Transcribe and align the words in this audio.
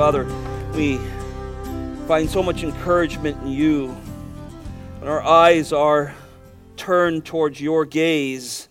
Father, 0.00 0.24
we 0.72 0.96
find 2.08 2.30
so 2.30 2.42
much 2.42 2.62
encouragement 2.62 3.36
in 3.42 3.48
you. 3.48 3.88
When 4.98 5.10
our 5.10 5.22
eyes 5.22 5.74
are 5.74 6.14
turned 6.78 7.26
towards 7.26 7.60
your 7.60 7.84
gaze, 7.84 8.70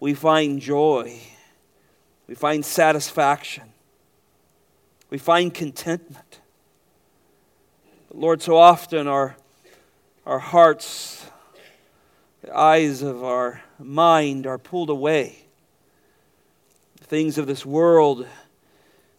we 0.00 0.14
find 0.14 0.58
joy. 0.58 1.20
We 2.26 2.34
find 2.34 2.64
satisfaction. 2.64 3.64
We 5.10 5.18
find 5.18 5.52
contentment. 5.52 6.40
But 8.08 8.16
Lord, 8.16 8.40
so 8.40 8.56
often 8.56 9.06
our, 9.06 9.36
our 10.24 10.38
hearts, 10.38 11.26
the 12.40 12.56
eyes 12.56 13.02
of 13.02 13.22
our 13.22 13.60
mind 13.78 14.46
are 14.46 14.56
pulled 14.56 14.88
away. 14.88 15.44
The 17.02 17.06
things 17.06 17.36
of 17.36 17.46
this 17.46 17.66
world 17.66 18.26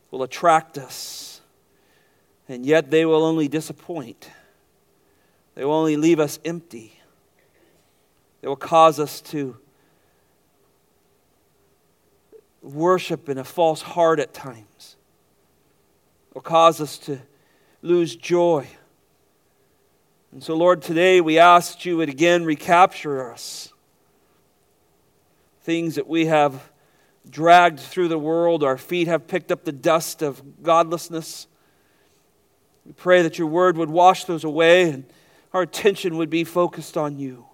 will 0.10 0.24
attract 0.24 0.80
us, 0.80 1.31
and 2.52 2.66
yet 2.66 2.92
they 2.92 3.06
will 3.06 3.24
only 3.24 3.48
disappoint. 3.48 4.30
They 5.56 5.64
will 5.64 5.74
only 5.74 5.96
leave 5.96 6.20
us 6.20 6.38
empty. 6.44 7.00
They 8.42 8.48
will 8.48 8.56
cause 8.56 9.00
us 9.00 9.22
to 9.22 9.58
worship 12.62 13.30
in 13.30 13.38
a 13.38 13.44
false 13.44 13.82
heart 13.82 14.20
at 14.20 14.34
times. 14.34 14.98
It 16.30 16.36
will 16.36 16.42
cause 16.42 16.82
us 16.82 16.98
to 17.00 17.20
lose 17.82 18.16
joy. 18.16 18.68
And 20.32 20.44
so, 20.44 20.56
Lord, 20.56 20.82
today 20.82 21.22
we 21.22 21.40
ask 21.40 21.78
that 21.78 21.86
you 21.86 21.98
would 21.98 22.10
again 22.10 22.44
recapture 22.44 23.32
us. 23.32 23.72
Things 25.64 25.96
that 25.96 26.08
we 26.08 26.26
have 26.26 26.72
dragged 27.30 27.80
through 27.80 28.08
the 28.08 28.20
world, 28.20 28.64
our 28.64 28.78
feet 28.78 29.08
have 29.08 29.28
picked 29.28 29.52
up 29.52 29.64
the 29.64 29.72
dust 29.72 30.22
of 30.22 30.64
godlessness. 30.64 31.48
We 32.86 32.94
pray 32.94 33.22
that 33.22 33.38
your 33.38 33.48
word 33.48 33.78
would 33.78 33.90
wash 33.90 34.26
those 34.26 34.44
away 34.44 34.90
and 34.90 35.06
our 35.54 35.62
attention 35.62 36.18
would 36.18 36.30
be 36.30 36.44
focused 36.44 36.98
on 36.98 37.18
you. 37.18 37.46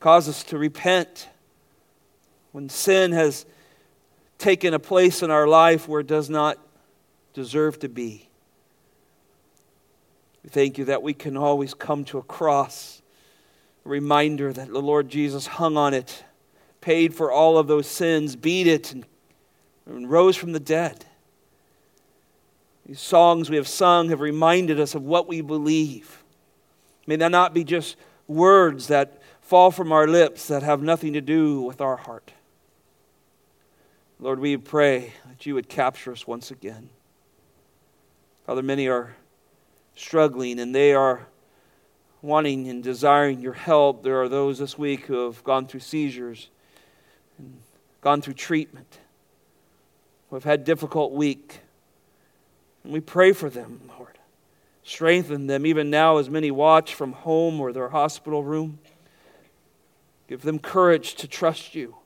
Cause 0.00 0.28
us 0.28 0.42
to 0.44 0.58
repent 0.58 1.28
when 2.52 2.68
sin 2.68 3.12
has 3.12 3.46
taken 4.38 4.74
a 4.74 4.78
place 4.78 5.22
in 5.22 5.30
our 5.30 5.46
life 5.46 5.88
where 5.88 6.00
it 6.00 6.06
does 6.06 6.28
not 6.28 6.58
deserve 7.32 7.78
to 7.80 7.88
be. 7.88 8.28
We 10.42 10.50
thank 10.50 10.78
you 10.78 10.84
that 10.86 11.02
we 11.02 11.14
can 11.14 11.36
always 11.36 11.74
come 11.74 12.04
to 12.06 12.18
a 12.18 12.22
cross, 12.22 13.02
a 13.84 13.88
reminder 13.88 14.52
that 14.52 14.68
the 14.68 14.82
Lord 14.82 15.08
Jesus 15.08 15.46
hung 15.46 15.76
on 15.76 15.94
it, 15.94 16.24
paid 16.80 17.14
for 17.14 17.32
all 17.32 17.58
of 17.58 17.66
those 17.66 17.88
sins, 17.88 18.36
beat 18.36 18.66
it, 18.66 18.92
and, 18.92 19.04
and 19.86 20.08
rose 20.08 20.36
from 20.36 20.52
the 20.52 20.60
dead. 20.60 21.04
These 22.86 23.00
songs 23.00 23.50
we 23.50 23.56
have 23.56 23.66
sung 23.66 24.10
have 24.10 24.20
reminded 24.20 24.78
us 24.78 24.94
of 24.94 25.02
what 25.02 25.26
we 25.26 25.40
believe. 25.40 26.22
May 27.06 27.16
that 27.16 27.32
not 27.32 27.52
be 27.52 27.64
just 27.64 27.96
words 28.28 28.86
that 28.88 29.20
fall 29.40 29.72
from 29.72 29.90
our 29.90 30.06
lips 30.06 30.46
that 30.48 30.62
have 30.62 30.82
nothing 30.82 31.12
to 31.14 31.20
do 31.20 31.62
with 31.62 31.80
our 31.80 31.96
heart. 31.96 32.32
Lord, 34.20 34.38
we 34.38 34.56
pray 34.56 35.12
that 35.28 35.46
you 35.46 35.54
would 35.54 35.68
capture 35.68 36.12
us 36.12 36.26
once 36.26 36.50
again. 36.50 36.88
Father, 38.46 38.62
many 38.62 38.88
are 38.88 39.16
struggling 39.96 40.60
and 40.60 40.74
they 40.74 40.94
are 40.94 41.26
wanting 42.22 42.68
and 42.68 42.82
desiring 42.82 43.40
your 43.40 43.52
help. 43.52 44.04
There 44.04 44.22
are 44.22 44.28
those 44.28 44.58
this 44.58 44.78
week 44.78 45.06
who 45.06 45.24
have 45.24 45.42
gone 45.42 45.66
through 45.66 45.80
seizures 45.80 46.50
and 47.36 47.58
gone 48.00 48.22
through 48.22 48.34
treatment, 48.34 49.00
who 50.30 50.36
have 50.36 50.44
had 50.44 50.64
difficult 50.64 51.12
week. 51.12 51.60
And 52.86 52.92
we 52.92 53.00
pray 53.00 53.32
for 53.32 53.50
them, 53.50 53.80
Lord. 53.98 54.16
Strengthen 54.84 55.48
them 55.48 55.66
even 55.66 55.90
now 55.90 56.18
as 56.18 56.30
many 56.30 56.52
watch 56.52 56.94
from 56.94 57.14
home 57.14 57.60
or 57.60 57.72
their 57.72 57.88
hospital 57.88 58.44
room. 58.44 58.78
Give 60.28 60.40
them 60.40 60.60
courage 60.60 61.16
to 61.16 61.26
trust 61.26 61.74
you. 61.74 61.96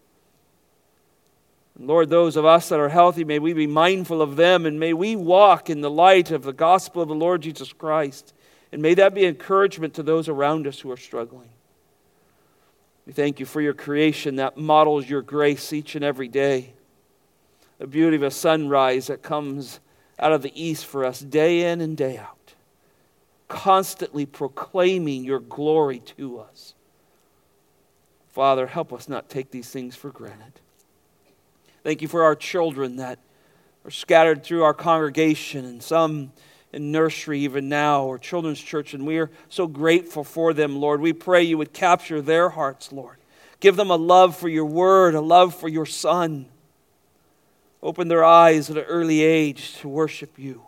And 1.77 1.87
Lord, 1.87 2.09
those 2.09 2.35
of 2.35 2.47
us 2.47 2.71
that 2.71 2.81
are 2.81 2.89
healthy, 2.89 3.25
may 3.25 3.39
we 3.39 3.53
be 3.53 3.67
mindful 3.67 4.23
of 4.23 4.37
them 4.37 4.65
and 4.65 4.81
may 4.81 4.95
we 4.95 5.17
walk 5.17 5.69
in 5.69 5.83
the 5.83 5.91
light 5.91 6.31
of 6.31 6.45
the 6.45 6.53
gospel 6.55 7.03
of 7.03 7.09
the 7.09 7.15
Lord 7.15 7.43
Jesus 7.43 7.75
Christ. 7.75 8.33
And 8.73 8.81
may 8.81 8.95
that 8.95 9.13
be 9.13 9.27
encouragement 9.27 9.93
to 9.95 10.03
those 10.03 10.31
around 10.31 10.67
us 10.67 10.81
who 10.81 10.91
are 10.91 10.97
struggling. 10.97 11.51
We 13.05 13.13
thank 13.13 13.39
you 13.39 13.45
for 13.45 13.61
your 13.61 13.75
creation 13.75 14.37
that 14.37 14.57
models 14.57 15.11
your 15.11 15.21
grace 15.21 15.75
each 15.75 15.95
and 15.95 16.03
every 16.03 16.29
day. 16.29 16.73
The 17.77 17.87
beauty 17.87 18.17
of 18.17 18.23
a 18.23 18.31
sunrise 18.31 19.09
that 19.09 19.21
comes 19.21 19.81
out 20.21 20.33
of 20.33 20.43
the 20.43 20.53
east 20.61 20.87
for 20.87 21.05
us 21.05 21.21
day 21.21 21.71
in 21.73 21.81
and 21.81 21.97
day 21.97 22.19
out 22.19 22.37
constantly 23.51 24.25
proclaiming 24.25 25.25
your 25.25 25.41
glory 25.41 25.99
to 25.99 26.39
us. 26.39 26.73
Father, 28.29 28.69
help 28.69 28.93
us 28.93 29.09
not 29.09 29.29
take 29.29 29.51
these 29.51 29.69
things 29.69 29.97
for 29.97 30.11
granted. 30.11 30.53
Thank 31.83 32.01
you 32.01 32.09
for 32.09 32.23
our 32.23 32.37
children 32.37 32.97
that 32.97 33.19
are 33.85 33.91
scattered 33.91 34.45
through 34.45 34.63
our 34.63 34.73
congregation 34.73 35.65
and 35.65 35.83
some 35.83 36.33
in 36.73 36.93
nursery 36.93 37.41
even 37.41 37.69
now 37.69 38.05
or 38.05 38.19
children's 38.19 38.61
church, 38.61 38.95
and 38.95 39.05
we 39.05 39.19
are 39.19 39.31
so 39.49 39.67
grateful 39.67 40.23
for 40.23 40.55
them, 40.55 40.77
Lord. 40.77 41.01
We 41.01 41.13
pray 41.13 41.43
you 41.43 41.59
would 41.59 41.73
capture 41.73 42.23
their 42.23 42.51
hearts, 42.51 42.93
Lord. 42.93 43.17
Give 43.59 43.75
them 43.75 43.91
a 43.91 43.97
love 43.97 44.37
for 44.37 44.49
your 44.49 44.65
word, 44.65 45.17
a 45.17 45.21
love 45.21 45.57
for 45.57 45.69
your 45.69 45.87
son. 45.87 46.47
Open 47.83 48.09
their 48.09 48.25
eyes 48.25 48.69
at 48.69 48.77
an 48.77 48.85
early 48.85 49.23
age 49.23 49.77
to 49.79 49.89
worship 49.89 50.39
you. 50.39 50.63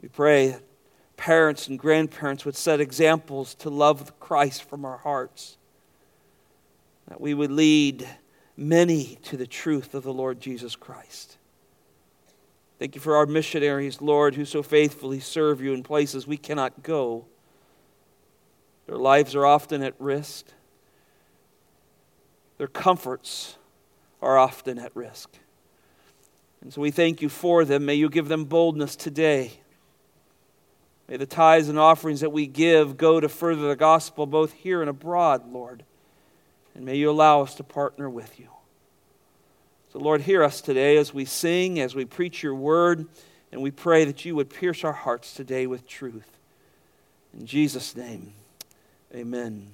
We 0.00 0.08
pray 0.08 0.48
that 0.48 0.62
parents 1.16 1.68
and 1.68 1.78
grandparents 1.78 2.44
would 2.44 2.56
set 2.56 2.80
examples 2.80 3.54
to 3.56 3.70
love 3.70 4.18
Christ 4.18 4.68
from 4.68 4.84
our 4.84 4.96
hearts, 4.96 5.56
that 7.06 7.20
we 7.20 7.32
would 7.32 7.52
lead 7.52 8.08
many 8.56 9.18
to 9.22 9.36
the 9.36 9.46
truth 9.46 9.94
of 9.94 10.02
the 10.02 10.12
Lord 10.12 10.40
Jesus 10.40 10.74
Christ. 10.74 11.36
Thank 12.80 12.96
you 12.96 13.00
for 13.00 13.14
our 13.14 13.26
missionaries, 13.26 14.00
Lord, 14.02 14.34
who 14.34 14.44
so 14.44 14.60
faithfully 14.64 15.20
serve 15.20 15.60
you 15.60 15.72
in 15.72 15.84
places 15.84 16.26
we 16.26 16.36
cannot 16.36 16.82
go. 16.82 17.26
Their 18.86 18.96
lives 18.96 19.36
are 19.36 19.46
often 19.46 19.84
at 19.84 19.94
risk, 20.00 20.46
their 22.58 22.66
comforts 22.66 23.56
are 24.20 24.36
often 24.36 24.80
at 24.80 24.94
risk. 24.96 25.30
And 26.62 26.72
so 26.72 26.80
we 26.80 26.90
thank 26.90 27.20
you 27.20 27.28
for 27.28 27.64
them. 27.64 27.84
May 27.84 27.96
you 27.96 28.08
give 28.08 28.28
them 28.28 28.46
boldness 28.46 28.96
today 28.96 29.58
May 31.12 31.18
the 31.18 31.26
tithes 31.26 31.68
and 31.68 31.78
offerings 31.78 32.20
that 32.20 32.30
we 32.30 32.46
give 32.46 32.96
go 32.96 33.20
to 33.20 33.28
further 33.28 33.68
the 33.68 33.76
gospel 33.76 34.24
both 34.24 34.54
here 34.54 34.80
and 34.80 34.88
abroad, 34.88 35.52
Lord. 35.52 35.84
And 36.74 36.86
may 36.86 36.96
you 36.96 37.10
allow 37.10 37.42
us 37.42 37.54
to 37.56 37.62
partner 37.62 38.08
with 38.08 38.40
you. 38.40 38.48
So, 39.92 39.98
Lord, 39.98 40.22
hear 40.22 40.42
us 40.42 40.62
today 40.62 40.96
as 40.96 41.12
we 41.12 41.26
sing, 41.26 41.78
as 41.80 41.94
we 41.94 42.06
preach 42.06 42.42
your 42.42 42.54
word, 42.54 43.08
and 43.52 43.60
we 43.60 43.70
pray 43.70 44.06
that 44.06 44.24
you 44.24 44.34
would 44.36 44.48
pierce 44.48 44.84
our 44.84 44.92
hearts 44.94 45.34
today 45.34 45.66
with 45.66 45.86
truth. 45.86 46.38
In 47.38 47.44
Jesus' 47.44 47.94
name, 47.94 48.32
amen. 49.14 49.72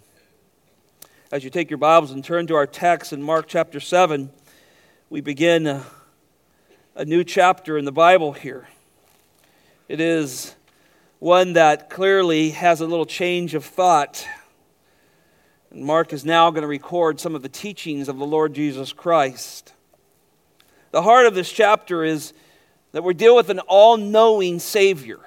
As 1.31 1.45
you 1.45 1.51
take 1.51 1.71
your 1.71 1.79
Bibles 1.79 2.11
and 2.11 2.25
turn 2.25 2.49
to 2.49 2.57
our 2.57 2.67
text 2.67 3.13
in 3.13 3.23
Mark 3.23 3.47
chapter 3.47 3.79
7, 3.79 4.29
we 5.09 5.21
begin 5.21 5.69
a, 5.69 5.87
a 6.99 7.05
new 7.05 7.23
chapter 7.23 7.79
in 7.79 7.85
the 7.85 7.93
Bible 7.93 8.33
here. 8.33 8.67
It 9.89 10.01
is 10.01 10.57
one 11.21 11.53
that 11.53 11.89
clearly 11.91 12.51
has 12.51 12.81
a 12.81 12.87
little 12.87 13.07
change 13.07 13.55
of 13.55 13.65
thought. 13.65 14.27
And 15.71 15.85
Mark 15.85 16.13
is 16.13 16.25
now 16.25 16.51
going 16.51 16.63
to 16.63 16.69
record 16.69 17.21
some 17.21 17.37
of 17.37 17.43
the 17.43 17.49
teachings 17.49 18.09
of 18.09 18.19
the 18.19 18.27
Lord 18.27 18.53
Jesus 18.53 18.93
Christ. 18.93 19.75
The 20.91 21.03
heart 21.03 21.27
of 21.27 21.37
this 21.37 21.53
chapter 21.53 22.03
is 22.03 22.33
that 22.91 23.05
we 23.05 23.15
deal 23.15 23.37
with 23.37 23.49
an 23.49 23.61
all-knowing 23.61 24.59
Savior, 24.59 25.21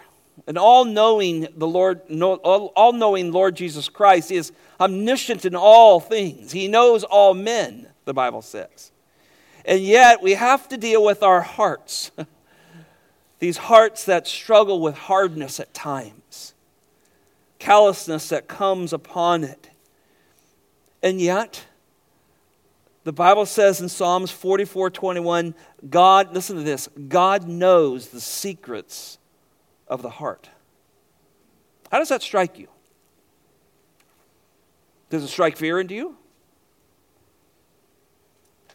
an 0.47 0.57
all-knowing 0.57 1.47
the 1.55 1.67
Lord, 1.67 2.01
all-knowing 2.11 3.31
Lord 3.31 3.55
Jesus 3.55 3.87
Christ. 3.87 4.29
Is 4.29 4.51
omniscient 4.77 5.45
in 5.45 5.55
all 5.55 6.01
things. 6.01 6.51
He 6.51 6.67
knows 6.67 7.05
all 7.05 7.33
men, 7.33 7.87
the 8.03 8.13
Bible 8.13 8.41
says. 8.41 8.90
And 9.65 9.81
yet 9.81 10.21
we 10.21 10.33
have 10.33 10.67
to 10.69 10.77
deal 10.77 11.03
with 11.03 11.23
our 11.23 11.41
hearts. 11.41 12.11
These 13.39 13.57
hearts 13.57 14.05
that 14.05 14.27
struggle 14.27 14.79
with 14.81 14.95
hardness 14.95 15.59
at 15.59 15.73
times, 15.73 16.53
callousness 17.59 18.29
that 18.29 18.47
comes 18.47 18.93
upon 18.93 19.43
it. 19.43 19.69
And 21.01 21.19
yet, 21.19 21.65
the 23.03 23.13
Bible 23.13 23.47
says 23.47 23.81
in 23.81 23.89
Psalms 23.89 24.29
44 24.29 24.91
21, 24.91 25.55
God, 25.89 26.33
listen 26.33 26.55
to 26.57 26.63
this, 26.63 26.87
God 27.07 27.47
knows 27.47 28.09
the 28.09 28.21
secrets 28.21 29.17
of 29.87 30.03
the 30.03 30.09
heart. 30.09 30.49
How 31.91 31.97
does 31.97 32.09
that 32.09 32.21
strike 32.21 32.59
you? 32.59 32.67
Does 35.09 35.23
it 35.23 35.27
strike 35.27 35.57
fear 35.57 35.79
into 35.79 35.95
you? 35.95 36.15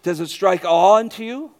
Does 0.07 0.21
it 0.21 0.29
strike 0.29 0.65
awe 0.65 0.99
into 0.99 1.25
you? 1.25 1.51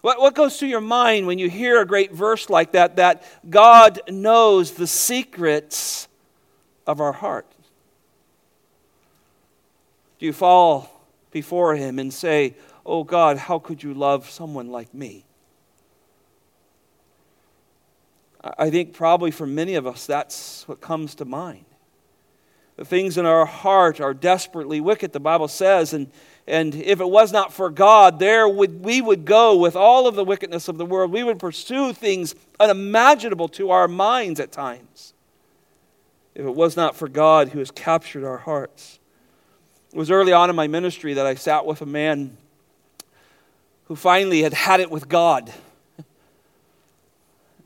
What, 0.00 0.18
what 0.18 0.34
goes 0.34 0.58
through 0.58 0.70
your 0.70 0.80
mind 0.80 1.26
when 1.26 1.38
you 1.38 1.50
hear 1.50 1.82
a 1.82 1.84
great 1.84 2.12
verse 2.12 2.48
like 2.48 2.72
that? 2.72 2.96
That 2.96 3.24
God 3.50 4.00
knows 4.08 4.70
the 4.70 4.86
secrets 4.86 6.08
of 6.86 7.02
our 7.02 7.12
heart. 7.12 7.46
Do 10.18 10.24
you 10.24 10.32
fall 10.32 10.88
before 11.30 11.76
Him 11.76 11.98
and 11.98 12.10
say, 12.10 12.56
Oh 12.86 13.04
God, 13.04 13.36
how 13.36 13.58
could 13.58 13.82
you 13.82 13.92
love 13.92 14.30
someone 14.30 14.70
like 14.70 14.94
me? 14.94 15.26
I 18.42 18.70
think 18.70 18.94
probably 18.94 19.30
for 19.30 19.46
many 19.46 19.74
of 19.74 19.86
us, 19.86 20.06
that's 20.06 20.66
what 20.66 20.80
comes 20.80 21.16
to 21.16 21.26
mind. 21.26 21.66
The 22.76 22.84
things 22.84 23.16
in 23.16 23.26
our 23.26 23.46
heart 23.46 24.00
are 24.00 24.14
desperately 24.14 24.80
wicked, 24.80 25.12
the 25.12 25.20
Bible 25.20 25.48
says, 25.48 25.92
and 25.92 26.10
and 26.46 26.74
if 26.74 27.00
it 27.00 27.08
was 27.08 27.32
not 27.32 27.52
for 27.52 27.70
God, 27.70 28.18
there 28.18 28.46
would, 28.46 28.84
we 28.84 29.00
would 29.00 29.24
go 29.24 29.56
with 29.56 29.76
all 29.76 30.06
of 30.06 30.14
the 30.14 30.24
wickedness 30.24 30.68
of 30.68 30.76
the 30.76 30.84
world. 30.84 31.10
We 31.10 31.24
would 31.24 31.38
pursue 31.38 31.92
things 31.94 32.34
unimaginable 32.60 33.48
to 33.48 33.70
our 33.70 33.88
minds 33.88 34.40
at 34.40 34.52
times. 34.52 35.14
If 36.34 36.44
it 36.44 36.54
was 36.54 36.76
not 36.76 36.96
for 36.96 37.08
God 37.08 37.50
who 37.50 37.60
has 37.60 37.70
captured 37.70 38.26
our 38.26 38.38
hearts. 38.38 38.98
It 39.92 39.96
was 39.96 40.10
early 40.10 40.32
on 40.32 40.50
in 40.50 40.56
my 40.56 40.66
ministry 40.66 41.14
that 41.14 41.24
I 41.24 41.36
sat 41.36 41.64
with 41.64 41.80
a 41.80 41.86
man 41.86 42.36
who 43.84 43.96
finally 43.96 44.42
had 44.42 44.52
had 44.52 44.80
it 44.80 44.90
with 44.90 45.08
God. 45.08 45.52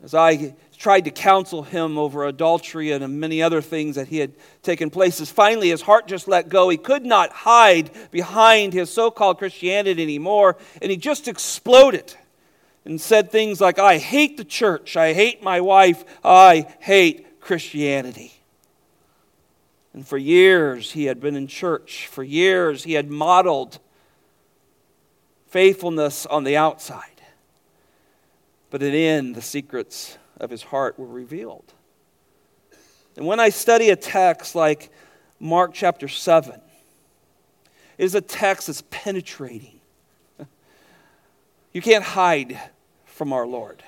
As 0.03 0.13
I 0.13 0.55
tried 0.79 1.03
to 1.03 1.11
counsel 1.11 1.61
him 1.61 1.97
over 1.97 2.25
adultery 2.25 2.91
and 2.91 3.19
many 3.19 3.43
other 3.43 3.61
things 3.61 3.97
that 3.97 4.07
he 4.07 4.17
had 4.17 4.31
taken 4.63 4.89
place. 4.89 5.19
As 5.19 5.29
finally 5.29 5.69
his 5.69 5.81
heart 5.81 6.07
just 6.07 6.25
let 6.25 6.47
go. 6.47 6.69
He 6.69 6.77
could 6.77 7.05
not 7.05 7.31
hide 7.31 7.91
behind 8.11 8.71
his 8.71 8.89
so 8.89 9.11
called 9.11 9.37
Christianity 9.37 10.01
anymore, 10.01 10.55
and 10.81 10.89
he 10.89 10.95
just 10.95 11.27
exploded 11.27 12.15
and 12.85 12.99
said 12.99 13.29
things 13.29 13.59
like, 13.59 13.77
I 13.77 13.97
hate 13.97 14.37
the 14.37 14.45
church, 14.45 14.95
I 14.95 15.11
hate 15.11 15.43
my 15.43 15.59
wife, 15.59 16.05
I 16.23 16.65
hate 16.79 17.41
Christianity. 17.41 18.33
And 19.93 20.07
for 20.07 20.17
years 20.17 20.93
he 20.93 21.05
had 21.05 21.19
been 21.19 21.35
in 21.35 21.47
church, 21.47 22.07
for 22.07 22.23
years 22.23 22.85
he 22.85 22.93
had 22.93 23.09
modeled 23.09 23.79
faithfulness 25.47 26.25
on 26.25 26.45
the 26.45 26.55
outside. 26.55 27.03
But 28.69 28.81
in 28.81 28.93
the 28.93 29.05
end, 29.05 29.35
the 29.35 29.41
secrets 29.41 30.17
of 30.39 30.49
his 30.49 30.63
heart 30.63 30.97
were 30.97 31.07
revealed. 31.07 31.73
And 33.17 33.25
when 33.25 33.39
I 33.39 33.49
study 33.49 33.89
a 33.89 33.95
text 33.95 34.55
like 34.55 34.91
Mark 35.39 35.71
chapter 35.73 36.07
7, 36.07 36.53
it 37.97 38.03
is 38.03 38.15
a 38.15 38.21
text 38.21 38.67
that's 38.67 38.83
penetrating. 38.89 39.79
You 41.73 41.81
can't 41.81 42.03
hide 42.03 42.59
from 43.05 43.33
our 43.33 43.45
Lord. 43.45 43.83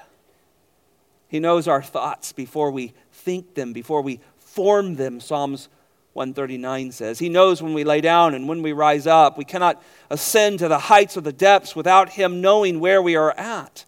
He 1.27 1.39
knows 1.39 1.67
our 1.67 1.81
thoughts 1.81 2.33
before 2.33 2.71
we 2.71 2.93
think 3.11 3.55
them, 3.55 3.73
before 3.73 4.01
we 4.01 4.19
form 4.37 4.95
them, 4.95 5.19
Psalms 5.19 5.69
139 6.13 6.91
says. 6.91 7.19
He 7.19 7.29
knows 7.29 7.61
when 7.61 7.73
we 7.73 7.85
lay 7.85 8.01
down 8.01 8.33
and 8.33 8.47
when 8.47 8.61
we 8.61 8.73
rise 8.73 9.07
up. 9.07 9.37
We 9.37 9.45
cannot 9.45 9.81
ascend 10.09 10.59
to 10.59 10.67
the 10.67 10.77
heights 10.77 11.15
or 11.15 11.21
the 11.21 11.31
depths 11.31 11.75
without 11.75 12.09
Him 12.09 12.41
knowing 12.41 12.79
where 12.79 13.01
we 13.01 13.15
are 13.15 13.31
at. 13.31 13.85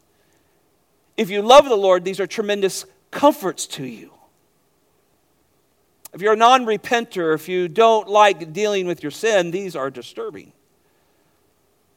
If 1.18 1.30
you 1.30 1.42
love 1.42 1.66
the 1.66 1.76
Lord, 1.76 2.04
these 2.04 2.20
are 2.20 2.28
tremendous 2.28 2.86
comforts 3.12 3.68
to 3.68 3.86
you. 3.86 4.12
If 6.14 6.22
you're 6.22 6.34
a 6.34 6.38
non 6.38 6.66
repenter, 6.66 7.34
if 7.34 7.48
you 7.50 7.68
don't 7.68 8.08
like 8.08 8.54
dealing 8.54 8.86
with 8.86 9.02
your 9.02 9.12
sin, 9.12 9.52
these 9.52 9.76
are 9.76 9.90
disturbing. 9.90 10.54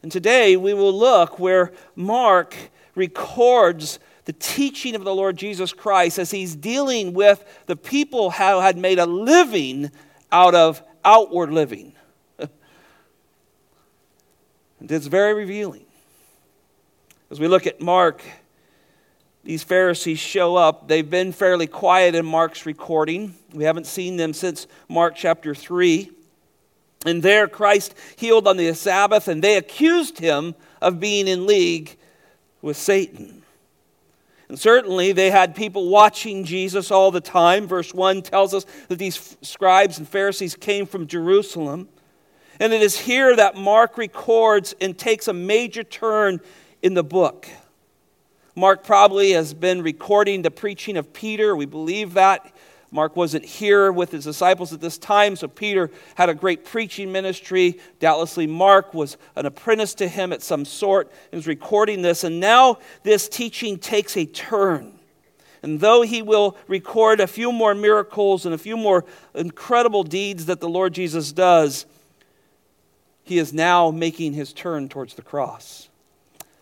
And 0.02 0.10
today 0.10 0.56
we 0.56 0.72
will 0.72 0.96
look 0.96 1.38
where 1.38 1.72
Mark 1.94 2.56
records 2.94 3.98
the 4.24 4.32
teaching 4.32 4.94
of 4.94 5.04
the 5.04 5.14
Lord 5.14 5.36
Jesus 5.36 5.72
Christ 5.72 6.18
as 6.18 6.30
he's 6.30 6.56
dealing 6.56 7.12
with 7.12 7.44
the 7.66 7.76
people 7.76 8.30
who 8.30 8.60
had 8.60 8.76
made 8.76 8.98
a 8.98 9.06
living 9.06 9.90
out 10.32 10.54
of 10.54 10.82
outward 11.04 11.52
living. 11.52 11.92
and 12.38 12.50
it's 14.80 15.06
very 15.06 15.34
revealing. 15.34 15.84
As 17.30 17.38
we 17.38 17.48
look 17.48 17.66
at 17.66 17.80
Mark 17.80 18.22
these 19.46 19.62
Pharisees 19.62 20.18
show 20.18 20.56
up. 20.56 20.88
They've 20.88 21.08
been 21.08 21.30
fairly 21.30 21.68
quiet 21.68 22.16
in 22.16 22.26
Mark's 22.26 22.66
recording. 22.66 23.36
We 23.54 23.62
haven't 23.62 23.86
seen 23.86 24.16
them 24.16 24.32
since 24.32 24.66
Mark 24.88 25.14
chapter 25.14 25.54
3. 25.54 26.10
And 27.06 27.22
there, 27.22 27.46
Christ 27.46 27.94
healed 28.16 28.48
on 28.48 28.56
the 28.56 28.74
Sabbath, 28.74 29.28
and 29.28 29.40
they 29.40 29.56
accused 29.56 30.18
him 30.18 30.56
of 30.82 30.98
being 30.98 31.28
in 31.28 31.46
league 31.46 31.96
with 32.60 32.76
Satan. 32.76 33.44
And 34.48 34.58
certainly, 34.58 35.12
they 35.12 35.30
had 35.30 35.54
people 35.54 35.90
watching 35.90 36.42
Jesus 36.42 36.90
all 36.90 37.12
the 37.12 37.20
time. 37.20 37.68
Verse 37.68 37.94
1 37.94 38.22
tells 38.22 38.52
us 38.52 38.66
that 38.88 38.98
these 38.98 39.36
scribes 39.42 39.98
and 39.98 40.08
Pharisees 40.08 40.56
came 40.56 40.86
from 40.86 41.06
Jerusalem. 41.06 41.88
And 42.58 42.72
it 42.72 42.82
is 42.82 42.98
here 42.98 43.36
that 43.36 43.54
Mark 43.54 43.96
records 43.96 44.74
and 44.80 44.98
takes 44.98 45.28
a 45.28 45.32
major 45.32 45.84
turn 45.84 46.40
in 46.82 46.94
the 46.94 47.04
book. 47.04 47.48
Mark 48.58 48.84
probably 48.84 49.32
has 49.32 49.52
been 49.52 49.82
recording 49.82 50.40
the 50.40 50.50
preaching 50.50 50.96
of 50.96 51.12
Peter. 51.12 51.54
We 51.54 51.66
believe 51.66 52.14
that. 52.14 52.54
Mark 52.90 53.14
wasn't 53.14 53.44
here 53.44 53.92
with 53.92 54.12
his 54.12 54.24
disciples 54.24 54.72
at 54.72 54.80
this 54.80 54.96
time, 54.96 55.36
so 55.36 55.46
Peter 55.46 55.90
had 56.14 56.30
a 56.30 56.34
great 56.34 56.64
preaching 56.64 57.12
ministry. 57.12 57.78
Doubtlessly, 58.00 58.46
Mark 58.46 58.94
was 58.94 59.18
an 59.34 59.44
apprentice 59.44 59.92
to 59.96 60.08
him 60.08 60.32
at 60.32 60.42
some 60.42 60.64
sort 60.64 61.12
and 61.30 61.38
was 61.38 61.46
recording 61.46 62.00
this. 62.00 62.24
And 62.24 62.40
now 62.40 62.78
this 63.02 63.28
teaching 63.28 63.78
takes 63.78 64.16
a 64.16 64.24
turn. 64.24 64.98
And 65.62 65.80
though 65.80 66.00
he 66.00 66.22
will 66.22 66.56
record 66.66 67.20
a 67.20 67.26
few 67.26 67.52
more 67.52 67.74
miracles 67.74 68.46
and 68.46 68.54
a 68.54 68.58
few 68.58 68.78
more 68.78 69.04
incredible 69.34 70.02
deeds 70.02 70.46
that 70.46 70.60
the 70.60 70.68
Lord 70.68 70.94
Jesus 70.94 71.30
does, 71.30 71.84
he 73.22 73.36
is 73.36 73.52
now 73.52 73.90
making 73.90 74.32
his 74.32 74.54
turn 74.54 74.88
towards 74.88 75.12
the 75.12 75.22
cross. 75.22 75.90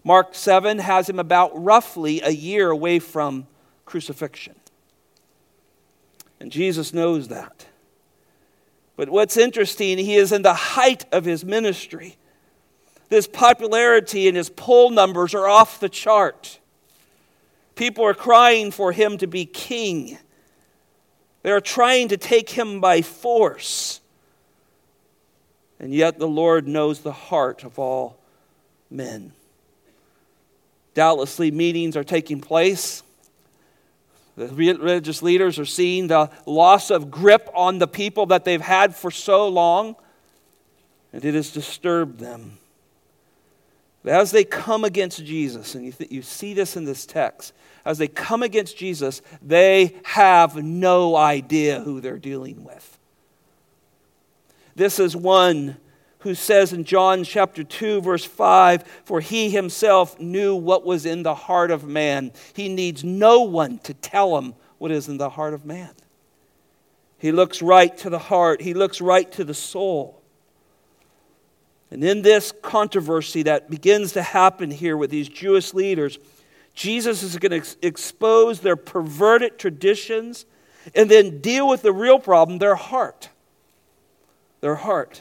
Mark 0.05 0.35
7 0.35 0.79
has 0.79 1.09
him 1.09 1.19
about 1.19 1.51
roughly 1.55 2.21
a 2.21 2.31
year 2.31 2.71
away 2.71 2.99
from 2.99 3.47
crucifixion. 3.87 4.55
And 6.39 6.53
Jesus 6.53 6.93
knows 6.93 7.29
that. 7.29 7.67
But 8.97 9.09
what's 9.09 9.39
interesting, 9.39 9.97
he 9.97 10.17
is 10.17 10.31
in 10.31 10.43
the 10.43 10.55
height 10.55 11.07
of 11.11 11.25
his 11.25 11.45
ministry. 11.45 12.17
His 13.09 13.27
popularity 13.27 14.29
and 14.29 14.37
his 14.37 14.51
poll 14.51 14.91
numbers 14.91 15.35
are 15.35 15.49
off 15.49 15.81
the 15.81 15.89
chart. 15.89 16.61
People 17.75 18.05
are 18.05 18.15
crying 18.15 18.71
for 18.71 18.93
him 18.93 19.17
to 19.19 19.27
be 19.27 19.47
king. 19.47 20.19
They 21.43 21.51
are 21.51 21.61
trying 21.61 22.09
to 22.09 22.17
take 22.17 22.51
him 22.51 22.81
by 22.81 23.03
force. 23.03 24.01
And 25.81 25.93
yet 25.93 26.19
the 26.19 26.29
Lord 26.29 26.69
knows 26.69 27.01
the 27.01 27.13
heart 27.13 27.65
of 27.65 27.79
all 27.79 28.19
men. 28.91 29.33
Doubtlessly, 30.95 31.51
meetings 31.51 31.97
are 31.97 32.05
taking 32.05 32.41
place. 32.41 33.03
The 34.37 34.49
religious 34.49 35.23
leaders 35.23 35.59
are 35.59 35.65
seeing 35.65 36.09
the 36.09 36.31
loss 36.47 36.91
of 36.91 37.11
grip 37.11 37.49
on 37.55 37.79
the 37.79 37.87
people 37.87 38.27
that 38.27 38.45
they've 38.45 38.61
had 38.61 38.97
for 38.97 39.11
so 39.11 39.49
long, 39.49 39.97
and 41.13 41.25
it 41.25 41.35
has 41.35 41.53
disturbed 41.53 42.19
them. 42.19 42.59
As 44.05 44.33
they 44.33 44.45
come 44.45 44.85
against 44.85 45.25
Jesus, 45.25 45.75
and 45.75 45.85
you, 45.85 45.93
th- 45.93 46.11
you 46.11 46.23
see 46.23 46.53
this 46.53 46.77
in 46.77 46.85
this 46.85 47.07
text, 47.07 47.53
as 47.85 47.99
they 47.99 48.09
come 48.09 48.43
against 48.43 48.77
Jesus, 48.77 49.23
they 49.41 49.95
have 50.05 50.57
no 50.57 51.17
idea 51.17 51.81
who 51.81 52.01
they're 52.01 52.19
dealing 52.19 52.65
with. 52.65 52.99
This 54.75 54.99
is 54.99 55.17
one 55.17 55.77
who 56.25 56.35
says 56.35 56.73
in 56.73 56.85
John 56.85 57.23
chapter 57.23 57.63
2, 57.63 58.01
verse 58.01 58.25
5, 58.25 58.83
For 59.05 59.21
he 59.21 59.51
himself 59.51 60.19
knew 60.19 60.57
what 60.57 60.85
was 60.85 61.05
in 61.05 61.23
the 61.23 61.35
heart 61.35 61.71
of 61.71 61.85
man. 61.85 62.33
He 62.55 62.71
needs 62.71 63.05
no 63.05 63.43
one 63.43 63.79
to 63.81 63.93
tell 63.93 64.39
him 64.39 64.55
what 64.79 64.91
is 64.91 65.07
in 65.07 65.19
the 65.19 65.29
heart 65.29 65.53
of 65.53 65.67
man. 65.67 65.91
He 67.19 67.31
looks 67.31 67.61
right 67.61 67.95
to 67.99 68.09
the 68.09 68.19
heart, 68.19 68.63
he 68.63 68.73
looks 68.73 69.03
right 69.03 69.31
to 69.33 69.45
the 69.45 69.53
soul. 69.53 70.23
And 71.91 72.03
in 72.03 72.23
this 72.23 72.55
controversy 72.63 73.43
that 73.43 73.69
begins 73.69 74.13
to 74.13 74.23
happen 74.23 74.71
here 74.71 74.97
with 74.97 75.11
these 75.11 75.29
Jewish 75.29 75.75
leaders, 75.75 76.19
Jesus 76.73 77.23
is 77.23 77.37
going 77.37 77.51
to 77.51 77.59
ex- 77.59 77.77
expose 77.83 78.61
their 78.61 78.77
perverted 78.77 79.59
traditions 79.59 80.47
and 80.95 81.11
then 81.11 81.43
deal 81.43 81.69
with 81.69 81.83
the 81.83 81.93
real 81.93 82.19
problem 82.19 82.59
their 82.59 82.77
heart. 82.77 83.29
Their 84.63 84.77
heart. 84.77 85.21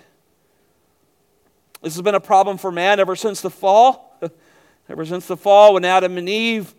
This 1.83 1.95
has 1.95 2.01
been 2.01 2.15
a 2.15 2.19
problem 2.21 2.57
for 2.57 2.71
man 2.71 3.01
ever 3.01 3.15
since 3.15 3.41
the 3.41 3.49
fall. 3.49 4.17
ever 4.89 5.05
since 5.05 5.27
the 5.27 5.35
fall, 5.35 5.73
when 5.73 5.83
Adam 5.83 6.17
and 6.17 6.29
Eve 6.29 6.73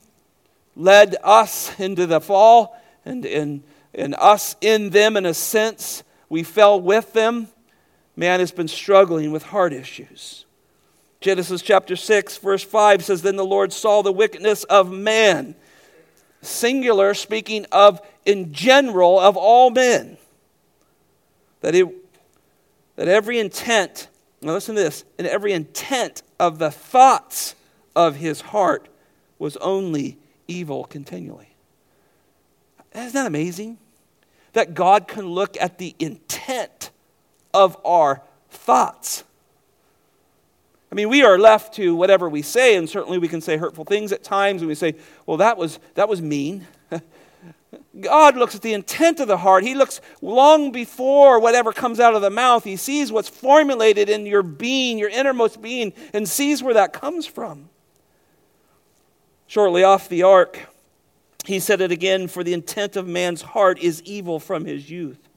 led 0.75 1.16
us 1.23 1.78
into 1.78 2.06
the 2.06 2.20
fall, 2.20 2.80
and, 3.04 3.26
and, 3.26 3.62
and 3.94 4.14
us 4.14 4.56
in 4.62 4.90
them, 4.90 5.16
in 5.16 5.26
a 5.26 5.34
sense, 5.34 6.02
we 6.30 6.42
fell 6.42 6.80
with 6.80 7.12
them. 7.12 7.49
Man 8.16 8.40
has 8.40 8.50
been 8.50 8.66
struggling 8.66 9.30
with 9.30 9.42
heart 9.42 9.75
issues. 9.75 10.46
Genesis 11.20 11.61
chapter 11.61 11.96
6, 11.96 12.38
verse 12.38 12.62
5 12.62 13.04
says, 13.04 13.23
Then 13.23 13.37
the 13.37 13.44
Lord 13.44 13.73
saw 13.73 14.02
the 14.02 14.12
wickedness 14.12 14.64
of 14.64 14.90
man, 14.90 15.54
singular, 16.40 17.12
speaking 17.12 17.66
of 17.73 18.00
in 18.25 18.52
general 18.52 19.20
of 19.20 19.37
all 19.37 19.70
men, 19.70 20.16
that, 21.61 21.75
it, 21.75 21.88
that 22.96 23.08
every 23.08 23.38
intent, 23.38 24.08
now 24.44 24.52
listen 24.52 24.74
to 24.74 24.82
this, 24.82 25.04
and 25.18 25.26
every 25.26 25.52
intent 25.52 26.22
of 26.38 26.58
the 26.58 26.70
thoughts 26.70 27.54
of 27.96 28.16
his 28.16 28.40
heart 28.40 28.88
was 29.38 29.56
only 29.58 30.18
evil 30.46 30.84
continually. 30.84 31.54
Isn't 32.94 33.14
that 33.14 33.26
amazing? 33.26 33.78
That 34.52 34.74
God 34.74 35.08
can 35.08 35.26
look 35.26 35.56
at 35.60 35.78
the 35.78 35.94
intent 35.98 36.90
of 37.52 37.76
our 37.84 38.22
thoughts. 38.50 39.24
I 40.92 40.94
mean, 40.94 41.08
we 41.08 41.24
are 41.24 41.38
left 41.38 41.74
to 41.74 41.96
whatever 41.96 42.28
we 42.28 42.42
say, 42.42 42.76
and 42.76 42.88
certainly 42.88 43.18
we 43.18 43.26
can 43.26 43.40
say 43.40 43.56
hurtful 43.56 43.84
things 43.84 44.12
at 44.12 44.22
times, 44.22 44.62
and 44.62 44.68
we 44.68 44.76
say, 44.76 44.94
well, 45.26 45.38
that 45.38 45.56
was, 45.56 45.80
that 45.94 46.08
was 46.08 46.22
mean. 46.22 46.66
God 48.00 48.36
looks 48.36 48.54
at 48.54 48.62
the 48.62 48.72
intent 48.72 49.20
of 49.20 49.28
the 49.28 49.36
heart. 49.36 49.62
He 49.62 49.74
looks 49.74 50.00
long 50.20 50.72
before 50.72 51.38
whatever 51.38 51.72
comes 51.72 52.00
out 52.00 52.14
of 52.14 52.22
the 52.22 52.30
mouth. 52.30 52.64
He 52.64 52.76
sees 52.76 53.12
what's 53.12 53.28
formulated 53.28 54.08
in 54.08 54.26
your 54.26 54.42
being, 54.42 54.98
your 54.98 55.10
innermost 55.10 55.62
being, 55.62 55.92
and 56.12 56.28
sees 56.28 56.62
where 56.62 56.74
that 56.74 56.92
comes 56.92 57.26
from. 57.26 57.68
Shortly 59.46 59.84
off 59.84 60.08
the 60.08 60.24
ark, 60.24 60.66
he 61.44 61.60
said 61.60 61.80
it 61.80 61.92
again 61.92 62.26
for 62.26 62.42
the 62.42 62.52
intent 62.52 62.96
of 62.96 63.06
man's 63.06 63.42
heart 63.42 63.78
is 63.78 64.02
evil 64.02 64.40
from 64.40 64.64
his 64.64 64.90
youth. 64.90 65.28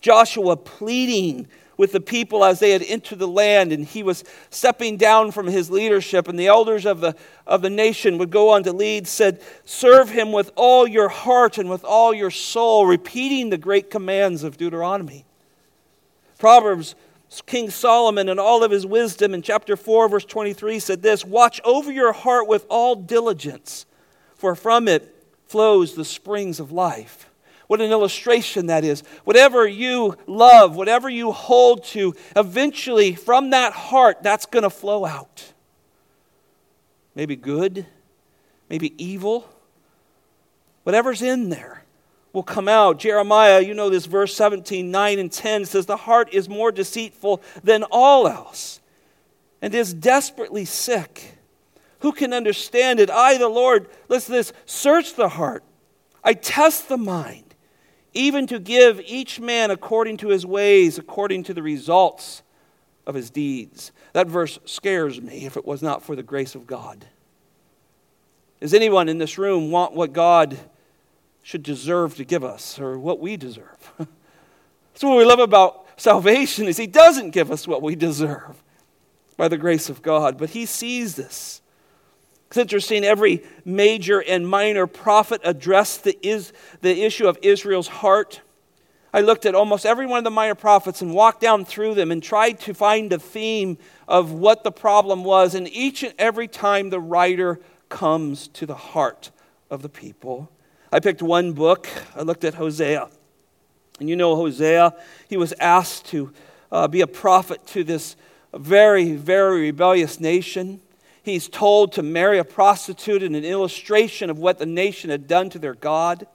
Joshua 0.00 0.56
pleading 0.56 1.48
with 1.76 1.92
the 1.92 2.00
people 2.00 2.44
as 2.44 2.60
they 2.60 2.70
had 2.70 2.82
entered 2.82 3.18
the 3.18 3.28
land, 3.28 3.72
and 3.72 3.84
he 3.84 4.02
was 4.02 4.24
stepping 4.50 4.96
down 4.96 5.30
from 5.30 5.46
his 5.46 5.70
leadership, 5.70 6.28
and 6.28 6.38
the 6.38 6.46
elders 6.46 6.86
of 6.86 7.00
the, 7.00 7.16
of 7.46 7.62
the 7.62 7.70
nation 7.70 8.18
would 8.18 8.30
go 8.30 8.50
on 8.50 8.62
to 8.62 8.72
lead, 8.72 9.06
said, 9.06 9.40
Serve 9.64 10.10
him 10.10 10.32
with 10.32 10.52
all 10.56 10.86
your 10.86 11.08
heart 11.08 11.58
and 11.58 11.68
with 11.68 11.84
all 11.84 12.14
your 12.14 12.30
soul, 12.30 12.86
repeating 12.86 13.50
the 13.50 13.58
great 13.58 13.90
commands 13.90 14.42
of 14.42 14.56
Deuteronomy. 14.56 15.24
Proverbs, 16.38 16.94
King 17.46 17.70
Solomon, 17.70 18.28
in 18.28 18.38
all 18.38 18.62
of 18.62 18.70
his 18.70 18.86
wisdom, 18.86 19.34
in 19.34 19.42
chapter 19.42 19.76
4, 19.76 20.08
verse 20.08 20.24
23, 20.24 20.78
said 20.78 21.02
this 21.02 21.24
Watch 21.24 21.60
over 21.64 21.90
your 21.90 22.12
heart 22.12 22.46
with 22.46 22.66
all 22.68 22.94
diligence, 22.94 23.86
for 24.36 24.54
from 24.54 24.88
it 24.88 25.10
flows 25.46 25.94
the 25.94 26.04
springs 26.04 26.60
of 26.60 26.72
life. 26.72 27.30
What 27.74 27.80
an 27.80 27.90
illustration 27.90 28.66
that 28.66 28.84
is. 28.84 29.02
Whatever 29.24 29.66
you 29.66 30.16
love, 30.28 30.76
whatever 30.76 31.10
you 31.10 31.32
hold 31.32 31.82
to, 31.86 32.14
eventually 32.36 33.16
from 33.16 33.50
that 33.50 33.72
heart, 33.72 34.22
that's 34.22 34.46
going 34.46 34.62
to 34.62 34.70
flow 34.70 35.04
out. 35.04 35.52
Maybe 37.16 37.34
good, 37.34 37.84
maybe 38.70 38.94
evil. 38.96 39.48
Whatever's 40.84 41.20
in 41.20 41.48
there 41.48 41.82
will 42.32 42.44
come 42.44 42.68
out. 42.68 43.00
Jeremiah, 43.00 43.58
you 43.58 43.74
know 43.74 43.90
this 43.90 44.06
verse 44.06 44.36
17, 44.36 44.92
9 44.92 45.18
and 45.18 45.32
10 45.32 45.64
says, 45.64 45.86
The 45.86 45.96
heart 45.96 46.32
is 46.32 46.48
more 46.48 46.70
deceitful 46.70 47.42
than 47.64 47.82
all 47.90 48.28
else 48.28 48.78
and 49.60 49.74
is 49.74 49.92
desperately 49.92 50.64
sick. 50.64 51.38
Who 52.02 52.12
can 52.12 52.32
understand 52.32 53.00
it? 53.00 53.10
I, 53.10 53.36
the 53.36 53.48
Lord, 53.48 53.88
listen 54.08 54.34
to 54.34 54.38
this, 54.38 54.52
search 54.64 55.14
the 55.14 55.30
heart. 55.30 55.64
I 56.22 56.34
test 56.34 56.88
the 56.88 56.96
mind 56.96 57.43
even 58.14 58.46
to 58.46 58.58
give 58.58 59.00
each 59.04 59.40
man 59.40 59.70
according 59.70 60.16
to 60.18 60.28
his 60.28 60.46
ways, 60.46 60.98
according 60.98 61.42
to 61.44 61.54
the 61.54 61.62
results 61.62 62.42
of 63.06 63.14
his 63.14 63.30
deeds. 63.30 63.92
That 64.12 64.28
verse 64.28 64.58
scares 64.64 65.20
me 65.20 65.44
if 65.44 65.56
it 65.56 65.66
was 65.66 65.82
not 65.82 66.02
for 66.02 66.16
the 66.16 66.22
grace 66.22 66.54
of 66.54 66.66
God. 66.66 67.04
Does 68.60 68.72
anyone 68.72 69.08
in 69.08 69.18
this 69.18 69.36
room 69.36 69.70
want 69.70 69.94
what 69.94 70.12
God 70.12 70.58
should 71.42 71.62
deserve 71.62 72.16
to 72.16 72.24
give 72.24 72.44
us 72.44 72.78
or 72.78 72.98
what 72.98 73.20
we 73.20 73.36
deserve? 73.36 73.92
That's 73.98 75.02
what 75.02 75.18
we 75.18 75.24
love 75.24 75.40
about 75.40 75.86
salvation 75.96 76.66
is 76.66 76.76
he 76.76 76.86
doesn't 76.86 77.30
give 77.30 77.50
us 77.50 77.68
what 77.68 77.82
we 77.82 77.94
deserve 77.96 78.62
by 79.36 79.48
the 79.48 79.58
grace 79.58 79.88
of 79.88 80.02
God, 80.02 80.38
but 80.38 80.50
he 80.50 80.64
sees 80.64 81.16
this. 81.16 81.60
It's 82.54 82.58
interesting, 82.60 83.02
every 83.02 83.42
major 83.64 84.22
and 84.22 84.48
minor 84.48 84.86
prophet 84.86 85.40
addressed 85.42 86.04
the, 86.04 86.16
is, 86.24 86.52
the 86.82 87.02
issue 87.02 87.26
of 87.26 87.36
Israel's 87.42 87.88
heart. 87.88 88.42
I 89.12 89.22
looked 89.22 89.44
at 89.44 89.56
almost 89.56 89.84
every 89.84 90.06
one 90.06 90.18
of 90.18 90.24
the 90.24 90.30
minor 90.30 90.54
prophets 90.54 91.02
and 91.02 91.12
walked 91.12 91.40
down 91.40 91.64
through 91.64 91.94
them 91.94 92.12
and 92.12 92.22
tried 92.22 92.60
to 92.60 92.72
find 92.72 93.12
a 93.12 93.18
theme 93.18 93.76
of 94.06 94.30
what 94.30 94.62
the 94.62 94.70
problem 94.70 95.24
was. 95.24 95.56
And 95.56 95.66
each 95.66 96.04
and 96.04 96.14
every 96.16 96.46
time 96.46 96.90
the 96.90 97.00
writer 97.00 97.58
comes 97.88 98.46
to 98.46 98.66
the 98.66 98.76
heart 98.76 99.32
of 99.68 99.82
the 99.82 99.88
people. 99.88 100.48
I 100.92 101.00
picked 101.00 101.22
one 101.22 101.54
book. 101.54 101.88
I 102.14 102.22
looked 102.22 102.44
at 102.44 102.54
Hosea. 102.54 103.08
And 103.98 104.08
you 104.08 104.14
know 104.14 104.36
Hosea, 104.36 104.94
he 105.28 105.36
was 105.36 105.52
asked 105.58 106.06
to 106.10 106.32
uh, 106.70 106.86
be 106.86 107.00
a 107.00 107.08
prophet 107.08 107.66
to 107.66 107.82
this 107.82 108.14
very, 108.54 109.16
very 109.16 109.62
rebellious 109.62 110.20
nation. 110.20 110.80
He's 111.24 111.48
told 111.48 111.92
to 111.92 112.02
marry 112.02 112.38
a 112.38 112.44
prostitute 112.44 113.22
in 113.22 113.34
an 113.34 113.46
illustration 113.46 114.28
of 114.28 114.38
what 114.38 114.58
the 114.58 114.66
nation 114.66 115.08
had 115.08 115.26
done 115.26 115.48
to 115.50 115.58
their 115.58 115.74
God. 115.74 116.26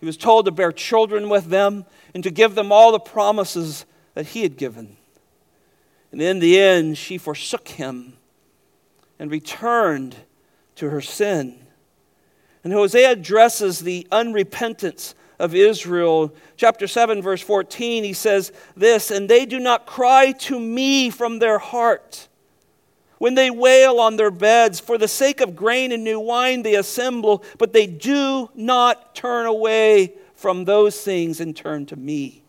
He 0.00 0.06
was 0.06 0.16
told 0.16 0.46
to 0.46 0.50
bear 0.50 0.72
children 0.72 1.28
with 1.28 1.44
them 1.46 1.84
and 2.12 2.24
to 2.24 2.32
give 2.32 2.56
them 2.56 2.72
all 2.72 2.90
the 2.90 2.98
promises 2.98 3.86
that 4.14 4.26
he 4.26 4.42
had 4.42 4.56
given. 4.56 4.96
And 6.10 6.20
in 6.20 6.40
the 6.40 6.58
end, 6.58 6.98
she 6.98 7.18
forsook 7.18 7.68
him 7.68 8.14
and 9.20 9.30
returned 9.30 10.16
to 10.74 10.90
her 10.90 11.00
sin. 11.00 11.60
And 12.64 12.72
Hosea 12.72 13.12
addresses 13.12 13.78
the 13.78 14.08
unrepentance 14.10 15.14
of 15.38 15.54
Israel. 15.54 16.34
Chapter 16.56 16.88
7, 16.88 17.22
verse 17.22 17.42
14, 17.42 18.02
he 18.02 18.12
says 18.12 18.50
this 18.76 19.12
And 19.12 19.28
they 19.28 19.46
do 19.46 19.60
not 19.60 19.86
cry 19.86 20.32
to 20.32 20.58
me 20.58 21.10
from 21.10 21.38
their 21.38 21.60
heart 21.60 22.26
when 23.20 23.34
they 23.34 23.50
wail 23.50 24.00
on 24.00 24.16
their 24.16 24.30
beds, 24.30 24.80
for 24.80 24.96
the 24.96 25.06
sake 25.06 25.42
of 25.42 25.54
grain 25.54 25.92
and 25.92 26.02
new 26.02 26.18
wine 26.18 26.62
they 26.62 26.74
assemble, 26.74 27.44
but 27.58 27.74
they 27.74 27.86
do 27.86 28.48
not 28.54 29.14
turn 29.14 29.44
away 29.44 30.14
from 30.34 30.64
those 30.64 30.98
things 31.02 31.38
and 31.38 31.54
turn 31.54 31.84
to 31.84 31.96
me, 31.96 32.42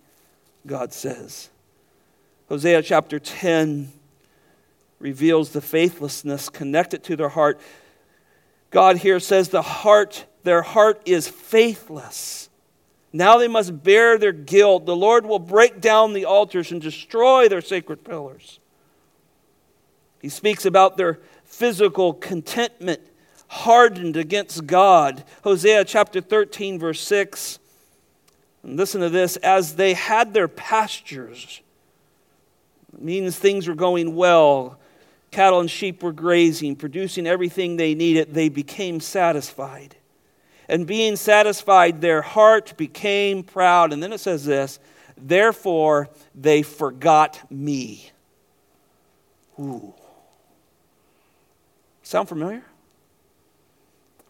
God 0.65 0.93
says. 0.93 1.49
Hosea 2.47 2.83
chapter 2.83 3.19
10 3.19 3.91
reveals 4.97 5.49
the 5.49 5.59
faithlessness 5.59 6.47
connected 6.47 7.03
to 7.03 7.17
their 7.17 7.27
heart. 7.27 7.59
God 8.69 8.95
here 8.95 9.19
says 9.19 9.49
the 9.49 9.61
heart, 9.61 10.25
their 10.43 10.61
heart 10.61 11.01
is 11.05 11.27
faithless. 11.27 12.49
Now 13.11 13.37
they 13.37 13.49
must 13.49 13.83
bear 13.83 14.17
their 14.17 14.31
guilt. 14.31 14.85
The 14.85 14.95
Lord 14.95 15.25
will 15.25 15.37
break 15.37 15.81
down 15.81 16.13
the 16.13 16.23
altars 16.23 16.71
and 16.71 16.81
destroy 16.81 17.49
their 17.49 17.59
sacred 17.59 18.05
pillars. 18.05 18.60
He 20.21 20.29
speaks 20.29 20.65
about 20.65 20.97
their 20.97 21.19
physical 21.43 22.13
contentment 22.13 23.01
hardened 23.47 24.15
against 24.15 24.65
God. 24.65 25.23
Hosea 25.43 25.83
chapter 25.83 26.21
13, 26.21 26.79
verse 26.79 27.01
6. 27.01 27.59
And 28.63 28.77
listen 28.77 29.01
to 29.01 29.09
this 29.09 29.35
as 29.37 29.75
they 29.75 29.93
had 29.93 30.33
their 30.33 30.47
pastures, 30.47 31.61
means 32.97 33.37
things 33.37 33.67
were 33.67 33.75
going 33.75 34.15
well. 34.15 34.79
Cattle 35.31 35.59
and 35.59 35.71
sheep 35.71 36.03
were 36.03 36.11
grazing, 36.11 36.75
producing 36.75 37.25
everything 37.25 37.75
they 37.75 37.95
needed. 37.95 38.33
They 38.33 38.49
became 38.49 38.99
satisfied. 38.99 39.95
And 40.69 40.87
being 40.87 41.15
satisfied, 41.15 41.99
their 41.99 42.21
heart 42.21 42.77
became 42.77 43.43
proud. 43.43 43.91
And 43.91 44.01
then 44.01 44.13
it 44.13 44.19
says 44.19 44.45
this 44.45 44.79
Therefore, 45.17 46.09
they 46.33 46.61
forgot 46.61 47.51
me. 47.51 48.11
Ooh. 49.59 49.93
Sound 52.11 52.27
familiar? 52.27 52.61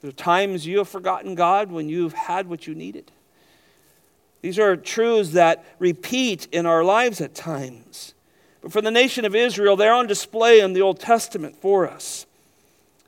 There 0.01 0.09
are 0.09 0.11
times 0.11 0.67
you 0.67 0.77
have 0.77 0.87
forgotten 0.87 1.33
God 1.33 1.71
when 1.71 1.89
you've 1.89 2.13
had 2.13 2.47
what 2.47 2.67
you 2.67 2.75
needed. 2.75 3.11
These 4.43 4.59
are 4.59 4.75
truths 4.77 5.31
that 5.31 5.65
repeat 5.79 6.47
in 6.51 6.67
our 6.67 6.83
lives 6.83 7.21
at 7.21 7.33
times. 7.33 8.13
But 8.61 8.71
for 8.71 8.81
the 8.83 8.91
nation 8.91 9.25
of 9.25 9.33
Israel, 9.33 9.75
they're 9.75 9.95
on 9.95 10.05
display 10.05 10.59
in 10.59 10.73
the 10.73 10.83
Old 10.83 10.99
Testament 10.99 11.59
for 11.59 11.89
us. 11.89 12.27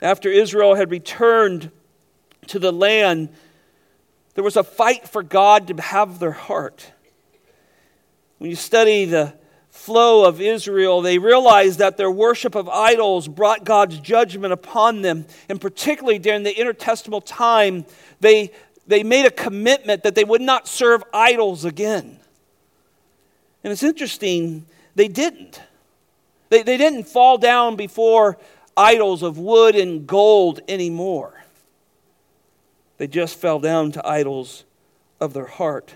After 0.02 0.28
Israel 0.28 0.74
had 0.74 0.90
returned 0.90 1.70
to 2.48 2.58
the 2.58 2.72
land, 2.72 3.28
there 4.34 4.42
was 4.42 4.56
a 4.56 4.64
fight 4.64 5.08
for 5.08 5.22
God 5.22 5.68
to 5.68 5.80
have 5.80 6.18
their 6.18 6.32
heart. 6.32 6.90
When 8.38 8.50
you 8.50 8.56
study 8.56 9.04
the 9.04 9.34
flow 9.74 10.24
of 10.24 10.40
Israel, 10.40 11.02
they 11.02 11.18
realized 11.18 11.80
that 11.80 11.96
their 11.96 12.10
worship 12.10 12.54
of 12.54 12.68
idols 12.68 13.26
brought 13.26 13.64
God's 13.64 13.98
judgment 13.98 14.52
upon 14.52 15.02
them. 15.02 15.26
And 15.48 15.60
particularly 15.60 16.18
during 16.20 16.44
the 16.44 16.54
intertestamental 16.54 17.22
time, 17.26 17.84
they, 18.20 18.52
they 18.86 19.02
made 19.02 19.26
a 19.26 19.30
commitment 19.30 20.04
that 20.04 20.14
they 20.14 20.24
would 20.24 20.40
not 20.40 20.68
serve 20.68 21.02
idols 21.12 21.64
again. 21.64 22.18
And 23.64 23.72
it's 23.72 23.82
interesting, 23.82 24.64
they 24.94 25.08
didn't. 25.08 25.60
They, 26.50 26.62
they 26.62 26.76
didn't 26.76 27.04
fall 27.04 27.36
down 27.36 27.74
before 27.74 28.38
idols 28.76 29.22
of 29.22 29.38
wood 29.38 29.74
and 29.74 30.06
gold 30.06 30.60
anymore. 30.68 31.44
They 32.96 33.08
just 33.08 33.38
fell 33.38 33.58
down 33.58 33.90
to 33.92 34.08
idols 34.08 34.64
of 35.20 35.34
their 35.34 35.46
heart. 35.46 35.94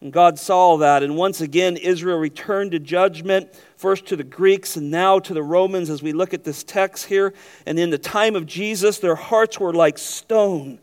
And 0.00 0.12
God 0.12 0.38
saw 0.38 0.78
that. 0.78 1.02
And 1.02 1.16
once 1.16 1.40
again, 1.40 1.76
Israel 1.76 2.18
returned 2.18 2.72
to 2.72 2.78
judgment, 2.78 3.54
first 3.76 4.06
to 4.06 4.16
the 4.16 4.24
Greeks 4.24 4.76
and 4.76 4.90
now 4.90 5.18
to 5.18 5.34
the 5.34 5.42
Romans 5.42 5.90
as 5.90 6.02
we 6.02 6.12
look 6.12 6.32
at 6.32 6.44
this 6.44 6.64
text 6.64 7.06
here. 7.06 7.34
And 7.66 7.78
in 7.78 7.90
the 7.90 7.98
time 7.98 8.34
of 8.34 8.46
Jesus, 8.46 8.98
their 8.98 9.14
hearts 9.14 9.60
were 9.60 9.74
like 9.74 9.98
stone. 9.98 10.78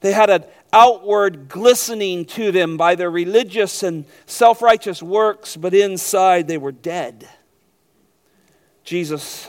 They 0.00 0.12
had 0.12 0.30
an 0.30 0.44
outward 0.72 1.48
glistening 1.48 2.26
to 2.26 2.52
them 2.52 2.76
by 2.76 2.94
their 2.94 3.10
religious 3.10 3.82
and 3.82 4.04
self 4.26 4.60
righteous 4.60 5.02
works, 5.02 5.56
but 5.56 5.74
inside 5.74 6.46
they 6.46 6.58
were 6.58 6.72
dead. 6.72 7.28
Jesus, 8.84 9.48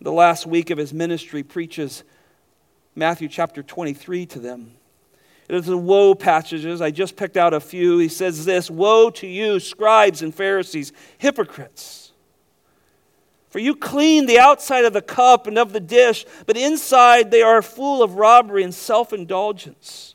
the 0.00 0.12
last 0.12 0.46
week 0.46 0.70
of 0.70 0.78
his 0.78 0.92
ministry, 0.92 1.42
preaches 1.42 2.02
Matthew 2.94 3.28
chapter 3.28 3.62
23 3.62 4.26
to 4.26 4.40
them. 4.40 4.72
It 5.48 5.54
is 5.54 5.66
the 5.66 5.78
woe 5.78 6.14
passages. 6.14 6.80
I 6.80 6.90
just 6.90 7.16
picked 7.16 7.36
out 7.36 7.54
a 7.54 7.60
few. 7.60 7.98
He 7.98 8.08
says 8.08 8.44
this 8.44 8.70
Woe 8.70 9.10
to 9.10 9.26
you, 9.26 9.60
scribes 9.60 10.22
and 10.22 10.34
Pharisees, 10.34 10.92
hypocrites! 11.18 12.12
For 13.50 13.60
you 13.60 13.76
clean 13.76 14.26
the 14.26 14.38
outside 14.38 14.84
of 14.84 14.92
the 14.92 15.00
cup 15.00 15.46
and 15.46 15.56
of 15.56 15.72
the 15.72 15.80
dish, 15.80 16.26
but 16.46 16.56
inside 16.56 17.30
they 17.30 17.42
are 17.42 17.62
full 17.62 18.02
of 18.02 18.16
robbery 18.16 18.64
and 18.64 18.74
self 18.74 19.12
indulgence. 19.12 20.14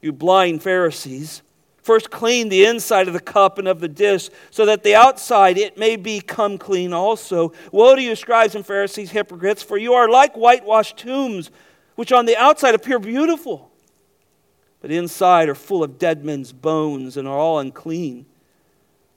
You 0.00 0.12
blind 0.12 0.62
Pharisees, 0.62 1.42
first 1.82 2.10
clean 2.10 2.48
the 2.48 2.64
inside 2.64 3.08
of 3.08 3.14
the 3.14 3.20
cup 3.20 3.58
and 3.58 3.66
of 3.66 3.80
the 3.80 3.88
dish, 3.88 4.30
so 4.50 4.64
that 4.66 4.84
the 4.84 4.94
outside 4.94 5.58
it 5.58 5.76
may 5.76 5.96
become 5.96 6.56
clean 6.56 6.92
also. 6.92 7.52
Woe 7.72 7.96
to 7.96 8.02
you, 8.02 8.14
scribes 8.14 8.54
and 8.54 8.64
Pharisees, 8.64 9.10
hypocrites, 9.10 9.62
for 9.62 9.76
you 9.76 9.94
are 9.94 10.08
like 10.08 10.34
whitewashed 10.34 10.96
tombs, 10.98 11.50
which 11.96 12.12
on 12.12 12.26
the 12.26 12.36
outside 12.36 12.76
appear 12.76 13.00
beautiful 13.00 13.71
but 14.82 14.90
inside 14.90 15.48
are 15.48 15.54
full 15.54 15.84
of 15.84 15.96
dead 15.96 16.24
men's 16.24 16.52
bones 16.52 17.16
and 17.16 17.26
are 17.26 17.38
all 17.38 17.60
unclean. 17.60 18.26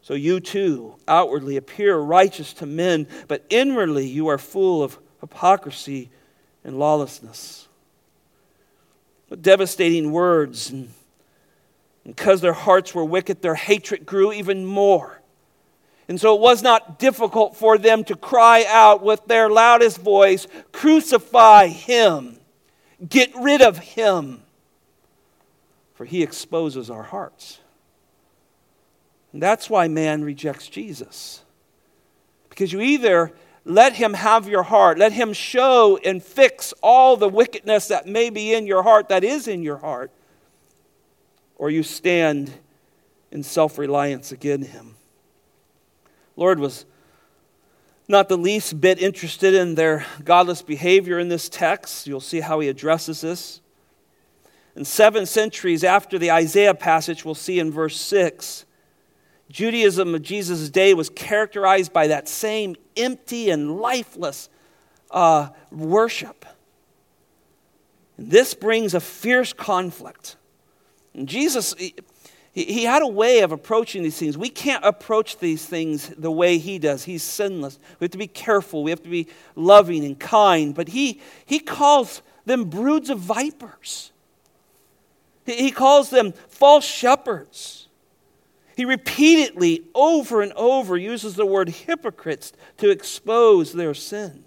So 0.02 0.14
you 0.14 0.40
too 0.40 0.96
outwardly 1.08 1.58
appear 1.58 1.98
righteous 1.98 2.54
to 2.54 2.68
men, 2.68 3.08
but 3.28 3.44
inwardly 3.50 4.08
you 4.08 4.28
are 4.28 4.38
full 4.38 4.84
of 4.84 5.00
hypocrisy 5.22 6.12
and 6.64 6.78
lawlessness. 6.78 7.68
What 9.28 9.42
devastating 9.42 10.12
words. 10.12 10.70
And 10.70 10.94
because 12.06 12.42
their 12.42 12.54
hearts 12.54 12.94
were 12.94 13.04
wicked, 13.04 13.42
their 13.42 13.56
hatred 13.56 14.06
grew 14.06 14.32
even 14.32 14.68
more. 14.68 15.20
And 16.08 16.22
so 16.22 16.36
it 16.36 16.42
was 16.42 16.62
not 16.62 17.00
difficult 17.00 17.56
for 17.56 17.80
them 17.80 18.04
to 18.04 18.16
cry 18.16 18.66
out 18.68 19.02
with 19.02 19.26
their 19.26 19.50
loudest 19.50 19.98
voice, 19.98 20.46
Crucify 20.72 21.68
him! 21.68 22.38
Get 23.10 23.32
rid 23.36 23.64
of 23.64 23.80
him! 23.80 24.45
For 25.96 26.06
he 26.06 26.22
exposes 26.22 26.90
our 26.90 27.04
hearts. 27.04 27.60
And 29.34 29.42
that's 29.42 29.70
why 29.70 29.88
man 29.88 30.24
rejects 30.24 30.68
Jesus. 30.68 31.44
Because 32.50 32.72
you 32.72 32.82
either 32.82 33.34
let 33.66 33.94
him 33.94 34.14
have 34.14 34.48
your 34.48 34.64
heart, 34.64 35.00
let 35.00 35.12
him 35.12 35.34
show 35.34 35.98
and 35.98 36.24
fix 36.24 36.74
all 36.84 37.18
the 37.18 37.28
wickedness 37.28 37.88
that 37.88 38.08
may 38.08 38.30
be 38.30 38.54
in 38.54 38.68
your 38.68 38.84
heart, 38.84 39.10
that 39.10 39.24
is 39.24 39.48
in 39.48 39.64
your 39.64 39.78
heart, 39.78 40.12
or 41.56 41.70
you 41.70 41.82
stand 41.82 42.54
in 43.32 43.42
self 43.42 43.78
reliance 43.78 44.32
against 44.32 44.70
him. 44.70 44.96
Lord 46.36 46.60
was 46.60 46.86
not 48.08 48.30
the 48.30 48.38
least 48.38 48.80
bit 48.80 49.02
interested 49.02 49.54
in 49.54 49.76
their 49.76 50.06
godless 50.24 50.62
behavior 50.62 51.18
in 51.18 51.28
this 51.28 51.50
text. 51.50 52.06
You'll 52.06 52.20
see 52.20 52.40
how 52.42 52.60
he 52.60 52.70
addresses 52.70 53.22
this. 53.22 53.62
And 54.76 54.86
seven 54.86 55.26
centuries 55.26 55.84
after 55.84 56.20
the 56.20 56.32
Isaiah 56.32 56.76
passage, 56.76 57.24
we'll 57.24 57.36
see 57.36 57.60
in 57.60 57.72
verse 57.72 58.00
6, 58.00 58.66
Judaism 59.50 60.16
of 60.16 60.22
Jesus' 60.22 60.70
day 60.70 60.94
was 60.94 61.10
characterized 61.10 61.94
by 61.94 62.08
that 62.08 62.28
same 62.28 62.76
empty 62.98 63.50
and 63.50 63.80
lifeless 63.80 64.50
uh, 65.12 65.50
worship. 65.72 66.46
And 68.18 68.30
this 68.30 68.54
brings 68.54 68.94
a 68.94 69.00
fierce 69.00 69.54
conflict. 69.54 70.36
And 71.14 71.28
Jesus, 71.30 71.74
he, 71.78 71.96
he 72.52 72.84
had 72.84 73.02
a 73.02 73.08
way 73.08 73.42
of 73.42 73.52
approaching 73.52 74.04
these 74.04 74.18
things. 74.18 74.38
We 74.38 74.50
can't 74.50 74.84
approach 74.84 75.38
these 75.38 75.66
things 75.66 76.10
the 76.10 76.32
way 76.32 76.58
he 76.58 76.80
does. 76.80 77.04
He's 77.04 77.24
sinless. 77.24 77.80
We 78.00 78.06
have 78.06 78.12
to 78.12 78.18
be 78.18 78.28
careful. 78.28 78.84
We 78.84 78.92
have 78.92 79.04
to 79.04 79.10
be 79.10 79.28
loving 79.56 80.04
and 80.04 80.20
kind. 80.20 80.74
But 80.74 80.90
he, 80.90 81.22
he 81.46 81.60
calls 81.60 82.22
them 82.46 82.66
broods 82.66 83.10
of 83.10 83.20
vipers. 83.20 84.12
He 85.46 85.72
calls 85.72 86.10
them 86.10 86.34
false 86.48 86.86
shepherds. 86.86 87.88
He 88.76 88.84
repeatedly, 88.84 89.84
over 89.94 90.42
and 90.42 90.52
over, 90.54 90.98
uses 90.98 91.36
the 91.36 91.46
word 91.46 91.70
hypocrites 91.70 92.52
to 92.78 92.90
expose 92.90 93.72
their 93.72 93.94
sin. 93.94 94.44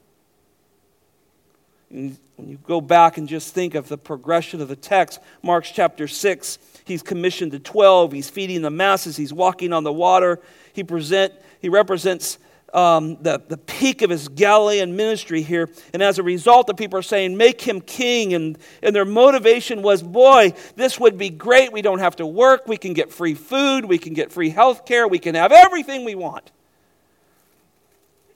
when 1.91 2.19
you 2.39 2.59
go 2.67 2.81
back 2.81 3.17
and 3.17 3.27
just 3.27 3.55
think 3.55 3.75
of 3.75 3.89
the 3.89 3.97
progression 3.97 4.61
of 4.61 4.69
the 4.69 4.77
text, 4.77 5.21
Mark's 5.43 5.71
chapter 5.71 6.07
6, 6.07 6.59
he's 6.85 7.03
commissioned 7.03 7.53
the 7.53 7.59
12, 7.59 8.13
he's 8.13 8.29
feeding 8.29 8.61
the 8.61 8.71
masses, 8.71 9.17
he's 9.17 9.33
walking 9.33 9.73
on 9.73 9.85
the 9.85 9.93
water, 9.93 10.41
he, 10.75 10.85
present, 10.85 11.33
he 11.61 11.69
represents 11.71 12.39
um, 12.75 13.17
the, 13.23 13.43
the 13.49 13.57
peak 13.57 14.03
of 14.03 14.11
his 14.11 14.29
Galilean 14.29 14.97
ministry 14.97 15.43
here. 15.43 15.69
And 15.93 16.03
as 16.03 16.19
a 16.19 16.23
result, 16.23 16.67
the 16.67 16.75
people 16.75 16.99
are 16.99 17.03
saying, 17.03 17.37
Make 17.37 17.61
him 17.61 17.81
king. 17.81 18.35
And, 18.35 18.59
and 18.83 18.95
their 18.95 19.05
motivation 19.05 19.83
was, 19.83 20.03
Boy, 20.03 20.53
this 20.77 21.01
would 21.01 21.17
be 21.17 21.31
great. 21.31 21.73
We 21.73 21.83
don't 21.83 22.01
have 22.01 22.17
to 22.17 22.27
work. 22.27 22.67
We 22.67 22.77
can 22.77 22.93
get 22.93 23.13
free 23.13 23.35
food. 23.35 23.85
We 23.85 23.99
can 23.99 24.15
get 24.15 24.33
free 24.33 24.51
health 24.51 24.85
care. 24.85 25.09
We 25.09 25.19
can 25.19 25.35
have 25.35 25.53
everything 25.53 26.05
we 26.05 26.15
want. 26.15 26.51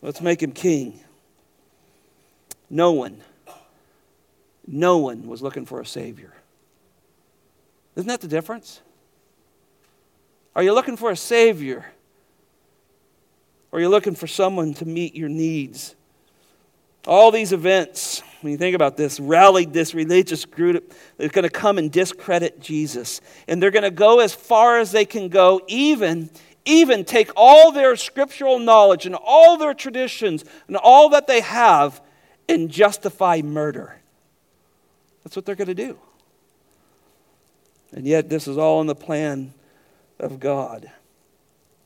Let's 0.01 0.21
make 0.21 0.43
him 0.43 0.53
king. 0.53 1.01
No 2.69 2.93
one, 2.93 3.23
no 4.67 4.97
one 4.97 5.27
was 5.27 5.43
looking 5.43 5.67
for 5.67 5.81
a 5.81 5.87
Savior. 5.87 6.33
Isn't 7.95 8.09
that 8.09 8.23
the 8.23 8.29
difference? 8.29 8.81
Are 10.57 10.63
you 10.63 10.73
looking 10.73 10.97
for 10.97 11.11
a 11.11 11.17
Savior? 11.17 11.85
Or 13.73 13.81
you're 13.81 13.89
looking 13.89 14.15
for 14.15 14.27
someone 14.27 14.75
to 14.75 14.85
meet 14.85 15.17
your 15.17 15.31
needs. 15.31 15.97
All 17.07 17.33
these 17.33 17.53
events, 17.53 18.23
when 18.43 18.53
you 18.53 18.59
think 18.59 18.77
about 18.77 18.97
this, 18.97 19.19
rallied 19.19 19.73
this 19.73 19.95
religious 19.95 20.45
group 20.45 20.95
that's 21.17 21.33
going 21.33 21.43
to 21.43 21.51
come 21.51 21.79
and 21.79 21.91
discredit 21.91 22.61
Jesus. 22.61 23.21
And 23.49 23.61
they're 23.61 23.73
going 23.73 23.83
to 23.83 23.91
go 23.91 24.21
as 24.21 24.35
far 24.35 24.79
as 24.79 24.93
they 24.93 25.05
can 25.05 25.29
go, 25.29 25.63
even, 25.67 26.31
even 26.65 27.05
take 27.05 27.31
all 27.35 27.73
their 27.73 27.97
scriptural 27.97 28.61
knowledge 28.61 29.07
and 29.07 29.17
all 29.17 29.57
their 29.57 29.75
traditions 29.75 30.45
and 30.69 30.77
all 30.77 31.09
that 31.09 31.27
they 31.27 31.41
have 31.41 32.01
and 32.49 32.71
justify 32.71 33.41
murder. 33.43 33.97
That's 35.25 35.35
what 35.35 35.45
they're 35.45 35.57
going 35.57 35.69
to 35.69 35.75
do. 35.75 35.99
And 37.93 38.07
yet, 38.07 38.29
this 38.29 38.47
is 38.47 38.57
all 38.57 38.81
in 38.81 38.87
the 38.87 38.95
plan 38.95 39.55
of 40.19 40.41
God 40.41 40.91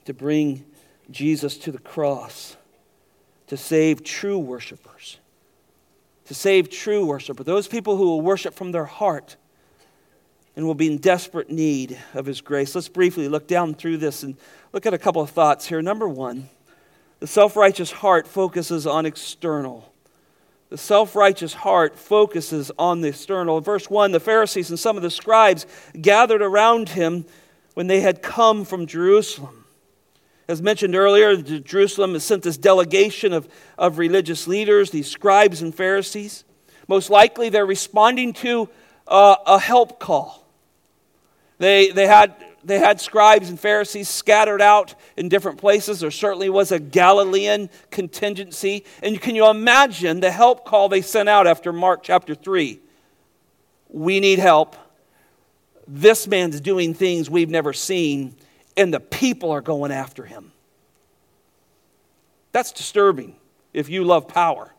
to 0.05 0.15
bring 0.15 0.65
Jesus 1.11 1.57
to 1.59 1.73
the 1.73 1.79
cross 1.79 2.57
to 3.47 3.57
save 3.57 4.03
true 4.03 4.39
worshipers. 4.39 5.19
To 6.27 6.35
save 6.35 6.71
true 6.71 7.07
worshipers, 7.07 7.47
those 7.47 7.69
people 7.69 7.97
who 7.97 8.05
will 8.07 8.21
worship 8.21 8.55
from 8.55 8.73
their 8.73 8.85
heart 8.85 9.37
and 10.57 10.67
will 10.67 10.75
be 10.75 10.89
in 10.89 10.99
desperate 10.99 11.51
need 11.51 11.99
of 12.15 12.27
His 12.27 12.41
grace. 12.41 12.75
Let's 12.75 12.89
briefly 12.89 13.29
look 13.29 13.47
down 13.47 13.75
through 13.75 13.99
this 13.99 14.23
and 14.23 14.37
look 14.73 14.87
at 14.87 14.95
a 14.95 14.99
couple 14.99 15.23
of 15.23 15.31
thoughts 15.31 15.67
here. 15.67 15.81
Number 15.83 16.09
one, 16.09 16.49
the 17.21 17.27
self 17.27 17.57
righteous 17.57 17.93
heart 17.93 18.27
focuses 18.27 18.87
on 18.87 19.07
external. 19.07 19.93
The 20.71 20.79
self 20.79 21.15
righteous 21.15 21.55
heart 21.55 21.97
focuses 21.97 22.73
on 22.79 23.03
the 23.03 23.09
external. 23.09 23.61
verse 23.61 23.89
1, 23.89 24.11
the 24.11 24.19
Pharisees 24.19 24.71
and 24.71 24.79
some 24.79 24.97
of 24.97 25.03
the 25.03 25.11
scribes 25.11 25.67
gathered 26.01 26.43
around 26.43 26.91
him 26.91 27.25
when 27.75 27.87
they 27.87 28.01
had 28.01 28.23
come 28.23 28.65
from 28.65 28.87
Jerusalem. 28.87 29.66
As 30.49 30.63
mentioned 30.63 30.95
earlier, 30.95 31.37
Jerusalem 31.37 32.13
has 32.13 32.23
sent 32.23 32.45
this 32.45 32.57
delegation 32.57 33.33
of, 33.33 33.49
of 33.77 33.99
religious 33.99 34.47
leaders, 34.47 34.91
these 34.91 35.11
scribes 35.11 35.61
and 35.61 35.75
Pharisees. 35.75 36.45
Most 36.87 37.11
likely, 37.11 37.49
they're 37.49 37.67
responding 37.67 38.33
to 38.35 38.69
uh, 39.09 39.37
a 39.45 39.59
help 39.59 39.99
call. 39.99 40.47
They, 41.59 41.91
they, 41.91 42.07
had, 42.07 42.37
they 42.63 42.79
had 42.79 43.01
scribes 43.01 43.49
and 43.49 43.59
Pharisees 43.59 44.09
scattered 44.09 44.63
out 44.63 44.95
in 45.17 45.29
different 45.29 45.59
places. 45.59 46.01
There 46.01 46.13
certainly 46.13 46.49
was 46.49 46.71
a 46.71 46.79
Galilean 46.79 47.69
contingency. 47.91 48.85
And 49.03 49.21
can 49.21 49.35
you 49.35 49.49
imagine 49.49 50.21
the 50.21 50.31
help 50.31 50.65
call 50.65 50.89
they 50.89 51.03
sent 51.03 51.29
out 51.29 51.49
after 51.49 51.73
Mark 51.73 52.05
chapter 52.05 52.37
3? 52.37 52.79
We 53.89 54.21
need 54.21 54.39
help. 54.39 54.77
This 55.89 56.29
man's 56.29 56.61
doing 56.61 56.95
things 56.95 57.29
we've 57.29 57.51
never 57.51 57.73
seen 57.73 58.37
and 58.77 58.93
the 58.93 59.01
people 59.01 59.51
are 59.51 59.61
going 59.61 59.91
after 59.91 60.25
him. 60.25 60.53
That's 62.53 62.73
disturbing 62.73 63.37
if 63.73 63.89
you 63.89 64.05
love 64.05 64.29
power. 64.29 64.73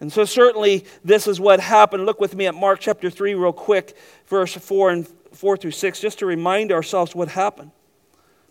And 0.00 0.12
so, 0.12 0.24
certainly, 0.24 0.84
this 1.04 1.26
is 1.26 1.40
what 1.40 1.60
happened. 1.60 2.04
Look 2.04 2.20
with 2.20 2.34
me 2.34 2.46
at 2.46 2.54
Mark 2.54 2.80
chapter 2.80 3.10
3, 3.10 3.34
real 3.34 3.52
quick, 3.52 3.96
verse 4.26 4.54
4 4.54 4.90
and 4.90 5.08
4 5.32 5.56
through 5.56 5.70
6, 5.70 6.00
just 6.00 6.18
to 6.18 6.26
remind 6.26 6.72
ourselves 6.72 7.14
what 7.14 7.28
happened. 7.28 7.70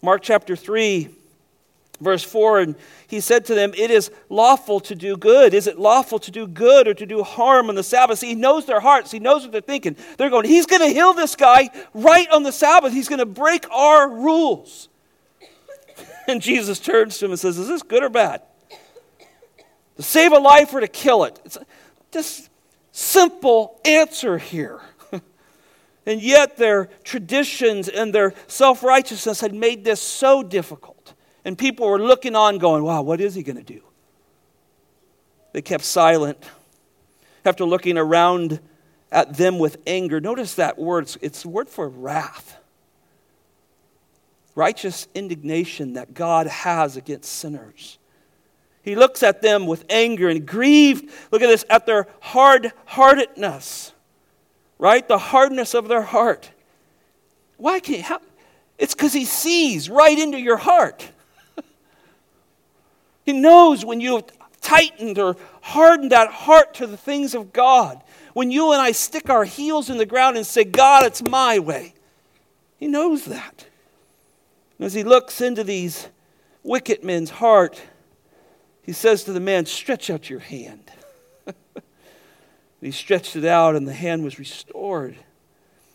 Mark 0.01 0.21
chapter 0.21 0.55
3, 0.55 1.09
verse 2.01 2.23
4, 2.23 2.59
and 2.59 2.75
he 3.07 3.19
said 3.19 3.45
to 3.45 3.55
them, 3.55 3.73
It 3.75 3.91
is 3.91 4.11
lawful 4.29 4.79
to 4.81 4.95
do 4.95 5.15
good. 5.17 5.53
Is 5.53 5.67
it 5.67 5.79
lawful 5.79 6.19
to 6.19 6.31
do 6.31 6.47
good 6.47 6.87
or 6.87 6.93
to 6.93 7.05
do 7.05 7.23
harm 7.23 7.69
on 7.69 7.75
the 7.75 7.83
Sabbath? 7.83 8.19
See, 8.19 8.29
he 8.29 8.35
knows 8.35 8.65
their 8.65 8.79
hearts, 8.79 9.11
he 9.11 9.19
knows 9.19 9.43
what 9.43 9.51
they're 9.51 9.61
thinking. 9.61 9.95
They're 10.17 10.29
going, 10.29 10.45
He's 10.45 10.65
going 10.65 10.81
to 10.81 10.87
heal 10.89 11.13
this 11.13 11.35
guy 11.35 11.69
right 11.93 12.29
on 12.29 12.43
the 12.43 12.51
Sabbath. 12.51 12.93
He's 12.93 13.07
going 13.07 13.19
to 13.19 13.25
break 13.25 13.69
our 13.71 14.09
rules. 14.09 14.89
And 16.25 16.41
Jesus 16.41 16.79
turns 16.79 17.17
to 17.17 17.25
him 17.25 17.31
and 17.31 17.39
says, 17.39 17.57
Is 17.57 17.67
this 17.67 17.83
good 17.83 18.01
or 18.01 18.07
bad? 18.09 18.43
To 19.97 20.03
save 20.03 20.31
a 20.31 20.39
life 20.39 20.73
or 20.73 20.79
to 20.79 20.87
kill 20.87 21.25
it? 21.25 21.37
It's 21.43 21.57
just 22.11 22.49
simple 22.93 23.81
answer 23.83 24.37
here. 24.37 24.79
and 26.05 26.21
yet 26.21 26.55
their 26.55 26.85
traditions 27.03 27.89
and 27.89 28.15
their 28.15 28.33
self 28.47 28.83
righteousness 28.83 29.41
had 29.41 29.53
made 29.53 29.83
this 29.83 30.01
so 30.01 30.43
difficult. 30.43 30.92
And 31.45 31.57
people 31.57 31.87
were 31.87 31.99
looking 31.99 32.35
on, 32.35 32.57
going, 32.57 32.83
Wow, 32.83 33.01
what 33.01 33.19
is 33.19 33.35
he 33.35 33.43
going 33.43 33.57
to 33.57 33.63
do? 33.63 33.81
They 35.51 35.61
kept 35.61 35.83
silent 35.83 36.43
after 37.45 37.65
looking 37.65 37.97
around 37.97 38.59
at 39.11 39.35
them 39.37 39.59
with 39.59 39.77
anger. 39.85 40.19
Notice 40.19 40.55
that 40.55 40.77
word, 40.77 41.15
it's, 41.21 41.43
the 41.43 41.49
word 41.49 41.69
for 41.69 41.87
wrath. 41.87 42.57
Righteous 44.55 45.07
indignation 45.13 45.93
that 45.93 46.13
God 46.13 46.47
has 46.47 46.97
against 46.97 47.31
sinners. 47.31 47.97
He 48.81 48.95
looks 48.95 49.23
at 49.23 49.41
them 49.41 49.65
with 49.65 49.85
anger 49.89 50.29
and 50.29 50.45
grieved. 50.45 51.09
Look 51.31 51.41
at 51.41 51.47
this, 51.47 51.65
at 51.69 51.85
their 51.85 52.07
hard 52.19 52.73
heartedness, 52.85 53.93
right? 54.77 55.07
The 55.07 55.17
hardness 55.17 55.73
of 55.73 55.87
their 55.87 56.01
heart. 56.01 56.51
Why 57.57 57.79
can't, 57.79 58.01
how? 58.01 58.19
It's 58.77 58.93
because 58.93 59.13
he 59.13 59.25
sees 59.25 59.89
right 59.89 60.17
into 60.17 60.39
your 60.39 60.57
heart. 60.57 61.09
He 63.25 63.33
knows 63.33 63.85
when 63.85 64.01
you 64.01 64.15
have 64.15 64.25
tightened 64.61 65.19
or 65.19 65.35
hardened 65.61 66.11
that 66.11 66.29
heart 66.29 66.73
to 66.75 66.87
the 66.87 66.97
things 66.97 67.35
of 67.35 67.53
God. 67.53 68.01
When 68.33 68.51
you 68.51 68.71
and 68.71 68.81
I 68.81 68.91
stick 68.91 69.29
our 69.29 69.43
heels 69.43 69.89
in 69.89 69.97
the 69.97 70.05
ground 70.05 70.37
and 70.37 70.45
say, 70.45 70.63
God, 70.63 71.05
it's 71.05 71.21
my 71.21 71.59
way. 71.59 71.93
He 72.77 72.87
knows 72.87 73.25
that. 73.25 73.67
And 74.77 74.85
As 74.85 74.93
he 74.93 75.03
looks 75.03 75.39
into 75.39 75.63
these 75.63 76.07
wicked 76.63 77.03
men's 77.03 77.29
heart, 77.29 77.81
he 78.81 78.91
says 78.91 79.23
to 79.25 79.33
the 79.33 79.39
man, 79.39 79.65
Stretch 79.65 80.09
out 80.09 80.29
your 80.29 80.39
hand. 80.39 80.91
he 82.81 82.91
stretched 82.91 83.35
it 83.35 83.45
out, 83.45 83.75
and 83.75 83.87
the 83.87 83.93
hand 83.93 84.23
was 84.23 84.39
restored. 84.39 85.15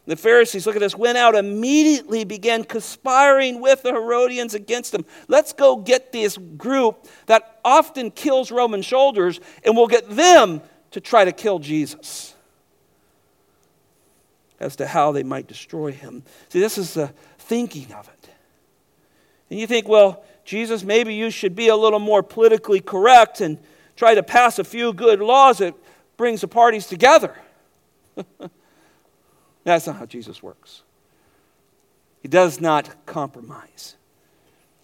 The 0.09 0.17
Pharisees, 0.17 0.67
look 0.67 0.75
at 0.75 0.81
this, 0.81 0.97
went 0.97 1.19
out 1.19 1.35
immediately, 1.35 2.25
began 2.25 2.65
conspiring 2.65 3.61
with 3.61 3.83
the 3.83 3.93
Herodians 3.93 4.55
against 4.55 4.95
him. 4.95 5.05
Let's 5.29 5.53
go 5.53 5.77
get 5.77 6.13
this 6.13 6.39
group 6.39 7.07
that 7.27 7.61
often 7.63 8.11
kills 8.11 8.51
Roman 8.51 8.83
soldiers, 8.83 9.39
and 9.63 9.77
we'll 9.77 9.87
get 9.87 10.09
them 10.09 10.63
to 10.93 11.01
try 11.03 11.27
to 11.27 11.33
kill 11.33 11.59
Jesus 11.59 12.35
as 14.59 14.77
to 14.77 14.87
how 14.87 15.13
they 15.13 15.23
might 15.23 15.47
destroy 15.47 15.93
him. 15.93 16.23
See, 16.49 16.59
this 16.59 16.79
is 16.79 16.95
the 16.95 17.13
thinking 17.37 17.93
of 17.93 18.09
it. 18.09 18.31
And 19.51 19.61
you 19.61 19.67
think, 19.67 19.89
well, 19.89 20.25
Jesus, 20.47 20.83
maybe 20.83 21.13
you 21.13 21.29
should 21.29 21.55
be 21.55 21.69
a 21.69 21.77
little 21.77 21.99
more 21.99 22.23
politically 22.23 22.81
correct 22.81 23.43
and 23.43 23.59
try 23.95 24.15
to 24.15 24.23
pass 24.23 24.59
a 24.59 24.65
few 24.65 24.95
good 24.95 25.21
laws 25.21 25.59
that 25.59 25.75
brings 26.17 26.41
the 26.41 26.49
parties 26.49 26.87
together. 26.87 27.37
That's 29.69 29.87
not 29.87 29.97
how 29.97 30.07
Jesus 30.07 30.43
works. 30.43 30.83
He 32.23 32.29
does 32.29 32.61
not 32.61 33.07
compromise. 33.07 33.97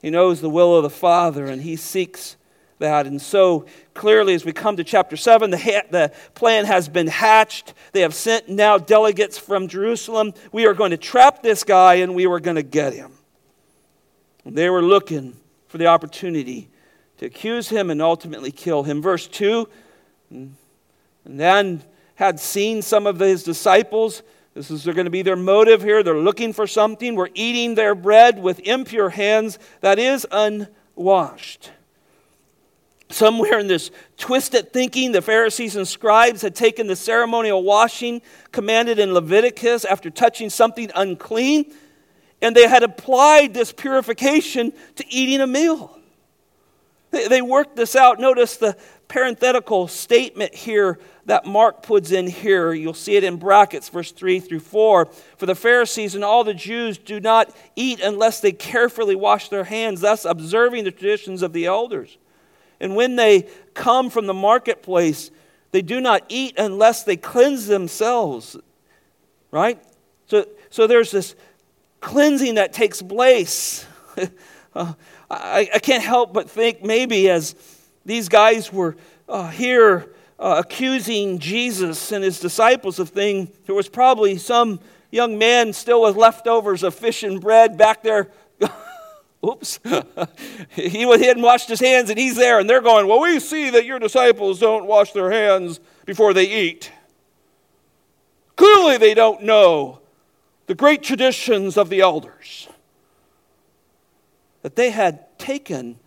He 0.00 0.10
knows 0.10 0.40
the 0.40 0.50
will 0.50 0.76
of 0.76 0.82
the 0.82 0.90
Father 0.90 1.46
and 1.46 1.62
he 1.62 1.76
seeks 1.76 2.36
that. 2.78 3.06
And 3.06 3.20
so 3.20 3.66
clearly, 3.94 4.34
as 4.34 4.44
we 4.44 4.52
come 4.52 4.76
to 4.76 4.84
chapter 4.84 5.16
7, 5.16 5.50
the, 5.50 5.58
ha- 5.58 5.86
the 5.90 6.12
plan 6.34 6.66
has 6.66 6.88
been 6.88 7.06
hatched. 7.06 7.74
They 7.92 8.02
have 8.02 8.14
sent 8.14 8.48
now 8.48 8.78
delegates 8.78 9.38
from 9.38 9.68
Jerusalem. 9.68 10.34
We 10.52 10.66
are 10.66 10.74
going 10.74 10.90
to 10.90 10.96
trap 10.96 11.42
this 11.42 11.64
guy 11.64 11.94
and 11.94 12.14
we 12.14 12.26
are 12.26 12.40
going 12.40 12.56
to 12.56 12.62
get 12.62 12.92
him. 12.92 13.12
And 14.44 14.56
they 14.56 14.68
were 14.68 14.82
looking 14.82 15.36
for 15.68 15.78
the 15.78 15.86
opportunity 15.86 16.68
to 17.18 17.26
accuse 17.26 17.68
him 17.68 17.90
and 17.90 18.02
ultimately 18.02 18.52
kill 18.52 18.82
him. 18.82 19.00
Verse 19.00 19.26
2 19.26 19.66
and 21.24 21.40
then 21.40 21.82
had 22.16 22.38
seen 22.38 22.82
some 22.82 23.06
of 23.06 23.18
his 23.18 23.42
disciples. 23.42 24.22
This 24.54 24.70
is 24.70 24.84
going 24.84 25.04
to 25.04 25.10
be 25.10 25.22
their 25.22 25.36
motive 25.36 25.82
here. 25.82 26.02
They're 26.02 26.18
looking 26.18 26.52
for 26.52 26.66
something. 26.66 27.16
We're 27.16 27.28
eating 27.34 27.74
their 27.74 27.94
bread 27.94 28.40
with 28.40 28.60
impure 28.60 29.10
hands, 29.10 29.58
that 29.80 29.98
is 29.98 30.26
unwashed. 30.30 31.70
Somewhere 33.10 33.58
in 33.58 33.66
this 33.66 33.90
twisted 34.16 34.72
thinking, 34.72 35.12
the 35.12 35.22
Pharisees 35.22 35.76
and 35.76 35.86
scribes 35.86 36.42
had 36.42 36.54
taken 36.54 36.86
the 36.86 36.96
ceremonial 36.96 37.62
washing 37.62 38.22
commanded 38.52 38.98
in 38.98 39.12
Leviticus 39.12 39.84
after 39.84 40.08
touching 40.08 40.50
something 40.50 40.90
unclean 40.94 41.72
and 42.44 42.54
they 42.54 42.68
had 42.68 42.82
applied 42.82 43.54
this 43.54 43.72
purification 43.72 44.72
to 44.96 45.04
eating 45.08 45.40
a 45.40 45.46
meal. 45.46 45.98
They, 47.10 47.40
worked 47.40 47.76
this 47.76 47.96
out. 47.96 48.20
Notice 48.20 48.58
the 48.58 48.76
parenthetical 49.08 49.88
statement 49.88 50.54
here 50.54 50.98
that 51.26 51.46
Mark 51.46 51.82
puts 51.82 52.10
in 52.10 52.26
here. 52.26 52.72
You'll 52.72 52.94
see 52.94 53.16
it 53.16 53.24
in 53.24 53.36
brackets, 53.36 53.88
verse 53.88 54.12
3 54.12 54.40
through 54.40 54.60
4. 54.60 55.06
For 55.36 55.46
the 55.46 55.54
Pharisees 55.54 56.14
and 56.14 56.24
all 56.24 56.44
the 56.44 56.54
Jews 56.54 56.98
do 56.98 57.20
not 57.20 57.54
eat 57.76 58.00
unless 58.00 58.40
they 58.40 58.52
carefully 58.52 59.14
wash 59.14 59.48
their 59.48 59.64
hands, 59.64 60.00
thus 60.00 60.24
observing 60.24 60.84
the 60.84 60.90
traditions 60.90 61.42
of 61.42 61.52
the 61.52 61.66
elders. 61.66 62.18
And 62.80 62.96
when 62.96 63.16
they 63.16 63.48
come 63.74 64.10
from 64.10 64.26
the 64.26 64.34
marketplace, 64.34 65.30
they 65.70 65.82
do 65.82 66.00
not 66.00 66.24
eat 66.28 66.58
unless 66.58 67.04
they 67.04 67.16
cleanse 67.16 67.66
themselves. 67.66 68.56
Right? 69.50 69.82
So, 70.26 70.46
so 70.70 70.86
there's 70.86 71.10
this 71.10 71.34
cleansing 72.00 72.56
that 72.56 72.72
takes 72.72 73.00
place. 73.00 73.86
uh, 74.74 74.92
I, 75.30 75.68
I, 75.74 75.78
can't 75.78 76.02
help 76.02 76.32
but 76.32 76.50
think 76.50 76.82
maybe 76.82 77.30
as 77.30 77.54
these 78.04 78.28
guys 78.28 78.72
were 78.72 78.96
uh, 79.28 79.48
here 79.48 80.14
uh, 80.38 80.62
accusing 80.64 81.38
Jesus 81.38 82.12
and 82.12 82.24
his 82.24 82.40
disciples 82.40 82.98
of 82.98 83.10
things, 83.10 83.50
there 83.66 83.74
was 83.74 83.88
probably 83.88 84.36
some 84.36 84.80
young 85.10 85.38
man 85.38 85.72
still 85.72 86.02
with 86.02 86.16
leftovers 86.16 86.82
of 86.82 86.94
fish 86.94 87.22
and 87.22 87.40
bread 87.40 87.78
back 87.78 88.02
there. 88.02 88.30
Oops. 89.46 89.78
he 90.70 91.02
hadn't 91.02 91.42
washed 91.42 91.68
his 91.68 91.80
hands 91.80 92.10
and 92.10 92.18
he's 92.18 92.36
there 92.36 92.58
and 92.58 92.68
they're 92.68 92.80
going, 92.80 93.06
Well, 93.06 93.20
we 93.20 93.38
see 93.40 93.70
that 93.70 93.84
your 93.84 93.98
disciples 93.98 94.58
don't 94.58 94.86
wash 94.86 95.12
their 95.12 95.30
hands 95.30 95.80
before 96.04 96.34
they 96.34 96.44
eat. 96.44 96.90
Clearly, 98.56 98.98
they 98.98 99.14
don't 99.14 99.42
know 99.42 100.00
the 100.66 100.74
great 100.74 101.02
traditions 101.02 101.76
of 101.76 101.88
the 101.88 102.00
elders 102.00 102.68
that 104.62 104.76
they 104.76 104.90
had 104.90 105.38
taken 105.38 105.98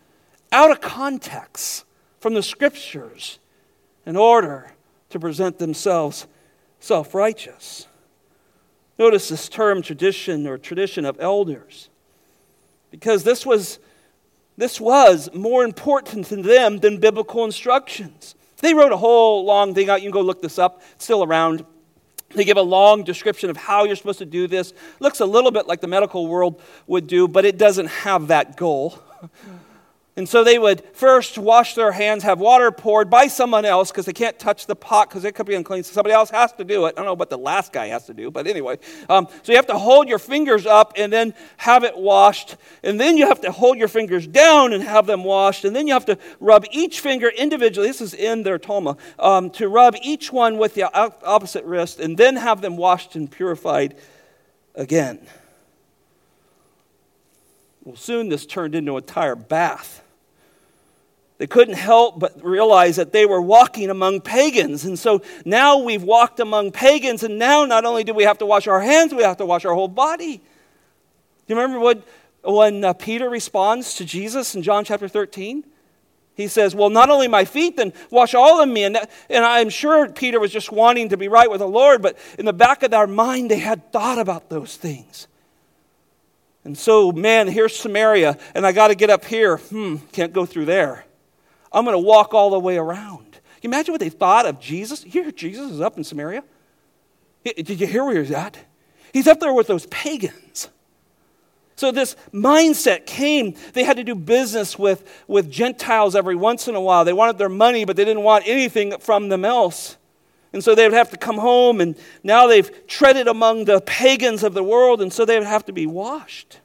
out 0.52 0.72
of 0.72 0.82
context 0.82 1.86
from 2.20 2.34
the 2.34 2.44
scriptures 2.44 3.40
in 4.06 4.16
order 4.16 4.72
to 5.10 5.20
present 5.20 5.60
themselves 5.60 6.28
self 6.80 7.14
righteous. 7.14 7.88
Notice 8.98 9.30
this 9.30 9.48
term 9.48 9.82
tradition 9.82 10.48
or 10.48 10.58
tradition 10.58 11.06
of 11.06 11.20
elders, 11.20 11.90
because 12.90 13.24
this 13.24 13.46
was, 13.46 13.80
this 14.58 14.82
was 14.82 15.30
more 15.34 15.64
important 15.64 16.26
to 16.28 16.38
them 16.38 16.80
than 16.80 16.98
biblical 16.98 17.46
instructions. 17.46 18.36
They 18.60 18.74
wrote 18.74 18.92
a 18.92 18.98
whole 18.98 19.46
long 19.46 19.76
thing 19.76 19.90
out. 19.90 20.02
You 20.02 20.08
can 20.10 20.20
go 20.20 20.22
look 20.22 20.42
this 20.42 20.58
up, 20.58 20.82
it's 20.94 21.04
still 21.04 21.24
around. 21.24 21.64
They 22.32 22.44
give 22.44 22.58
a 22.58 22.62
long 22.62 23.04
description 23.04 23.50
of 23.50 23.56
how 23.56 23.86
you're 23.86 23.96
supposed 23.96 24.20
to 24.20 24.26
do 24.26 24.48
this. 24.48 24.74
Looks 25.00 25.22
a 25.22 25.26
little 25.26 25.52
bit 25.52 25.68
like 25.68 25.80
the 25.80 25.88
medical 25.88 26.28
world 26.28 26.62
would 26.86 27.08
do, 27.08 27.28
but 27.28 27.46
it 27.46 27.58
doesn't 27.58 27.88
have 27.88 28.28
that 28.28 28.58
goal. 28.58 29.00
And 30.18 30.28
so 30.28 30.44
they 30.44 30.58
would 30.58 30.84
first 30.94 31.38
wash 31.38 31.76
their 31.76 31.92
hands, 31.92 32.24
have 32.24 32.40
water 32.40 32.72
poured 32.72 33.08
by 33.08 33.28
someone 33.28 33.66
else 33.66 33.92
because 33.92 34.08
they 34.08 34.14
can't 34.14 34.38
touch 34.40 34.66
the 34.66 34.76
pot 34.76 35.10
because 35.10 35.24
it 35.24 35.36
could 35.36 35.46
be 35.46 35.54
unclean. 35.54 35.84
So 35.84 35.94
somebody 35.94 36.16
else 36.16 36.32
has 36.32 36.52
to 36.54 36.64
do 36.64 36.88
it. 36.88 36.90
I 36.90 36.92
don't 36.96 37.06
know 37.06 37.14
what 37.14 37.30
the 37.30 37.38
last 37.38 37.72
guy 37.72 37.86
has 37.90 38.08
to 38.08 38.16
do, 38.16 38.32
but 38.32 38.48
anyway. 38.48 38.80
Um, 39.10 39.28
so 39.44 39.52
you 39.52 39.58
have 39.58 39.68
to 39.68 39.78
hold 39.78 40.10
your 40.10 40.18
fingers 40.18 40.66
up 40.66 40.94
and 40.98 41.14
then 41.14 41.36
have 41.58 41.84
it 41.84 41.96
washed. 41.96 42.58
And 42.82 43.00
then 43.00 43.16
you 43.16 43.28
have 43.28 43.42
to 43.42 43.52
hold 43.52 43.78
your 43.78 43.88
fingers 43.88 44.26
down 44.26 44.74
and 44.74 44.82
have 44.82 45.06
them 45.06 45.24
washed. 45.24 45.66
And 45.66 45.76
then 45.76 45.86
you 45.86 45.94
have 45.94 46.06
to 46.06 46.18
rub 46.40 46.66
each 46.72 47.00
finger 47.00 47.30
individually. 47.30 47.88
This 47.88 48.02
is 48.02 48.16
in 48.16 48.42
their 48.42 48.58
Talmud. 48.58 48.98
Um, 49.20 49.52
to 49.52 49.70
rub 49.70 49.96
each 50.02 50.34
one 50.34 50.58
with 50.58 50.74
the 50.74 50.92
opposite 50.92 51.64
wrist 51.64 52.00
and 52.00 52.18
then 52.18 52.38
have 52.38 52.62
them 52.62 52.76
washed 52.76 53.16
and 53.16 53.30
purified 53.30 53.96
again. 54.74 55.20
Well, 57.84 57.96
soon 57.96 58.30
this 58.30 58.48
turned 58.48 58.74
into 58.74 58.94
a 58.94 58.98
entire 58.98 59.36
bath 59.36 60.02
They 61.38 61.48
couldn't 61.48 61.76
help 61.76 62.20
but 62.20 62.44
realize 62.44 62.96
that 62.96 63.12
they 63.12 63.26
were 63.26 63.42
walking 63.42 63.90
among 63.90 64.22
pagans. 64.22 64.86
And 64.86 64.98
so 64.98 65.22
now 65.46 65.78
we've 65.78 66.04
walked 66.04 66.40
among 66.40 66.72
pagans, 66.72 67.24
and 67.24 67.38
now 67.38 67.66
not 67.66 67.86
only 67.86 68.04
do 68.04 68.14
we 68.14 68.24
have 68.24 68.40
to 68.40 68.46
wash 68.46 68.68
our 68.68 68.82
hands, 68.82 69.14
we 69.14 69.24
have 69.24 69.38
to 69.38 69.46
wash 69.46 69.64
our 69.64 69.74
whole 69.74 69.88
body. 69.88 70.38
Do 70.38 70.44
you 71.54 71.56
remember 71.56 71.80
what, 71.80 72.08
when 72.44 72.84
uh, 72.84 72.94
Peter 72.94 73.30
responds 73.30 73.96
to 73.96 74.06
Jesus 74.06 74.56
in 74.56 74.64
John 74.64 74.84
chapter 74.84 75.08
13? 75.08 75.64
He 76.34 76.48
says, 76.48 76.76
Well, 76.76 76.90
not 76.90 77.10
only 77.10 77.28
my 77.28 77.46
feet, 77.46 77.78
then 77.78 77.94
wash 78.12 78.36
all 78.36 78.62
of 78.62 78.70
me. 78.70 78.84
And, 78.84 78.98
and 79.30 79.46
I'm 79.46 79.70
sure 79.70 80.08
Peter 80.10 80.40
was 80.40 80.52
just 80.52 80.72
wanting 80.72 81.10
to 81.10 81.18
be 81.18 81.28
right 81.28 81.50
with 81.50 81.60
the 81.60 81.68
Lord, 81.68 82.02
but 82.02 82.18
in 82.38 82.46
the 82.46 82.54
back 82.54 82.84
of 82.84 82.92
their 82.92 83.08
mind, 83.08 83.50
they 83.52 83.60
had 83.60 83.92
thought 83.92 84.20
about 84.20 84.50
those 84.50 84.76
things. 84.76 85.28
And 86.64 86.78
so, 86.78 87.12
man, 87.12 87.48
here's 87.48 87.76
Samaria, 87.76 88.38
and 88.54 88.68
I 88.68 88.72
got 88.72 88.90
to 88.90 88.96
get 88.96 89.10
up 89.10 89.26
here. 89.26 89.58
Hmm, 89.58 89.98
can't 90.12 90.34
go 90.34 90.46
through 90.46 90.66
there. 90.66 91.07
I'm 91.78 91.86
going 91.86 91.94
to 91.94 92.00
walk 92.00 92.34
all 92.34 92.50
the 92.50 92.60
way 92.60 92.78
around. 92.78 93.34
Can 93.34 93.42
you 93.62 93.70
imagine 93.70 93.94
what 93.94 94.02
they 94.02 94.10
thought 94.10 94.46
of 94.46 94.60
Jesus? 94.60 95.04
Here, 95.04 95.32
Jesus 95.32 95.72
is 95.72 95.82
up 95.82 95.98
in 95.98 96.04
Samaria. 96.04 96.44
Did 97.44 97.80
you 97.80 97.88
hear 97.88 98.04
where 98.04 98.20
he's 98.20 98.32
at? 98.32 98.58
He's 99.14 99.28
up 99.28 99.40
there 99.40 99.54
with 99.54 99.68
those 99.68 99.86
pagans. 99.88 100.70
So 101.76 101.92
this 101.92 102.16
mindset 102.34 103.06
came. 103.06 103.54
They 103.74 103.84
had 103.84 103.98
to 103.98 104.04
do 104.04 104.16
business 104.16 104.80
with, 104.80 105.08
with 105.28 105.52
Gentiles 105.52 106.16
every 106.16 106.36
once 106.36 106.68
in 106.68 106.74
a 106.74 106.82
while. 106.82 107.06
They 107.06 107.14
wanted 107.14 107.38
their 107.38 107.50
money, 107.50 107.86
but 107.86 107.96
they 107.96 108.06
didn't 108.06 108.24
want 108.24 108.48
anything 108.48 108.98
from 108.98 109.30
them 109.30 109.46
else. 109.46 109.98
And 110.54 110.64
so 110.64 110.74
they 110.74 110.84
would 110.84 110.98
have 110.98 111.12
to 111.12 111.18
come 111.18 111.38
home, 111.38 111.80
and 111.80 111.96
now 112.24 112.48
they've 112.48 112.88
treaded 112.88 113.28
among 113.28 113.66
the 113.66 113.82
pagans 113.82 114.44
of 114.44 114.56
the 114.56 114.64
world, 114.64 115.02
and 115.02 115.14
so 115.14 115.26
they 115.26 115.38
would 115.38 115.48
have 115.48 115.66
to 115.66 115.74
be 115.74 115.86
washed. 115.86 116.60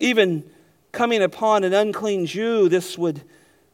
Even 0.00 0.50
coming 0.92 1.22
upon 1.22 1.64
an 1.64 1.74
unclean 1.74 2.24
Jew, 2.24 2.70
this 2.70 2.96
would 2.96 3.22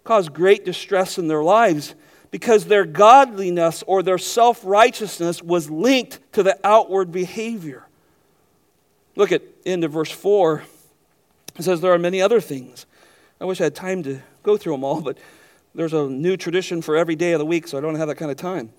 cause 0.08 0.30
great 0.30 0.64
distress 0.64 1.18
in 1.18 1.28
their 1.28 1.42
lives 1.42 1.94
because 2.30 2.64
their 2.64 2.86
godliness 2.86 3.84
or 3.86 4.02
their 4.02 4.16
self 4.16 4.62
righteousness 4.64 5.42
was 5.42 5.68
linked 5.68 6.18
to 6.32 6.42
the 6.42 6.58
outward 6.66 7.12
behavior. 7.12 7.84
Look 9.16 9.32
at 9.32 9.42
end 9.66 9.84
of 9.84 9.92
verse 9.92 10.10
4. 10.10 10.62
It 11.58 11.62
says, 11.62 11.82
There 11.82 11.92
are 11.92 11.98
many 11.98 12.22
other 12.22 12.40
things. 12.40 12.86
I 13.38 13.44
wish 13.44 13.60
I 13.60 13.64
had 13.64 13.74
time 13.74 14.02
to 14.04 14.20
go 14.42 14.56
through 14.56 14.72
them 14.72 14.84
all, 14.84 15.02
but 15.02 15.18
there's 15.74 15.92
a 15.92 16.08
new 16.08 16.38
tradition 16.38 16.80
for 16.80 16.96
every 16.96 17.14
day 17.14 17.32
of 17.32 17.38
the 17.38 17.44
week, 17.44 17.68
so 17.68 17.76
I 17.76 17.82
don't 17.82 17.96
have 17.96 18.08
that 18.08 18.16
kind 18.16 18.30
of 18.30 18.38
time. 18.38 18.72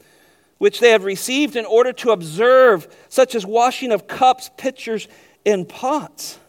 Which 0.58 0.80
they 0.80 0.90
have 0.90 1.04
received 1.04 1.56
in 1.56 1.66
order 1.66 1.94
to 1.94 2.10
observe, 2.10 2.88
such 3.08 3.36
as 3.36 3.46
washing 3.46 3.92
of 3.92 4.08
cups, 4.08 4.50
pitchers, 4.58 5.08
and 5.46 5.70
pots. 5.70 6.40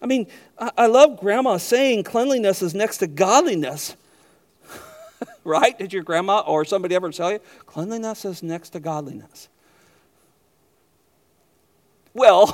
I 0.00 0.06
mean, 0.06 0.26
I 0.58 0.86
love 0.86 1.18
grandma 1.18 1.56
saying 1.56 2.04
cleanliness 2.04 2.62
is 2.62 2.74
next 2.74 2.98
to 2.98 3.06
godliness. 3.06 3.96
right? 5.44 5.76
Did 5.76 5.92
your 5.92 6.02
grandma 6.02 6.40
or 6.40 6.64
somebody 6.64 6.94
ever 6.94 7.10
tell 7.10 7.32
you? 7.32 7.40
Cleanliness 7.66 8.24
is 8.24 8.42
next 8.42 8.70
to 8.70 8.80
godliness. 8.80 9.48
Well, 12.14 12.46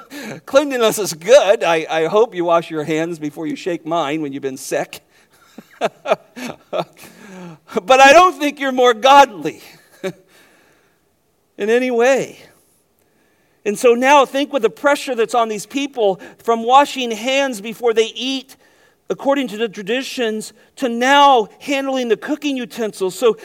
cleanliness 0.46 0.98
is 0.98 1.14
good. 1.14 1.64
I, 1.64 1.86
I 1.88 2.06
hope 2.06 2.34
you 2.34 2.44
wash 2.44 2.70
your 2.70 2.84
hands 2.84 3.18
before 3.18 3.46
you 3.46 3.56
shake 3.56 3.84
mine 3.84 4.22
when 4.22 4.32
you've 4.32 4.42
been 4.42 4.56
sick. 4.56 5.00
but 5.78 6.16
I 8.00 8.12
don't 8.12 8.38
think 8.38 8.60
you're 8.60 8.72
more 8.72 8.94
godly 8.94 9.60
in 11.58 11.70
any 11.70 11.90
way. 11.90 12.38
And 13.64 13.78
so 13.78 13.94
now 13.94 14.24
think 14.24 14.52
with 14.52 14.62
the 14.62 14.70
pressure 14.70 15.14
that's 15.14 15.34
on 15.34 15.48
these 15.48 15.66
people 15.66 16.16
from 16.38 16.64
washing 16.64 17.10
hands 17.10 17.60
before 17.60 17.94
they 17.94 18.06
eat 18.06 18.56
according 19.12 19.46
to 19.46 19.58
the 19.58 19.68
traditions 19.68 20.54
to 20.76 20.88
now 20.88 21.48
handling 21.60 22.08
the 22.08 22.16
cooking 22.16 22.56
utensils. 22.56 23.14
So, 23.14 23.36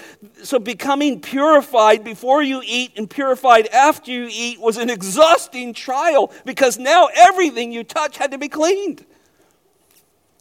so 0.41 0.59
becoming 0.59 1.19
purified 1.19 2.03
before 2.03 2.41
you 2.41 2.61
eat 2.65 2.93
and 2.95 3.09
purified 3.09 3.67
after 3.67 4.09
you 4.09 4.29
eat 4.31 4.61
was 4.61 4.77
an 4.77 4.89
exhausting 4.89 5.73
trial 5.73 6.31
because 6.45 6.79
now 6.79 7.09
everything 7.13 7.71
you 7.71 7.83
touch 7.83 8.17
had 8.17 8.31
to 8.31 8.37
be 8.37 8.47
cleaned. 8.47 9.05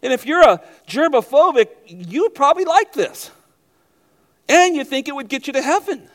And 0.03 0.13
if 0.13 0.25
you're 0.25 0.43
a 0.43 0.63
germophobic, 0.87 1.69
you 1.87 2.31
probably 2.31 2.65
like 2.65 2.93
this. 2.93 3.31
And 4.49 4.77
you 4.77 4.85
think 4.85 5.09
it 5.09 5.15
would 5.15 5.29
get 5.29 5.49
you 5.49 5.53
to 5.55 5.63
heaven. 5.63 6.09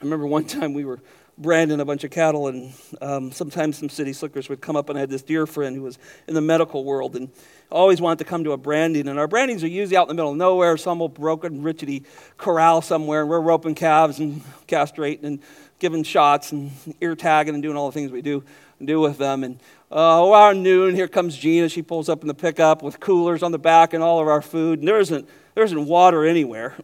I 0.00 0.04
remember 0.04 0.26
one 0.26 0.44
time 0.46 0.74
we 0.74 0.84
were 0.84 1.00
branding 1.36 1.78
a 1.80 1.84
bunch 1.84 2.02
of 2.04 2.10
cattle, 2.10 2.48
and 2.48 2.72
um, 3.00 3.30
sometimes 3.30 3.78
some 3.78 3.88
city 3.88 4.12
slickers 4.12 4.48
would 4.48 4.60
come 4.60 4.76
up, 4.76 4.88
and 4.88 4.98
I 4.98 5.00
had 5.00 5.10
this 5.10 5.22
dear 5.22 5.46
friend 5.46 5.76
who 5.76 5.82
was 5.82 5.98
in 6.26 6.34
the 6.34 6.40
medical 6.40 6.84
world 6.84 7.14
and 7.14 7.30
always 7.70 8.00
wanted 8.00 8.18
to 8.18 8.24
come 8.24 8.42
to 8.44 8.52
a 8.52 8.56
branding. 8.56 9.08
And 9.08 9.18
our 9.18 9.28
brandings 9.28 9.62
are 9.62 9.68
usually 9.68 9.96
out 9.96 10.04
in 10.04 10.08
the 10.08 10.14
middle 10.14 10.32
of 10.32 10.36
nowhere, 10.36 10.76
some 10.76 11.00
old 11.00 11.14
broken, 11.14 11.62
rickety 11.62 12.04
corral 12.36 12.82
somewhere, 12.82 13.20
and 13.20 13.30
we're 13.30 13.40
roping 13.40 13.74
calves 13.74 14.18
and 14.18 14.42
castrating 14.66 15.24
and 15.24 15.40
giving 15.78 16.02
shots 16.02 16.50
and 16.50 16.72
ear 17.00 17.14
tagging 17.14 17.54
and 17.54 17.62
doing 17.62 17.76
all 17.76 17.88
the 17.88 17.94
things 17.94 18.10
we 18.10 18.22
do 18.22 18.42
do 18.84 19.00
with 19.00 19.18
them. 19.18 19.44
And 19.44 19.60
uh, 19.90 20.24
around 20.28 20.62
noon, 20.62 20.94
here 20.94 21.08
comes 21.08 21.36
Gina. 21.36 21.68
She 21.68 21.82
pulls 21.82 22.08
up 22.08 22.22
in 22.22 22.28
the 22.28 22.34
pickup 22.34 22.82
with 22.82 23.00
coolers 23.00 23.42
on 23.42 23.52
the 23.52 23.58
back 23.58 23.92
and 23.94 24.02
all 24.02 24.20
of 24.20 24.28
our 24.28 24.42
food, 24.42 24.80
and 24.80 24.88
there 24.88 24.98
isn't 24.98 25.28
there 25.54 25.64
isn't 25.64 25.86
water 25.86 26.24
anywhere. 26.24 26.76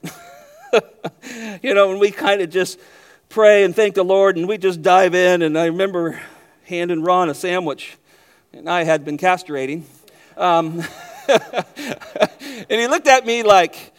you 1.62 1.74
know, 1.74 1.90
and 1.92 2.00
we 2.00 2.11
kind 2.11 2.40
of 2.40 2.50
just 2.50 2.79
pray 3.35 3.64
and 3.64 3.75
thank 3.75 3.97
the 3.97 4.05
Lord, 4.05 4.37
and 4.37 4.47
we 4.47 4.57
just 4.57 4.81
dive 4.81 5.12
in. 5.12 5.42
And 5.42 5.59
I 5.59 5.66
remember 5.66 6.20
handing 6.66 7.03
Ron 7.03 7.29
a 7.29 7.35
sandwich, 7.35 7.97
and 8.53 8.70
I 8.70 8.85
had 8.85 9.05
been 9.05 9.18
castrating. 9.18 9.83
Um, 10.37 10.85
and 11.29 12.66
he 12.68 12.87
looked 12.87 13.09
at 13.09 13.27
me 13.27 13.42
like, 13.42 13.92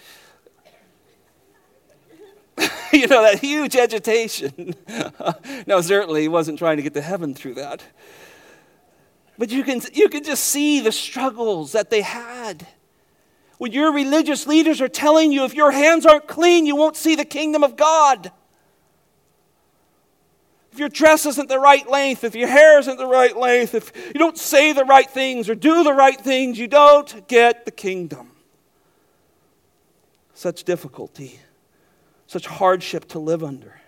you 2.93 3.07
know, 3.07 3.23
that 3.23 3.39
huge 3.39 3.75
agitation. 3.75 4.73
no, 5.67 5.81
certainly 5.81 6.21
he 6.21 6.29
wasn't 6.29 6.57
trying 6.57 6.77
to 6.77 6.83
get 6.83 6.93
to 6.93 7.01
heaven 7.01 7.33
through 7.33 7.55
that. 7.55 7.83
But 9.37 9.51
you 9.51 9.65
can, 9.65 9.81
you 9.91 10.07
can 10.07 10.23
just 10.23 10.45
see 10.45 10.79
the 10.79 10.93
struggles 10.93 11.73
that 11.73 11.89
they 11.89 12.03
had. 12.03 12.65
When 13.57 13.73
your 13.73 13.91
religious 13.91 14.47
leaders 14.47 14.79
are 14.79 14.87
telling 14.87 15.33
you 15.33 15.43
if 15.43 15.53
your 15.53 15.71
hands 15.71 16.05
aren't 16.05 16.29
clean, 16.29 16.65
you 16.65 16.77
won't 16.77 16.95
see 16.95 17.15
the 17.15 17.25
kingdom 17.25 17.65
of 17.65 17.75
God 17.75 18.31
if 20.75 20.79
your 20.79 20.89
dress 20.89 21.25
isn't 21.25 21.47
the 21.47 21.57
right 21.57 21.89
length, 21.89 22.25
if 22.25 22.35
your 22.35 22.49
hair 22.49 22.77
isn't 22.79 22.97
the 22.97 23.07
right 23.07 23.37
length, 23.37 23.73
if 23.73 23.93
you 24.07 24.19
don't 24.19 24.37
say 24.37 24.73
the 24.73 24.83
right 24.83 25.09
things 25.09 25.49
or 25.49 25.55
do 25.55 25.85
the 25.85 25.93
right 25.93 26.19
things, 26.19 26.59
you 26.59 26.67
don't 26.67 27.25
get 27.29 27.63
the 27.63 27.71
kingdom. 27.71 28.29
Such 30.33 30.65
difficulty, 30.65 31.39
such 32.27 32.45
hardship 32.45 33.07
to 33.09 33.19
live 33.19 33.41
under. 33.41 33.79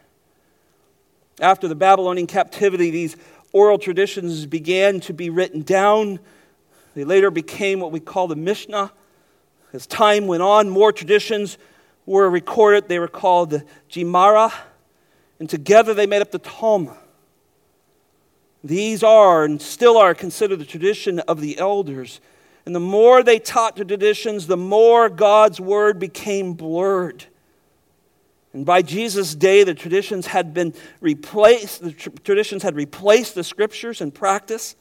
After 1.42 1.68
the 1.68 1.76
Babylonian 1.76 2.26
captivity, 2.26 2.90
these 2.90 3.18
oral 3.52 3.78
traditions 3.78 4.46
began 4.46 5.02
to 5.02 5.14
be 5.14 5.30
written 5.30 5.64
down. 5.64 6.22
They 6.96 7.04
later 7.04 7.30
became 7.30 7.82
what 7.82 7.92
we 7.92 8.00
call 8.00 8.30
the 8.30 8.38
Mishnah. 8.38 8.94
As 9.74 9.88
time 9.88 10.26
went 10.26 10.42
on, 10.42 10.70
more 10.70 10.94
traditions 10.94 11.58
were 12.06 12.30
recorded. 12.30 12.88
They 12.88 13.00
were 13.00 13.10
called 13.10 13.50
the 13.50 13.66
Gemara 13.90 14.54
and 15.40 15.50
together 15.50 15.94
they 15.94 16.08
made 16.08 16.22
up 16.22 16.32
the 16.32 16.40
Talmud. 16.40 16.96
These 18.64 19.04
are 19.04 19.46
and 19.46 19.62
still 19.62 19.98
are 19.98 20.14
considered 20.14 20.60
the 20.60 20.66
tradition 20.66 21.20
of 21.20 21.42
the 21.42 21.58
elders. 21.58 22.20
And 22.66 22.76
the 22.76 22.80
more 22.82 23.24
they 23.24 23.40
taught 23.40 23.76
the 23.78 23.86
traditions, 23.86 24.48
the 24.48 24.58
more 24.58 25.10
God's 25.10 25.62
word 25.62 26.00
became 26.00 26.54
blurred. 26.54 27.26
And 28.52 28.66
by 28.66 28.82
Jesus' 28.82 29.36
day, 29.36 29.64
the 29.64 29.74
traditions 29.74 30.28
had 30.28 30.54
been 30.54 30.74
replaced, 31.00 31.82
the 31.82 31.92
tr- 31.92 32.10
traditions 32.24 32.64
had 32.64 32.76
replaced 32.76 33.36
the 33.36 33.44
scriptures 33.44 34.02
in 34.02 34.12
practice. 34.12 34.76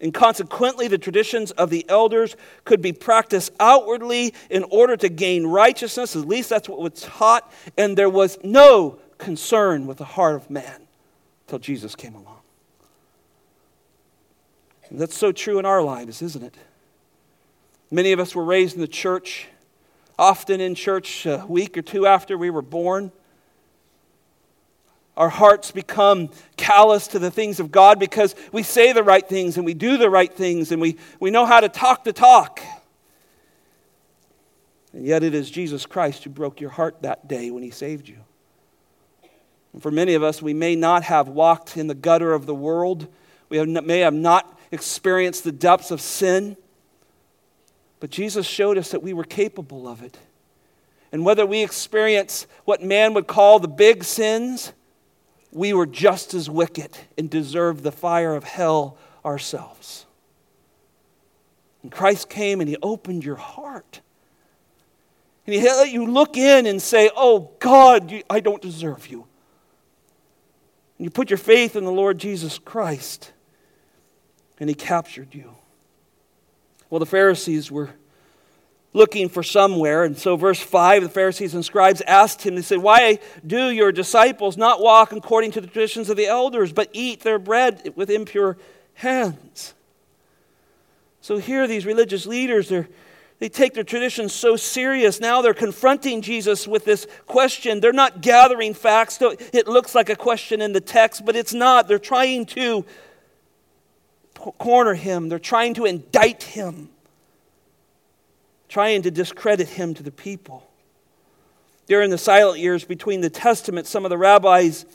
And 0.00 0.12
consequently, 0.12 0.88
the 0.88 0.98
traditions 0.98 1.52
of 1.52 1.70
the 1.70 1.86
elders 1.88 2.36
could 2.64 2.82
be 2.82 2.92
practiced 2.92 3.52
outwardly 3.60 4.34
in 4.50 4.64
order 4.64 4.96
to 4.96 5.08
gain 5.08 5.46
righteousness. 5.46 6.16
At 6.16 6.26
least 6.26 6.50
that's 6.50 6.68
what 6.68 6.80
was 6.80 7.00
taught. 7.00 7.50
And 7.78 7.96
there 7.96 8.10
was 8.10 8.36
no 8.42 8.98
concern 9.22 9.86
with 9.86 9.98
the 9.98 10.04
heart 10.04 10.34
of 10.34 10.50
man 10.50 10.82
until 11.46 11.58
Jesus 11.58 11.94
came 11.94 12.14
along. 12.14 12.40
And 14.90 15.00
that's 15.00 15.16
so 15.16 15.32
true 15.32 15.58
in 15.58 15.64
our 15.64 15.82
lives, 15.82 16.20
isn't 16.20 16.42
it? 16.42 16.56
Many 17.90 18.12
of 18.12 18.20
us 18.20 18.34
were 18.34 18.44
raised 18.44 18.74
in 18.74 18.80
the 18.80 18.88
church, 18.88 19.46
often 20.18 20.60
in 20.60 20.74
church 20.74 21.24
a 21.24 21.44
week 21.48 21.78
or 21.78 21.82
two 21.82 22.06
after 22.06 22.36
we 22.36 22.50
were 22.50 22.62
born. 22.62 23.12
Our 25.16 25.28
hearts 25.28 25.70
become 25.70 26.30
callous 26.56 27.06
to 27.08 27.18
the 27.18 27.30
things 27.30 27.60
of 27.60 27.70
God 27.70 27.98
because 27.98 28.34
we 28.50 28.62
say 28.62 28.92
the 28.92 29.02
right 29.02 29.26
things 29.26 29.56
and 29.56 29.64
we 29.66 29.74
do 29.74 29.98
the 29.98 30.10
right 30.10 30.32
things 30.32 30.72
and 30.72 30.80
we, 30.80 30.96
we 31.20 31.30
know 31.30 31.46
how 31.46 31.60
to 31.60 31.68
talk 31.68 32.04
the 32.04 32.12
talk. 32.12 32.60
And 34.92 35.06
yet 35.06 35.22
it 35.22 35.34
is 35.34 35.50
Jesus 35.50 35.86
Christ 35.86 36.24
who 36.24 36.30
broke 36.30 36.60
your 36.60 36.70
heart 36.70 37.02
that 37.02 37.28
day 37.28 37.50
when 37.50 37.62
he 37.62 37.70
saved 37.70 38.08
you. 38.08 38.18
And 39.72 39.82
for 39.82 39.90
many 39.90 40.14
of 40.14 40.22
us, 40.22 40.42
we 40.42 40.54
may 40.54 40.76
not 40.76 41.04
have 41.04 41.28
walked 41.28 41.76
in 41.76 41.86
the 41.86 41.94
gutter 41.94 42.32
of 42.32 42.46
the 42.46 42.54
world. 42.54 43.06
We 43.48 43.56
have, 43.58 43.68
may 43.68 44.00
have 44.00 44.14
not 44.14 44.58
experienced 44.70 45.44
the 45.44 45.52
depths 45.52 45.90
of 45.90 46.00
sin, 46.00 46.56
but 48.00 48.10
Jesus 48.10 48.46
showed 48.46 48.78
us 48.78 48.90
that 48.90 49.02
we 49.02 49.12
were 49.12 49.24
capable 49.24 49.86
of 49.86 50.02
it. 50.02 50.18
And 51.12 51.24
whether 51.24 51.44
we 51.44 51.62
experience 51.62 52.46
what 52.64 52.82
man 52.82 53.14
would 53.14 53.26
call 53.26 53.58
the 53.58 53.68
big 53.68 54.02
sins, 54.02 54.72
we 55.52 55.74
were 55.74 55.86
just 55.86 56.32
as 56.32 56.48
wicked 56.48 56.98
and 57.18 57.28
deserved 57.28 57.82
the 57.82 57.92
fire 57.92 58.34
of 58.34 58.44
hell 58.44 58.96
ourselves. 59.24 60.06
And 61.82 61.92
Christ 61.92 62.30
came 62.30 62.60
and 62.60 62.68
He 62.68 62.76
opened 62.82 63.24
your 63.24 63.36
heart. 63.36 64.00
And 65.46 65.54
He 65.54 65.60
let 65.60 65.90
you 65.90 66.06
look 66.06 66.36
in 66.36 66.66
and 66.66 66.80
say, 66.80 67.10
Oh 67.14 67.50
God, 67.58 68.22
I 68.30 68.40
don't 68.40 68.62
deserve 68.62 69.08
you. 69.08 69.26
And 71.02 71.06
you 71.06 71.10
put 71.10 71.30
your 71.30 71.36
faith 71.36 71.74
in 71.74 71.84
the 71.84 71.90
Lord 71.90 72.16
Jesus 72.16 72.60
Christ, 72.60 73.32
and 74.60 74.70
He 74.70 74.74
captured 74.76 75.34
you. 75.34 75.56
Well, 76.90 77.00
the 77.00 77.06
Pharisees 77.06 77.72
were 77.72 77.90
looking 78.92 79.28
for 79.28 79.42
somewhere. 79.42 80.04
And 80.04 80.16
so, 80.16 80.36
verse 80.36 80.60
5, 80.60 81.02
the 81.02 81.08
Pharisees 81.08 81.54
and 81.54 81.64
scribes 81.64 82.02
asked 82.02 82.42
him, 82.42 82.54
they 82.54 82.62
said, 82.62 82.78
Why 82.78 83.18
do 83.44 83.70
your 83.70 83.90
disciples 83.90 84.56
not 84.56 84.80
walk 84.80 85.10
according 85.10 85.50
to 85.50 85.60
the 85.60 85.66
traditions 85.66 86.08
of 86.08 86.16
the 86.16 86.28
elders, 86.28 86.72
but 86.72 86.88
eat 86.92 87.22
their 87.22 87.40
bread 87.40 87.94
with 87.96 88.08
impure 88.08 88.56
hands? 88.94 89.74
So, 91.20 91.38
here, 91.38 91.66
these 91.66 91.84
religious 91.84 92.26
leaders, 92.26 92.68
they're, 92.68 92.88
they 93.42 93.48
take 93.48 93.74
their 93.74 93.82
traditions 93.82 94.32
so 94.32 94.54
serious. 94.54 95.18
Now 95.18 95.42
they're 95.42 95.52
confronting 95.52 96.22
Jesus 96.22 96.68
with 96.68 96.84
this 96.84 97.08
question. 97.26 97.80
They're 97.80 97.92
not 97.92 98.20
gathering 98.20 98.72
facts. 98.72 99.18
It 99.20 99.66
looks 99.66 99.96
like 99.96 100.08
a 100.08 100.14
question 100.14 100.60
in 100.60 100.72
the 100.72 100.80
text, 100.80 101.24
but 101.24 101.34
it's 101.34 101.52
not. 101.52 101.88
They're 101.88 101.98
trying 101.98 102.46
to 102.46 102.84
corner 104.58 104.94
him, 104.94 105.28
they're 105.28 105.40
trying 105.40 105.74
to 105.74 105.86
indict 105.86 106.44
him 106.44 106.88
trying 108.68 109.02
to 109.02 109.10
discredit 109.10 109.68
him 109.70 109.92
to 109.94 110.04
the 110.04 110.12
people. 110.12 110.70
During 111.88 112.10
the 112.10 112.18
silent 112.18 112.60
years 112.60 112.84
between 112.84 113.22
the 113.22 113.28
Testaments, 113.28 113.90
some 113.90 114.04
of 114.04 114.10
the 114.10 114.16
rabbis 114.16 114.86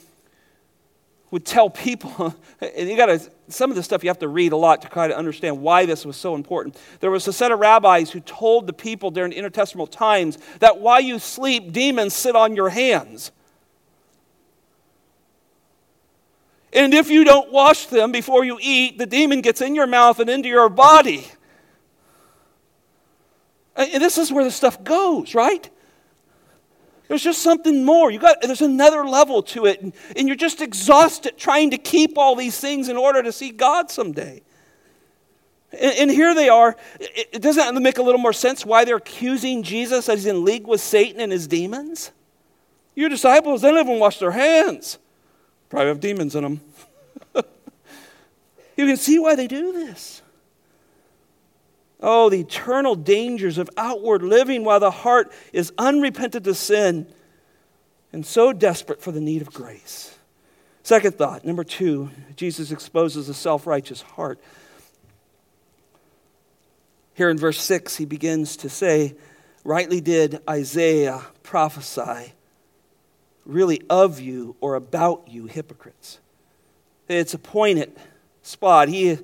would 1.30 1.46
tell 1.46 1.70
people, 1.70 2.36
and 2.62 2.90
you 2.90 2.96
got 2.96 3.08
to, 3.08 3.20
some 3.50 3.70
of 3.70 3.76
the 3.76 3.84
stuff 3.84 4.04
you 4.04 4.10
have 4.10 4.20
to 4.20 4.28
read 4.28 4.52
a 4.52 4.58
lot 4.58 4.82
to 4.82 4.90
try 4.90 5.08
to 5.08 5.18
understand 5.18 5.62
why 5.62 5.86
this 5.86 6.06
was 6.06 6.16
so 6.16 6.36
important. 6.36 6.80
There 7.00 7.12
was 7.12 7.28
a 7.28 7.34
set 7.34 7.52
of 7.52 7.60
rabbis 7.60 8.12
who 8.12 8.20
told 8.22 8.68
the 8.68 8.74
people 8.74 9.12
during 9.12 9.32
intertestamental 9.32 9.92
times 9.92 10.38
that 10.60 10.80
while 10.80 11.02
you 11.02 11.20
sleep, 11.20 11.72
demons 11.72 12.14
sit 12.14 12.36
on 12.36 12.56
your 12.56 12.70
hands. 12.70 13.32
And 16.74 16.94
if 16.94 17.10
you 17.10 17.24
don't 17.24 17.52
wash 17.52 17.88
them 17.88 18.12
before 18.12 18.46
you 18.46 18.58
eat, 18.62 18.98
the 18.98 19.06
demon 19.06 19.42
gets 19.42 19.62
in 19.62 19.74
your 19.74 19.88
mouth 19.88 20.20
and 20.20 20.30
into 20.30 20.50
your 20.50 20.70
body. 20.70 21.28
And 23.76 24.02
this 24.02 24.18
is 24.18 24.32
where 24.32 24.44
the 24.44 24.52
stuff 24.52 24.84
goes, 24.84 25.36
right? 25.36 25.70
There's 27.08 27.24
just 27.24 27.42
something 27.42 27.86
more. 27.86 28.12
You 28.12 28.20
got 28.20 28.42
there's 28.42 28.62
another 28.62 29.06
level 29.06 29.42
to 29.44 29.66
it, 29.66 29.82
and, 29.82 29.94
and, 30.16 30.28
you're 30.28 30.36
just 30.36 30.62
exhausted 30.62 31.38
trying 31.38 31.72
to 31.72 31.78
keep 31.78 32.18
all 32.18 32.36
these 32.36 32.60
things 32.60 32.90
in 32.90 32.98
order 32.98 33.24
to 33.24 33.32
see 33.32 33.52
God 33.52 33.90
someday. 33.90 34.42
And, 35.72 35.94
and 36.00 36.12
here 36.12 36.36
they 36.36 36.50
are. 36.50 36.76
It, 37.00 37.30
it 37.34 37.42
doesn't 37.42 37.82
make 37.82 37.98
a 37.98 38.02
little 38.02 38.20
more 38.20 38.34
sense 38.34 38.66
why 38.66 38.84
they're 38.84 38.98
accusing 38.98 39.64
Jesus 39.64 40.08
that 40.08 40.16
he's 40.16 40.26
in 40.26 40.44
league 40.44 40.68
with 40.68 40.82
Satan 40.82 41.22
and 41.22 41.32
his 41.32 41.48
demons? 41.48 42.12
Your 42.96 43.10
disciples, 43.10 43.62
they 43.62 43.70
don't 43.70 43.86
even 43.86 44.00
wash 44.00 44.20
their 44.20 44.32
hands. 44.32 44.98
Probably 45.70 45.88
have 45.88 46.00
demons 46.00 46.36
in 46.36 46.44
them. 46.44 46.62
you 48.76 48.86
can 48.86 48.98
see 48.98 49.20
why 49.20 49.36
they 49.36 49.48
do 49.48 49.72
this. 49.72 50.22
Oh, 52.00 52.30
the 52.30 52.42
eternal 52.42 52.96
dangers 52.96 53.58
of 53.58 53.70
outward 53.76 54.22
living 54.22 54.64
while 54.64 54.80
the 54.80 54.92
heart 54.92 55.32
is 55.52 55.74
unrepentant 55.78 56.46
to 56.46 56.54
sin 56.54 57.08
and 58.14 58.26
so 58.26 58.54
desperate 58.54 59.02
for 59.02 59.12
the 59.12 59.20
need 59.20 59.42
of 59.42 59.52
grace. 59.52 60.16
Second 60.84 61.16
thought, 61.16 61.44
number 61.44 61.64
two, 61.64 62.12
Jesus 62.36 62.72
exposes 62.72 63.28
a 63.30 63.34
self 63.34 63.68
righteous 63.68 64.02
heart. 64.02 64.40
Here 67.14 67.30
in 67.30 67.38
verse 67.38 67.60
6, 67.60 67.98
he 67.98 68.06
begins 68.06 68.58
to 68.58 68.70
say, 68.70 69.16
Rightly 69.64 70.00
did 70.00 70.40
Isaiah 70.48 71.24
prophesy, 71.42 72.32
really 73.46 73.82
of 73.90 74.20
you 74.20 74.56
or 74.62 74.76
about 74.76 75.28
you, 75.28 75.48
hypocrites. 75.48 76.20
It's 77.10 77.34
a 77.34 77.40
pointed 77.40 77.92
spot. 78.44 78.88
He 78.88 79.18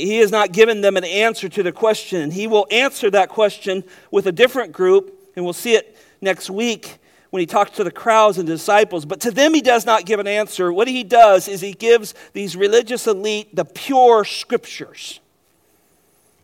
he 0.00 0.18
has 0.18 0.32
not 0.32 0.50
given 0.50 0.80
them 0.80 0.96
an 0.96 1.04
answer 1.04 1.48
to 1.48 1.62
the 1.62 1.70
question. 1.70 2.32
He 2.32 2.48
will 2.48 2.66
answer 2.70 3.10
that 3.12 3.28
question 3.28 3.84
with 4.10 4.26
a 4.26 4.32
different 4.32 4.72
group, 4.72 5.30
and 5.36 5.44
we'll 5.44 5.54
see 5.54 5.74
it 5.74 5.96
next 6.20 6.50
week 6.50 6.98
when 7.30 7.40
he 7.40 7.46
talks 7.46 7.72
to 7.72 7.84
the 7.84 7.92
crowds 7.92 8.36
and 8.36 8.46
disciples. 8.46 9.04
But 9.04 9.20
to 9.20 9.30
them, 9.30 9.54
he 9.54 9.60
does 9.60 9.86
not 9.86 10.04
give 10.04 10.18
an 10.18 10.26
answer. 10.26 10.72
What 10.72 10.88
he 10.88 11.04
does 11.04 11.46
is 11.46 11.60
he 11.60 11.74
gives 11.74 12.12
these 12.32 12.56
religious 12.56 13.06
elite 13.06 13.54
the 13.54 13.64
pure 13.64 14.24
scriptures. 14.24 15.20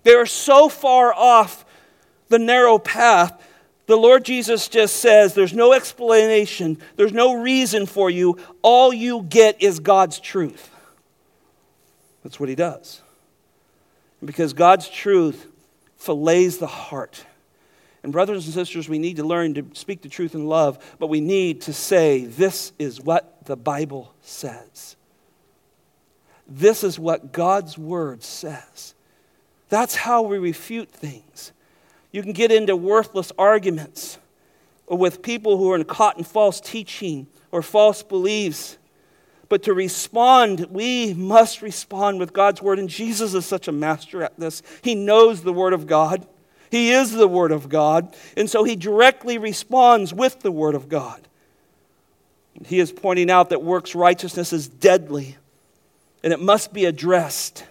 They 0.04 0.14
are 0.14 0.26
so 0.26 0.68
far 0.68 1.12
off 1.12 1.64
the 2.28 2.38
narrow 2.38 2.78
path. 2.78 3.44
The 3.86 3.96
Lord 3.96 4.24
Jesus 4.24 4.68
just 4.68 4.96
says, 4.96 5.34
There's 5.34 5.54
no 5.54 5.72
explanation, 5.72 6.78
there's 6.94 7.12
no 7.12 7.42
reason 7.42 7.86
for 7.86 8.10
you. 8.10 8.38
All 8.62 8.92
you 8.92 9.22
get 9.22 9.60
is 9.60 9.80
God's 9.80 10.20
truth. 10.20 10.70
That's 12.22 12.38
what 12.38 12.48
he 12.48 12.54
does 12.54 12.99
because 14.24 14.52
God's 14.52 14.88
truth 14.88 15.46
fillets 15.96 16.58
the 16.58 16.66
heart. 16.66 17.24
And, 18.02 18.12
brothers 18.12 18.46
and 18.46 18.54
sisters, 18.54 18.88
we 18.88 18.98
need 18.98 19.16
to 19.16 19.24
learn 19.24 19.54
to 19.54 19.66
speak 19.74 20.02
the 20.02 20.08
truth 20.08 20.34
in 20.34 20.46
love, 20.46 20.96
but 20.98 21.08
we 21.08 21.20
need 21.20 21.62
to 21.62 21.72
say, 21.72 22.24
This 22.24 22.72
is 22.78 23.00
what 23.00 23.44
the 23.44 23.56
Bible 23.56 24.14
says. 24.22 24.96
This 26.48 26.82
is 26.82 26.98
what 26.98 27.32
God's 27.32 27.76
Word 27.76 28.22
says. 28.22 28.94
That's 29.68 29.94
how 29.94 30.22
we 30.22 30.38
refute 30.38 30.90
things. 30.90 31.52
You 32.10 32.22
can 32.22 32.32
get 32.32 32.50
into 32.50 32.74
worthless 32.74 33.30
arguments 33.38 34.18
with 34.88 35.22
people 35.22 35.56
who 35.56 35.70
are 35.70 35.84
caught 35.84 36.18
in 36.18 36.24
false 36.24 36.60
teaching 36.60 37.28
or 37.52 37.62
false 37.62 38.02
beliefs. 38.02 38.78
But 39.50 39.64
to 39.64 39.74
respond, 39.74 40.68
we 40.70 41.12
must 41.12 41.60
respond 41.60 42.20
with 42.20 42.32
God's 42.32 42.62
word. 42.62 42.78
And 42.78 42.88
Jesus 42.88 43.34
is 43.34 43.44
such 43.44 43.68
a 43.68 43.72
master 43.72 44.22
at 44.22 44.38
this. 44.38 44.62
He 44.80 44.94
knows 44.94 45.42
the 45.42 45.52
word 45.52 45.74
of 45.74 45.86
God, 45.86 46.26
He 46.70 46.92
is 46.92 47.12
the 47.12 47.28
word 47.28 47.52
of 47.52 47.68
God. 47.68 48.16
And 48.38 48.48
so 48.48 48.64
He 48.64 48.76
directly 48.76 49.36
responds 49.36 50.14
with 50.14 50.40
the 50.40 50.52
word 50.52 50.74
of 50.74 50.88
God. 50.88 51.26
He 52.64 52.78
is 52.78 52.92
pointing 52.92 53.30
out 53.30 53.50
that 53.50 53.62
works 53.62 53.94
righteousness 53.94 54.52
is 54.52 54.68
deadly 54.68 55.36
and 56.22 56.32
it 56.32 56.40
must 56.40 56.72
be 56.72 56.84
addressed. 56.84 57.64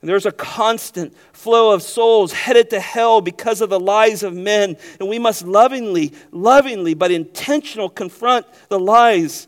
And 0.00 0.08
there's 0.08 0.26
a 0.26 0.32
constant 0.32 1.16
flow 1.32 1.72
of 1.72 1.82
souls 1.82 2.32
headed 2.32 2.70
to 2.70 2.78
hell 2.78 3.20
because 3.20 3.60
of 3.60 3.70
the 3.70 3.80
lies 3.80 4.22
of 4.22 4.32
men. 4.32 4.76
And 5.00 5.08
we 5.08 5.18
must 5.18 5.44
lovingly, 5.44 6.12
lovingly, 6.30 6.94
but 6.94 7.10
intentional 7.10 7.88
confront 7.88 8.46
the 8.68 8.78
lies 8.78 9.47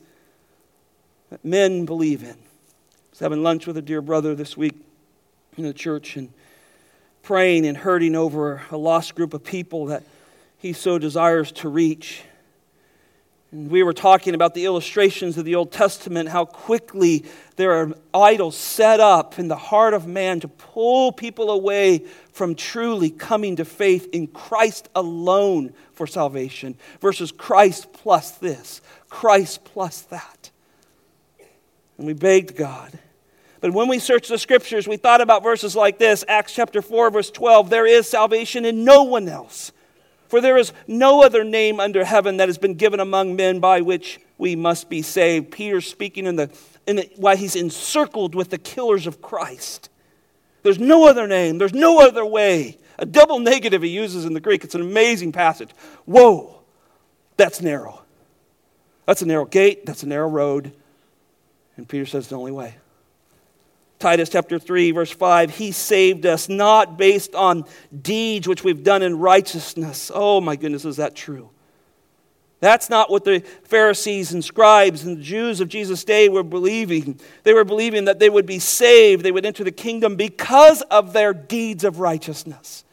that 1.31 1.45
men 1.45 1.85
believe 1.85 2.23
in. 2.23 2.31
I 2.31 2.35
was 3.11 3.21
having 3.21 3.43
lunch 3.43 3.67
with 3.67 3.77
a 3.77 3.83
dear 3.83 4.03
brother 4.03 4.35
this 4.35 4.57
week 4.57 4.75
in 5.57 5.65
the 5.65 5.73
church 5.73 6.17
and 6.17 6.33
praying 7.23 7.67
and 7.67 7.77
hurting 7.77 8.17
over 8.17 8.63
a 8.71 8.77
lost 8.77 9.15
group 9.15 9.33
of 9.33 9.45
people 9.45 9.87
that 9.87 10.03
he 10.59 10.73
so 10.73 10.99
desires 10.99 11.53
to 11.53 11.69
reach. 11.69 12.23
And 13.53 13.71
we 13.71 13.83
were 13.83 13.93
talking 13.93 14.35
about 14.35 14.55
the 14.55 14.65
illustrations 14.65 15.39
of 15.39 15.45
the 15.45 15.55
Old 15.55 15.71
Testament, 15.71 16.29
how 16.29 16.45
quickly 16.45 17.25
there 17.57 17.73
are 17.73 17.93
idols 18.13 18.57
set 18.57 19.01
up 19.01 19.39
in 19.39 19.49
the 19.49 19.57
heart 19.57 19.95
of 19.95 20.07
man 20.07 20.41
to 20.41 20.49
pull 20.49 21.13
people 21.13 21.51
away 21.51 22.05
from 22.33 22.55
truly 22.55 23.11
coming 23.11 23.57
to 23.57 23.65
faith 23.65 24.09
in 24.13 24.27
Christ 24.29 24.89
alone 24.95 25.75
for 25.93 26.07
salvation, 26.07 26.77
versus 27.01 27.33
Christ 27.33 27.93
plus 27.93 28.33
this, 28.33 28.81
Christ 29.09 29.65
plus 29.65 30.03
that 30.03 30.50
and 32.01 32.07
we 32.07 32.15
begged 32.15 32.57
God. 32.57 32.99
But 33.61 33.75
when 33.75 33.87
we 33.87 33.99
searched 33.99 34.31
the 34.31 34.39
scriptures, 34.39 34.89
we 34.89 34.97
thought 34.97 35.21
about 35.21 35.43
verses 35.43 35.77
like 35.77 35.99
this 35.99 36.25
Acts 36.27 36.55
chapter 36.55 36.81
4, 36.81 37.11
verse 37.11 37.31
12 37.31 37.69
there 37.69 37.87
is 37.87 38.09
salvation 38.09 38.65
in 38.65 38.85
no 38.85 39.05
one 39.05 39.29
else. 39.29 39.71
For 40.29 40.41
there 40.41 40.57
is 40.57 40.73
no 40.87 41.23
other 41.23 41.45
name 41.45 41.79
under 41.79 42.05
heaven 42.05 42.39
that 42.39 42.49
has 42.49 42.57
been 42.57 42.75
given 42.75 43.01
among 43.01 43.37
men 43.37 43.61
by 43.61 43.83
which 43.83 44.19
we 44.39 44.57
must 44.57 44.89
be 44.89 45.03
saved. 45.03 45.51
Peter 45.51 45.83
speaking 45.83 46.25
in 46.25 46.37
the, 46.37 46.51
in 46.87 46.97
the 46.97 47.11
why 47.17 47.37
he's 47.37 47.55
encircled 47.55 48.35
with 48.35 48.49
the 48.49 48.57
killers 48.57 49.07
of 49.07 49.21
Christ. 49.21 49.91
There's 50.63 50.79
no 50.79 51.07
other 51.07 51.27
name, 51.27 51.59
there's 51.59 51.75
no 51.75 52.01
other 52.01 52.25
way. 52.25 52.79
A 52.99 53.05
double 53.05 53.41
negative 53.41 53.83
he 53.83 53.91
uses 53.91 54.25
in 54.25 54.33
the 54.33 54.41
Greek. 54.41 54.65
It's 54.65 54.75
an 54.75 54.81
amazing 54.81 55.33
passage. 55.33 55.71
Whoa, 56.07 56.63
that's 57.37 57.61
narrow. 57.61 58.03
That's 59.05 59.21
a 59.21 59.27
narrow 59.27 59.45
gate, 59.45 59.85
that's 59.85 60.03
a 60.03 60.09
narrow 60.09 60.29
road. 60.29 60.73
And 61.77 61.89
Peter 61.89 62.07
says, 62.07 62.29
the 62.29 62.37
only 62.37 62.53
way. 62.53 62.77
Titus 64.01 64.31
chapter 64.31 64.59
3, 64.59 64.93
verse 64.93 65.11
5, 65.11 65.51
He 65.51 65.73
saved 65.73 66.25
us 66.25 66.49
not 66.49 66.97
based 66.97 67.35
on 67.35 67.65
deeds 68.01 68.49
which 68.49 68.65
we've 68.65 68.83
done 68.83 69.03
in 69.03 69.19
righteousness. 69.19 70.11
Oh 70.13 70.41
my 70.41 70.57
goodness, 70.57 70.87
is 70.87 70.97
that 70.97 71.15
true? 71.15 71.51
That's 72.61 72.91
not 72.91 73.11
what 73.11 73.25
the 73.25 73.41
Pharisees 73.65 74.33
and 74.33 74.45
scribes 74.45 75.05
and 75.05 75.19
the 75.19 75.23
Jews 75.23 75.61
of 75.61 75.69
Jesus' 75.69 76.05
day 76.05 76.29
were 76.31 76.43
believing. 76.43 77.21
They 77.43 77.55
were 77.55 77.65
believing 77.65 78.07
that 78.07 78.19
they 78.19 78.31
would 78.31 78.47
be 78.47 78.59
saved, 78.59 79.23
they 79.23 79.33
would 79.33 79.47
enter 79.47 79.65
the 79.65 79.71
kingdom 79.71 80.17
because 80.17 80.81
of 80.83 81.13
their 81.13 81.35
deeds 81.35 81.85
of 81.85 82.01
righteousness. 82.01 82.85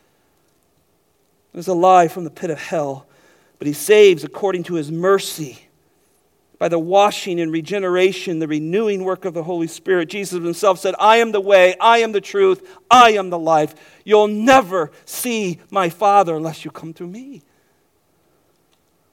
It 1.53 1.57
was 1.57 1.67
a 1.67 1.73
lie 1.73 2.09
from 2.09 2.25
the 2.25 2.29
pit 2.29 2.49
of 2.49 2.59
hell, 2.59 3.07
but 3.59 3.67
He 3.67 3.73
saves 3.73 4.25
according 4.25 4.63
to 4.63 4.75
His 4.75 4.91
mercy 4.91 5.66
by 6.59 6.67
the 6.67 6.79
washing 6.79 7.39
and 7.39 7.51
regeneration, 7.51 8.39
the 8.39 8.47
renewing 8.47 9.03
work 9.03 9.25
of 9.25 9.33
the 9.33 9.43
Holy 9.43 9.67
Spirit. 9.67 10.09
Jesus 10.09 10.43
himself 10.43 10.79
said, 10.79 10.95
I 10.99 11.17
am 11.17 11.31
the 11.31 11.41
way, 11.41 11.75
I 11.79 11.99
am 11.99 12.11
the 12.11 12.21
truth, 12.21 12.77
I 12.89 13.11
am 13.11 13.29
the 13.29 13.39
life. 13.39 13.75
You'll 14.03 14.27
never 14.27 14.91
see 15.05 15.59
my 15.69 15.89
Father 15.89 16.35
unless 16.35 16.65
you 16.65 16.71
come 16.71 16.93
through 16.93 17.07
me. 17.07 17.43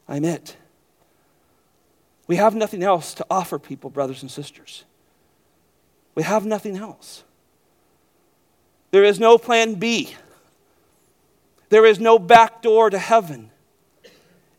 I'm 0.08 0.24
it. 0.24 0.56
We 2.26 2.36
have 2.36 2.54
nothing 2.54 2.82
else 2.82 3.14
to 3.14 3.26
offer 3.30 3.58
people, 3.58 3.90
brothers 3.90 4.22
and 4.22 4.30
sisters. 4.30 4.84
We 6.14 6.22
have 6.22 6.46
nothing 6.46 6.76
else. 6.76 7.24
There 8.90 9.04
is 9.04 9.18
no 9.20 9.36
plan 9.36 9.74
B. 9.74 10.14
There 11.68 11.84
is 11.84 11.98
no 11.98 12.18
back 12.18 12.62
door 12.62 12.88
to 12.88 12.98
heaven. 12.98 13.50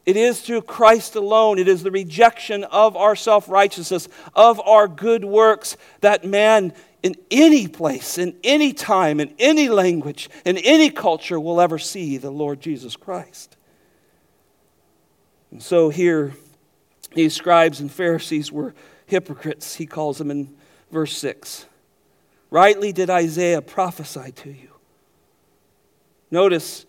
It 0.05 0.17
is 0.17 0.41
through 0.41 0.61
Christ 0.61 1.15
alone. 1.15 1.57
It 1.57 1.67
is 1.67 1.81
the 1.81 1.91
rejection 1.91 2.63
of 2.65 2.95
our 2.95 3.15
self 3.15 3.49
righteousness, 3.49 4.07
of 4.35 4.59
our 4.61 4.87
good 4.87 5.25
works, 5.25 5.77
that 6.01 6.23
man 6.23 6.73
in 7.01 7.15
any 7.29 7.67
place, 7.67 8.17
in 8.17 8.35
any 8.43 8.73
time, 8.73 9.19
in 9.19 9.33
any 9.37 9.69
language, 9.69 10.29
in 10.43 10.57
any 10.57 10.89
culture 10.89 11.39
will 11.39 11.61
ever 11.61 11.77
see 11.77 12.17
the 12.17 12.31
Lord 12.31 12.59
Jesus 12.59 12.95
Christ. 12.95 13.57
And 15.51 15.61
so 15.61 15.89
here, 15.89 16.33
these 17.13 17.33
scribes 17.33 17.79
and 17.79 17.91
Pharisees 17.91 18.51
were 18.51 18.73
hypocrites, 19.05 19.75
he 19.75 19.85
calls 19.85 20.17
them 20.17 20.31
in 20.31 20.55
verse 20.91 21.15
6. 21.17 21.65
Rightly 22.49 22.91
did 22.91 23.09
Isaiah 23.09 23.61
prophesy 23.61 24.31
to 24.31 24.49
you. 24.49 24.69
Notice 26.31 26.85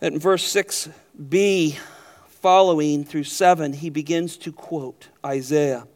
that 0.00 0.12
in 0.12 0.18
verse 0.18 0.44
6b, 1.20 1.78
following 2.28 3.04
through 3.04 3.24
7, 3.24 3.74
he 3.74 3.90
begins 3.90 4.36
to 4.38 4.52
quote 4.52 5.08
Isaiah. 5.24 5.86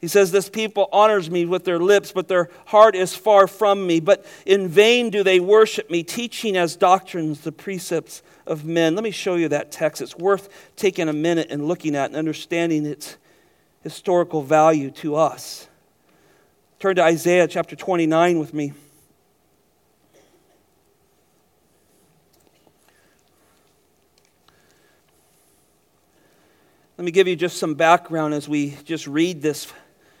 He 0.00 0.08
says, 0.08 0.32
This 0.32 0.48
people 0.48 0.88
honors 0.92 1.30
me 1.30 1.44
with 1.44 1.64
their 1.64 1.78
lips, 1.78 2.12
but 2.12 2.28
their 2.28 2.48
heart 2.66 2.94
is 2.94 3.14
far 3.14 3.46
from 3.46 3.86
me. 3.86 4.00
But 4.00 4.24
in 4.46 4.68
vain 4.68 5.10
do 5.10 5.22
they 5.22 5.40
worship 5.40 5.90
me, 5.90 6.02
teaching 6.02 6.56
as 6.56 6.76
doctrines 6.76 7.40
the 7.40 7.52
precepts 7.52 8.22
of 8.46 8.64
men. 8.64 8.94
Let 8.94 9.04
me 9.04 9.10
show 9.10 9.34
you 9.34 9.48
that 9.48 9.70
text. 9.70 10.00
It's 10.00 10.16
worth 10.16 10.48
taking 10.76 11.08
a 11.08 11.12
minute 11.12 11.48
and 11.50 11.66
looking 11.66 11.94
at 11.94 12.06
and 12.06 12.16
understanding 12.16 12.86
its 12.86 13.16
historical 13.82 14.42
value 14.42 14.90
to 14.90 15.16
us. 15.16 15.68
Turn 16.78 16.96
to 16.96 17.02
Isaiah 17.02 17.46
chapter 17.46 17.76
29 17.76 18.38
with 18.38 18.54
me. 18.54 18.72
Let 27.00 27.06
me 27.06 27.12
give 27.12 27.28
you 27.28 27.34
just 27.34 27.56
some 27.56 27.76
background 27.76 28.34
as 28.34 28.46
we 28.46 28.76
just 28.84 29.06
read 29.06 29.40
this 29.40 29.72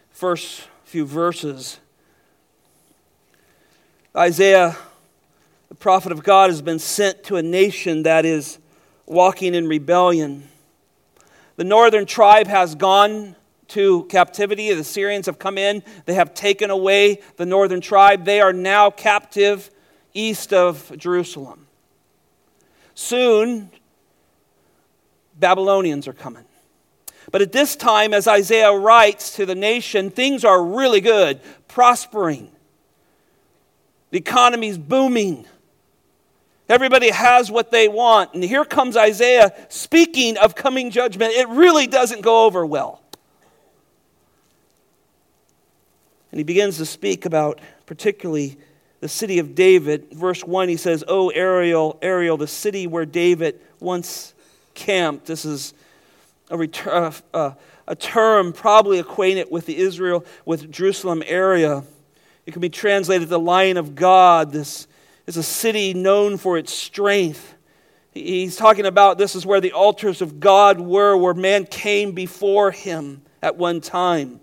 first 0.08 0.62
few 0.84 1.04
verses. 1.04 1.78
Isaiah, 4.16 4.78
the 5.68 5.74
prophet 5.74 6.10
of 6.10 6.22
God, 6.22 6.48
has 6.48 6.62
been 6.62 6.78
sent 6.78 7.22
to 7.24 7.36
a 7.36 7.42
nation 7.42 8.04
that 8.04 8.24
is 8.24 8.58
walking 9.04 9.54
in 9.54 9.68
rebellion. 9.68 10.48
The 11.56 11.64
northern 11.64 12.06
tribe 12.06 12.46
has 12.46 12.74
gone 12.74 13.36
to 13.68 14.04
captivity. 14.04 14.72
The 14.72 14.82
Syrians 14.82 15.26
have 15.26 15.38
come 15.38 15.58
in, 15.58 15.82
they 16.06 16.14
have 16.14 16.32
taken 16.32 16.70
away 16.70 17.20
the 17.36 17.44
northern 17.44 17.82
tribe. 17.82 18.24
They 18.24 18.40
are 18.40 18.54
now 18.54 18.90
captive 18.90 19.70
east 20.14 20.54
of 20.54 20.90
Jerusalem. 20.96 21.66
Soon, 22.94 23.70
Babylonians 25.38 26.08
are 26.08 26.14
coming. 26.14 26.46
But 27.30 27.42
at 27.42 27.52
this 27.52 27.76
time, 27.76 28.12
as 28.12 28.26
Isaiah 28.26 28.72
writes 28.72 29.36
to 29.36 29.46
the 29.46 29.54
nation, 29.54 30.10
things 30.10 30.44
are 30.44 30.62
really 30.62 31.00
good, 31.00 31.40
prospering. 31.68 32.50
The 34.10 34.18
economy's 34.18 34.78
booming. 34.78 35.46
Everybody 36.68 37.10
has 37.10 37.50
what 37.50 37.70
they 37.70 37.88
want. 37.88 38.34
And 38.34 38.42
here 38.42 38.64
comes 38.64 38.96
Isaiah 38.96 39.52
speaking 39.68 40.38
of 40.38 40.54
coming 40.54 40.90
judgment. 40.90 41.32
It 41.32 41.48
really 41.48 41.86
doesn't 41.86 42.22
go 42.22 42.46
over 42.46 42.66
well. 42.66 43.00
And 46.32 46.38
he 46.38 46.44
begins 46.44 46.76
to 46.78 46.86
speak 46.86 47.26
about 47.26 47.60
particularly 47.86 48.56
the 49.00 49.08
city 49.08 49.38
of 49.38 49.54
David. 49.54 50.12
Verse 50.12 50.44
1, 50.44 50.68
he 50.68 50.76
says, 50.76 51.02
Oh, 51.08 51.30
Ariel, 51.30 51.98
Ariel, 52.02 52.36
the 52.36 52.46
city 52.46 52.86
where 52.86 53.06
David 53.06 53.60
once 53.80 54.34
camped. 54.74 55.26
This 55.26 55.44
is 55.44 55.74
a, 56.50 56.58
return, 56.58 57.12
uh, 57.32 57.52
a 57.86 57.96
term 57.96 58.52
probably 58.52 58.98
acquainted 58.98 59.48
with 59.50 59.66
the 59.66 59.76
Israel, 59.76 60.24
with 60.44 60.70
Jerusalem 60.70 61.22
area. 61.24 61.84
It 62.44 62.52
can 62.52 62.60
be 62.60 62.68
translated 62.68 63.28
the 63.28 63.38
Lion 63.38 63.76
of 63.76 63.94
God. 63.94 64.52
This 64.52 64.86
is 65.26 65.36
a 65.36 65.42
city 65.42 65.94
known 65.94 66.36
for 66.36 66.58
its 66.58 66.72
strength. 66.72 67.54
He's 68.12 68.56
talking 68.56 68.86
about 68.86 69.18
this 69.18 69.36
is 69.36 69.46
where 69.46 69.60
the 69.60 69.72
altars 69.72 70.20
of 70.20 70.40
God 70.40 70.80
were, 70.80 71.16
where 71.16 71.34
man 71.34 71.64
came 71.64 72.12
before 72.12 72.72
him 72.72 73.22
at 73.40 73.56
one 73.56 73.80
time. 73.80 74.40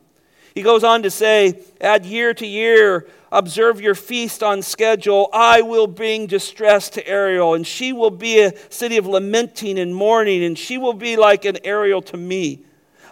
He 0.57 0.63
goes 0.63 0.83
on 0.83 1.03
to 1.03 1.11
say, 1.11 1.61
add 1.79 2.03
year 2.03 2.33
to 2.33 2.47
year, 2.47 3.07
observe 3.31 3.79
your 3.79 3.93
feast 3.93 4.41
on 4.41 4.63
schedule. 4.63 5.29
I 5.31 5.61
will 5.61 5.85
bring 5.85 6.25
distress 6.25 6.89
to 6.89 7.07
Ariel, 7.07 7.53
and 7.53 7.67
she 7.67 7.93
will 7.93 8.09
be 8.09 8.39
a 8.39 8.53
city 8.71 8.97
of 8.97 9.05
lamenting 9.05 9.77
and 9.77 9.93
mourning, 9.93 10.43
and 10.43 10.57
she 10.57 10.79
will 10.79 10.93
be 10.93 11.15
like 11.15 11.45
an 11.45 11.59
Ariel 11.63 12.01
to 12.01 12.17
me. 12.17 12.63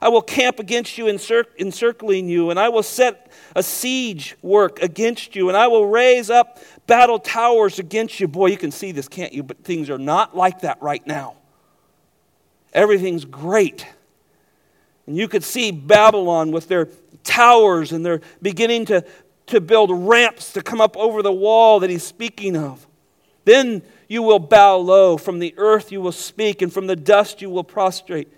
I 0.02 0.10
will 0.10 0.24
camp 0.24 0.60
against 0.60 0.98
you, 0.98 1.08
encircling 1.08 2.30
you, 2.30 2.50
and 2.50 2.60
I 2.60 2.70
will 2.70 2.82
set 2.82 3.32
a 3.56 3.62
siege 3.62 4.36
work 4.42 4.82
against 4.82 5.36
you, 5.36 5.48
and 5.48 5.56
I 5.56 5.68
will 5.68 5.86
raise 5.86 6.32
up 6.32 6.58
battle 6.88 7.20
towers 7.20 7.78
against 7.78 8.20
you. 8.20 8.28
Boy, 8.28 8.48
you 8.48 8.58
can 8.58 8.72
see 8.72 8.92
this, 8.92 9.08
can't 9.08 9.34
you? 9.34 9.44
But 9.44 9.64
things 9.64 9.92
are 9.92 10.00
not 10.00 10.36
like 10.36 10.62
that 10.62 10.82
right 10.82 11.06
now. 11.06 11.36
Everything's 12.74 13.24
great. 13.24 13.86
And 15.08 15.16
you 15.16 15.28
could 15.28 15.44
see 15.44 15.70
Babylon 15.70 16.52
with 16.52 16.68
their 16.68 16.88
towers 17.26 17.92
and 17.92 18.06
they're 18.06 18.22
beginning 18.42 18.86
to, 18.86 19.04
to 19.48 19.60
build 19.60 19.92
ramps 19.92 20.54
to 20.54 20.62
come 20.62 20.80
up 20.80 20.96
over 20.96 21.22
the 21.22 21.32
wall 21.32 21.82
that 21.82 21.90
he's 21.90 22.04
speaking 22.04 22.56
of. 22.56 22.88
Then 23.44 23.82
you 24.08 24.24
will 24.24 24.40
bow 24.40 24.78
low. 24.78 25.18
From 25.18 25.40
the 25.40 25.54
earth 25.58 25.92
you 25.92 26.02
will 26.02 26.12
speak, 26.12 26.62
and 26.62 26.72
from 26.72 26.88
the 26.88 26.96
dust 26.96 27.42
you 27.42 27.50
will 27.50 27.64
prostrate. 27.64 28.32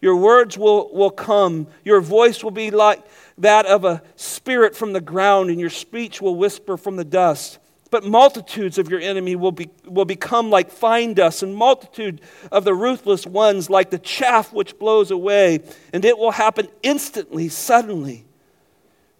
Your 0.00 0.16
words 0.16 0.56
will, 0.56 0.92
will 0.94 1.10
come. 1.10 1.66
Your 1.84 2.00
voice 2.00 2.42
will 2.42 2.50
be 2.50 2.70
like 2.70 3.04
that 3.38 3.66
of 3.66 3.84
a 3.84 4.02
spirit 4.16 4.74
from 4.74 4.92
the 4.92 5.00
ground, 5.00 5.50
and 5.50 5.60
your 5.60 5.70
speech 5.70 6.22
will 6.22 6.36
whisper 6.36 6.76
from 6.76 6.96
the 6.96 7.04
dust. 7.04 7.58
But 7.90 8.04
multitudes 8.04 8.78
of 8.78 8.88
your 8.88 9.00
enemy 9.00 9.34
will, 9.34 9.52
be, 9.52 9.70
will 9.84 10.04
become 10.04 10.48
like 10.48 10.70
fine 10.70 11.14
dust, 11.14 11.42
and 11.42 11.54
multitude 11.54 12.20
of 12.52 12.64
the 12.64 12.74
ruthless 12.74 13.26
ones 13.26 13.68
like 13.68 13.90
the 13.90 13.98
chaff 13.98 14.52
which 14.52 14.78
blows 14.78 15.10
away. 15.10 15.60
And 15.92 16.04
it 16.04 16.16
will 16.16 16.30
happen 16.30 16.68
instantly, 16.82 17.48
suddenly. 17.48 18.24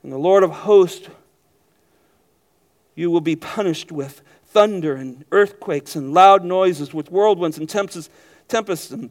And 0.02 0.12
the 0.12 0.18
Lord 0.18 0.44
of 0.44 0.50
hosts 0.50 1.08
you 2.94 3.10
will 3.10 3.20
be 3.20 3.36
punished 3.36 3.90
with 3.90 4.22
thunder 4.44 4.94
and 4.94 5.24
earthquakes 5.32 5.96
and 5.96 6.12
loud 6.12 6.44
noises, 6.44 6.92
with 6.92 7.08
whirlwinds 7.08 7.56
and 7.56 7.68
tempests, 7.68 8.10
tempests 8.48 8.90
and, 8.90 9.10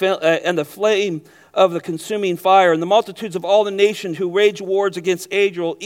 Uh, 0.00 0.16
and 0.44 0.58
the 0.58 0.64
flame 0.64 1.22
of 1.52 1.72
the 1.72 1.80
consuming 1.80 2.36
fire, 2.36 2.72
and 2.72 2.82
the 2.82 2.86
multitudes 2.86 3.36
of 3.36 3.44
all 3.44 3.62
the 3.62 3.70
nations 3.70 4.18
who 4.18 4.28
rage 4.28 4.60
wars 4.60 4.96
against 4.96 5.28
Ariel, 5.30 5.78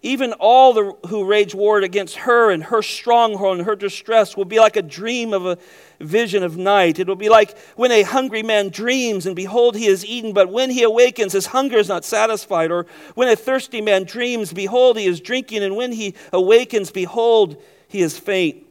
even 0.00 0.32
all 0.34 0.72
the, 0.72 0.92
who 1.08 1.24
rage 1.24 1.54
war 1.54 1.80
against 1.80 2.16
her 2.16 2.50
and 2.50 2.62
her 2.64 2.82
stronghold 2.82 3.58
and 3.58 3.66
her 3.66 3.74
distress 3.74 4.36
will 4.36 4.44
be 4.44 4.60
like 4.60 4.76
a 4.76 4.82
dream 4.82 5.32
of 5.32 5.44
a 5.44 5.58
vision 5.98 6.44
of 6.44 6.56
night. 6.56 7.00
It 7.00 7.08
will 7.08 7.16
be 7.16 7.28
like 7.28 7.58
when 7.74 7.90
a 7.90 8.02
hungry 8.02 8.44
man 8.44 8.68
dreams, 8.68 9.26
and 9.26 9.34
behold, 9.34 9.76
he 9.76 9.86
is 9.86 10.06
eaten, 10.06 10.32
but 10.32 10.52
when 10.52 10.70
he 10.70 10.84
awakens, 10.84 11.32
his 11.32 11.46
hunger 11.46 11.78
is 11.78 11.88
not 11.88 12.04
satisfied. 12.04 12.70
Or 12.70 12.86
when 13.14 13.28
a 13.28 13.36
thirsty 13.36 13.80
man 13.80 14.04
dreams, 14.04 14.52
behold, 14.52 14.98
he 14.98 15.06
is 15.06 15.20
drinking, 15.20 15.64
and 15.64 15.74
when 15.74 15.90
he 15.90 16.14
awakens, 16.32 16.92
behold, 16.92 17.60
he 17.88 18.02
is 18.02 18.18
faint. 18.18 18.63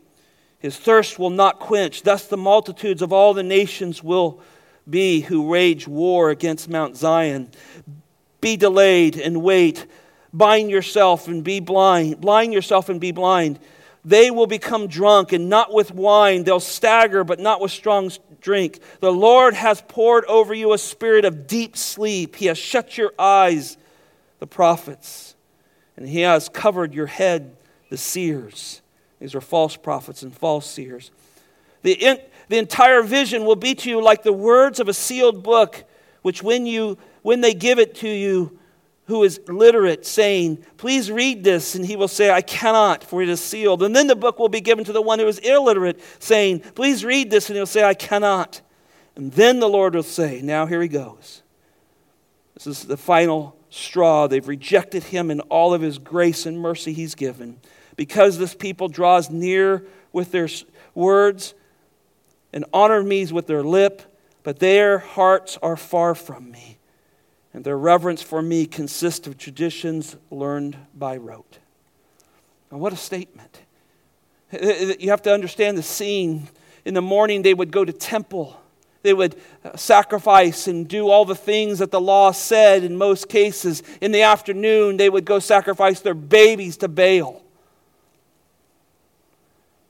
His 0.64 0.78
thirst 0.78 1.20
will 1.20 1.30
not 1.30 1.60
quench. 1.60 2.04
Thus 2.04 2.26
the 2.26 2.38
multitudes 2.38 3.02
of 3.02 3.12
all 3.12 3.34
the 3.34 3.44
nations 3.44 4.02
will 4.02 4.40
be 4.90 5.20
who 5.20 5.52
rage 5.52 5.90
war 5.90 6.30
against 6.30 6.70
Mount 6.70 6.96
Zion. 6.96 7.52
Be 8.40 8.56
delayed 8.56 9.18
and 9.18 9.44
wait, 9.44 9.86
bind 10.32 10.72
yourself 10.72 11.28
and 11.28 11.44
be 11.44 11.60
blind, 11.60 12.22
blind 12.22 12.54
yourself 12.54 12.88
and 12.88 13.02
be 13.02 13.12
blind. 13.12 13.60
They 14.06 14.32
will 14.32 14.48
become 14.48 14.88
drunk 14.88 15.34
and 15.34 15.50
not 15.50 15.74
with 15.74 15.94
wine. 15.94 16.46
They'll 16.46 16.62
stagger, 16.62 17.26
but 17.26 17.42
not 17.42 17.60
with 17.60 17.72
strong 17.72 18.10
drink. 18.40 18.80
The 19.02 19.12
Lord 19.12 19.56
has 19.56 19.84
poured 19.90 20.24
over 20.26 20.54
you 20.54 20.72
a 20.72 20.78
spirit 20.78 21.26
of 21.26 21.46
deep 21.46 21.76
sleep. 21.76 22.38
He 22.38 22.46
has 22.46 22.58
shut 22.58 22.98
your 22.98 23.14
eyes, 23.20 23.78
the 24.40 24.48
prophets, 24.48 25.36
and 25.98 26.08
He 26.08 26.22
has 26.22 26.48
covered 26.48 26.94
your 26.94 27.08
head, 27.08 27.58
the 27.90 27.98
seers. 27.98 28.82
These 29.24 29.36
are 29.36 29.42
false 29.42 29.78
prophets 29.78 30.22
and 30.22 30.36
false 30.36 30.70
seers. 30.70 31.10
The, 31.84 31.94
in, 31.94 32.20
the 32.50 32.58
entire 32.58 33.02
vision 33.02 33.46
will 33.46 33.56
be 33.56 33.74
to 33.74 33.90
you 33.90 34.04
like 34.04 34.22
the 34.22 34.34
words 34.34 34.82
of 34.82 34.90
a 34.90 34.94
sealed 34.94 35.44
book, 35.44 35.86
which 36.24 36.44
when, 36.44 36.66
you, 36.66 36.98
when 37.22 37.40
they 37.40 37.54
give 37.54 37.80
it 37.80 37.96
to 37.96 38.10
you, 38.10 38.60
who 39.06 39.24
is 39.24 39.40
literate, 39.48 40.06
saying, 40.06 40.66
Please 40.76 41.10
read 41.10 41.42
this. 41.42 41.74
And 41.74 41.86
he 41.86 41.96
will 41.96 42.10
say, 42.10 42.32
I 42.32 42.42
cannot, 42.42 43.02
for 43.02 43.22
it 43.22 43.30
is 43.30 43.40
sealed. 43.40 43.82
And 43.82 43.96
then 43.96 44.08
the 44.08 44.16
book 44.18 44.40
will 44.40 44.50
be 44.50 44.60
given 44.60 44.84
to 44.84 44.92
the 44.92 45.02
one 45.02 45.20
who 45.20 45.28
is 45.28 45.40
illiterate, 45.40 46.02
saying, 46.20 46.60
Please 46.76 47.06
read 47.06 47.32
this. 47.32 47.50
And 47.50 47.56
he'll 47.56 47.66
say, 47.66 47.86
I 47.86 47.94
cannot. 47.94 48.60
And 49.16 49.32
then 49.32 49.62
the 49.62 49.70
Lord 49.70 49.96
will 49.96 50.04
say, 50.04 50.42
Now 50.42 50.66
here 50.66 50.82
he 50.82 50.90
goes. 50.90 51.44
This 52.56 52.68
is 52.68 52.84
the 52.84 52.98
final 52.98 53.56
straw. 53.70 54.28
They've 54.28 54.46
rejected 54.46 55.04
him 55.06 55.32
in 55.32 55.40
all 55.42 55.74
of 55.74 55.82
his 55.82 55.98
grace 55.98 56.46
and 56.46 56.60
mercy 56.60 56.92
he's 56.92 57.16
given. 57.16 57.62
Because 57.96 58.38
this 58.38 58.54
people 58.56 58.88
draws 58.88 59.30
near 59.30 59.86
with 60.12 60.32
their 60.32 60.50
words 60.96 61.54
and 62.52 62.66
honor 62.74 63.04
me 63.04 63.26
with 63.28 63.48
their 63.48 63.64
lip, 63.64 64.02
but 64.44 64.60
their 64.60 65.00
hearts 65.00 65.58
are 65.62 65.78
far 65.78 66.16
from 66.16 66.52
me 66.52 66.78
and 67.54 67.64
their 67.64 67.78
reverence 67.78 68.22
for 68.22 68.42
me 68.42 68.66
consists 68.66 69.28
of 69.28 69.38
traditions 69.38 70.16
learned 70.32 70.76
by 70.96 71.18
rote. 71.18 71.60
Now, 72.72 72.80
what 72.80 72.94
a 72.94 72.98
statement. 72.98 73.62
You 74.52 75.10
have 75.10 75.22
to 75.24 75.34
understand 75.34 75.78
the 75.78 75.84
scene. 75.84 76.48
In 76.84 76.96
the 76.96 77.02
morning, 77.02 77.44
they 77.44 77.54
would 77.54 77.72
go 77.72 77.86
to 77.86 77.94
temple. 77.94 78.60
They 79.04 79.14
would 79.14 79.36
uh, 79.64 79.78
sacrifice 79.78 80.68
and 80.68 80.88
do 80.88 81.10
all 81.10 81.26
the 81.26 81.36
things 81.36 81.80
that 81.80 81.92
the 81.92 82.02
law 82.02 82.32
said 82.32 82.84
in 82.84 82.98
most 82.98 83.30
cases. 83.30 83.84
In 84.02 84.12
the 84.12 84.24
afternoon, 84.24 84.98
they 84.98 85.10
would 85.10 85.26
go 85.26 85.40
sacrifice 85.40 86.00
their 86.00 86.14
babies 86.16 86.78
to 86.78 86.88
Baal. 86.88 87.43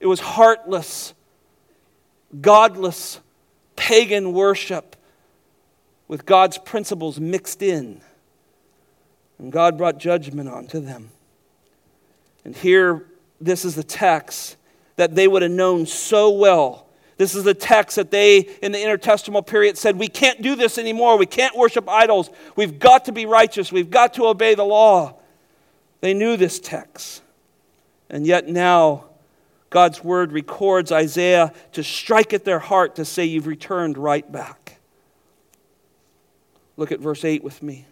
It 0.04 0.08
was 0.08 0.20
heartless, 0.20 1.14
godless, 2.42 3.22
pagan 3.78 4.34
worship 4.34 4.98
with 6.10 6.26
God's 6.26 6.58
principles 6.58 7.22
mixed 7.22 7.62
in. 7.62 8.02
And 9.40 9.50
God 9.50 9.78
brought 9.78 10.00
judgment 10.00 10.50
onto 10.50 10.82
them. 10.82 11.12
And 12.44 12.54
here, 12.54 13.06
this 13.40 13.64
is 13.64 13.76
the 13.76 13.84
text 13.84 14.58
that 14.98 15.16
they 15.16 15.26
would 15.26 15.42
have 15.42 15.52
known 15.52 15.86
so 15.86 16.32
well. 16.32 16.90
This 17.16 17.34
is 17.34 17.46
the 17.46 17.54
text 17.54 17.96
that 17.96 18.12
they, 18.12 18.40
in 18.62 18.74
the 18.74 18.80
intertestamental 18.80 19.48
period, 19.48 19.78
said, 19.78 19.98
We 19.98 20.10
can't 20.10 20.42
do 20.42 20.58
this 20.58 20.78
anymore. 20.78 21.18
We 21.18 21.28
can't 21.28 21.56
worship 21.56 21.88
idols. 21.88 22.30
We've 22.58 22.78
got 22.78 23.06
to 23.06 23.14
be 23.14 23.26
righteous. 23.26 23.72
We've 23.72 23.90
got 23.90 24.16
to 24.16 24.26
obey 24.26 24.54
the 24.54 24.66
law. 24.66 25.16
They 26.02 26.14
knew 26.14 26.36
this 26.36 26.60
text. 26.60 27.22
And 28.10 28.28
yet 28.28 28.50
now, 28.50 29.06
God's 29.74 30.04
word 30.04 30.32
records 30.32 30.92
Isaiah 30.92 31.52
to 31.72 31.84
strike 31.84 32.32
at 32.32 32.46
their 32.46 32.60
heart 32.60 32.96
to 32.98 33.06
say, 33.06 33.26
You've 33.26 33.48
returned 33.48 33.98
right 33.98 34.32
back. 34.32 34.80
Look 36.78 36.92
at 36.92 37.00
verse 37.00 37.26
8 37.26 37.44
with 37.44 37.64
me. 37.64 37.88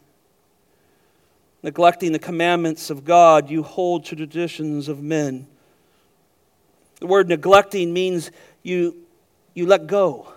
Neglecting 1.64 2.12
the 2.12 2.20
commandments 2.20 2.92
of 2.92 3.04
God, 3.04 3.50
you 3.50 3.64
hold 3.64 4.06
to 4.06 4.16
traditions 4.16 4.90
of 4.90 5.02
men. 5.02 5.48
The 7.00 7.08
word 7.08 7.28
neglecting 7.28 7.92
means 7.92 8.30
you, 8.62 8.96
you 9.56 9.66
let 9.66 9.88
go. 9.88 10.32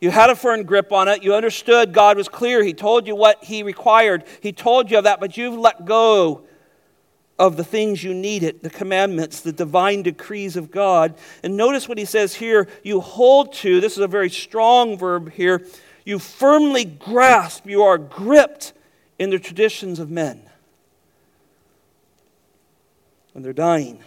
You 0.00 0.10
had 0.10 0.28
a 0.28 0.34
firm 0.34 0.64
grip 0.64 0.90
on 0.90 1.06
it. 1.06 1.22
You 1.22 1.36
understood 1.36 1.92
God 1.92 2.16
was 2.16 2.28
clear. 2.28 2.64
He 2.64 2.74
told 2.74 3.06
you 3.06 3.14
what 3.14 3.44
He 3.44 3.62
required. 3.62 4.24
He 4.40 4.50
told 4.50 4.90
you 4.90 4.98
of 4.98 5.04
that, 5.04 5.20
but 5.20 5.36
you've 5.36 5.58
let 5.58 5.84
go 5.84 6.47
of 7.38 7.56
the 7.56 7.64
things 7.64 8.02
you 8.02 8.12
needed 8.12 8.62
the 8.62 8.70
commandments, 8.70 9.40
the 9.40 9.52
divine 9.52 10.02
decrees 10.02 10.56
of 10.56 10.70
God. 10.70 11.14
And 11.42 11.56
notice 11.56 11.88
what 11.88 11.98
He 11.98 12.04
says 12.04 12.34
here 12.34 12.68
you 12.82 13.00
hold 13.00 13.52
to, 13.54 13.80
this 13.80 13.92
is 13.92 13.98
a 13.98 14.08
very 14.08 14.30
strong 14.30 14.98
verb 14.98 15.32
here 15.32 15.64
you 16.08 16.18
firmly 16.18 16.86
grasp, 16.86 17.66
you 17.66 17.82
are 17.82 17.98
gripped 17.98 18.72
in 19.18 19.28
the 19.28 19.38
traditions 19.38 19.98
of 19.98 20.10
men. 20.10 20.40
And 23.34 23.44
they're 23.44 23.52
dying. 23.52 24.02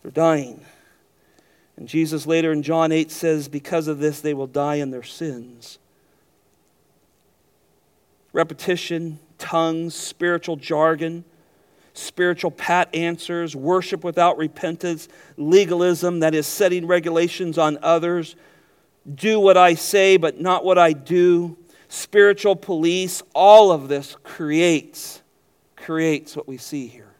They're 0.00 0.10
dying. 0.10 0.64
And 1.76 1.86
Jesus 1.86 2.26
later 2.26 2.52
in 2.52 2.62
John 2.62 2.90
8 2.90 3.10
says, 3.10 3.48
Because 3.48 3.86
of 3.86 3.98
this, 3.98 4.22
they 4.22 4.32
will 4.32 4.46
die 4.46 4.76
in 4.76 4.92
their 4.92 5.02
sins. 5.02 5.78
Repetition, 8.32 9.18
tongues, 9.38 9.94
spiritual 9.94 10.56
jargon, 10.56 11.24
spiritual 11.94 12.50
pat 12.50 12.94
answers, 12.94 13.56
worship 13.56 14.04
without 14.04 14.38
repentance, 14.38 15.08
legalism, 15.36 16.20
that 16.20 16.34
is, 16.34 16.46
setting 16.46 16.86
regulations 16.86 17.58
on 17.58 17.78
others, 17.82 18.36
do 19.14 19.38
what 19.40 19.56
I 19.56 19.74
say, 19.74 20.16
but 20.16 20.40
not 20.40 20.64
what 20.64 20.78
I 20.78 20.92
do, 20.92 21.56
spiritual 21.88 22.56
police, 22.56 23.22
all 23.34 23.70
of 23.70 23.88
this 23.88 24.16
creates, 24.22 25.22
creates 25.76 26.36
what 26.36 26.48
we 26.48 26.56
see 26.56 26.86
here. 26.86 27.14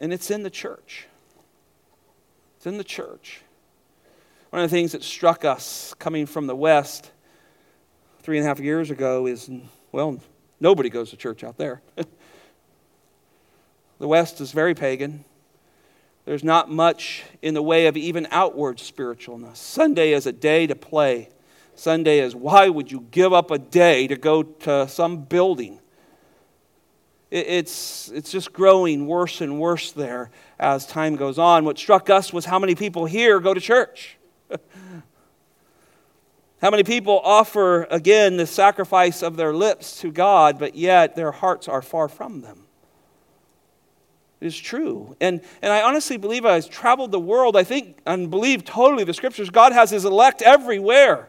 And 0.00 0.12
it's 0.12 0.30
in 0.30 0.42
the 0.42 0.50
church. 0.50 1.06
It's 2.56 2.66
in 2.66 2.76
the 2.76 2.84
church. 2.84 3.42
One 4.50 4.62
of 4.62 4.70
the 4.70 4.76
things 4.76 4.92
that 4.92 5.02
struck 5.02 5.44
us 5.44 5.94
coming 5.98 6.26
from 6.26 6.46
the 6.46 6.56
West 6.56 7.10
three 8.20 8.36
and 8.36 8.44
a 8.44 8.48
half 8.48 8.60
years 8.60 8.90
ago 8.90 9.26
is 9.26 9.48
well, 9.92 10.20
nobody 10.62 10.88
goes 10.88 11.10
to 11.10 11.16
church 11.16 11.44
out 11.44 11.58
there. 11.58 11.82
the 13.98 14.08
West 14.08 14.40
is 14.40 14.52
very 14.52 14.74
pagan. 14.74 15.24
There's 16.24 16.44
not 16.44 16.70
much 16.70 17.24
in 17.42 17.54
the 17.54 17.62
way 17.62 17.86
of 17.86 17.96
even 17.96 18.28
outward 18.30 18.78
spiritualness. 18.78 19.56
Sunday 19.56 20.12
is 20.12 20.26
a 20.26 20.32
day 20.32 20.68
to 20.68 20.76
play. 20.76 21.30
Sunday 21.74 22.20
is 22.20 22.34
why 22.34 22.68
would 22.68 22.92
you 22.92 23.06
give 23.10 23.32
up 23.32 23.50
a 23.50 23.58
day 23.58 24.06
to 24.06 24.16
go 24.16 24.44
to 24.44 24.86
some 24.86 25.24
building? 25.24 25.80
It's, 27.30 28.08
it's 28.10 28.30
just 28.30 28.52
growing 28.52 29.06
worse 29.06 29.40
and 29.40 29.58
worse 29.58 29.90
there 29.90 30.30
as 30.60 30.86
time 30.86 31.16
goes 31.16 31.38
on. 31.38 31.64
What 31.64 31.78
struck 31.78 32.08
us 32.08 32.32
was 32.32 32.44
how 32.44 32.58
many 32.58 32.74
people 32.74 33.06
here 33.06 33.40
go 33.40 33.52
to 33.52 33.60
church. 33.60 34.16
how 36.62 36.70
many 36.70 36.84
people 36.84 37.20
offer, 37.24 37.88
again, 37.90 38.36
the 38.36 38.46
sacrifice 38.46 39.20
of 39.20 39.36
their 39.36 39.52
lips 39.52 40.00
to 40.00 40.12
God, 40.12 40.60
but 40.60 40.76
yet 40.76 41.16
their 41.16 41.32
hearts 41.32 41.66
are 41.66 41.82
far 41.82 42.08
from 42.08 42.40
them 42.40 42.64
It 44.40 44.46
is 44.46 44.56
true. 44.56 45.16
And, 45.20 45.40
and 45.60 45.72
I 45.72 45.82
honestly 45.82 46.16
believe 46.16 46.46
I've 46.46 46.70
traveled 46.70 47.10
the 47.10 47.18
world, 47.18 47.56
I 47.56 47.64
think 47.64 47.98
and 48.06 48.30
believe 48.30 48.64
totally 48.64 49.02
the 49.02 49.12
scriptures, 49.12 49.50
God 49.50 49.72
has 49.72 49.90
his 49.90 50.04
elect 50.04 50.40
everywhere. 50.40 51.28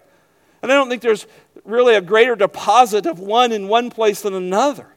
And 0.61 0.71
I 0.71 0.75
don't 0.75 0.87
think 0.87 1.01
there's 1.01 1.25
really 1.65 1.95
a 1.95 2.01
greater 2.01 2.35
deposit 2.35 3.07
of 3.07 3.19
one 3.19 3.51
in 3.51 3.67
one 3.67 3.89
place 3.89 4.21
than 4.21 4.35
another. 4.35 4.93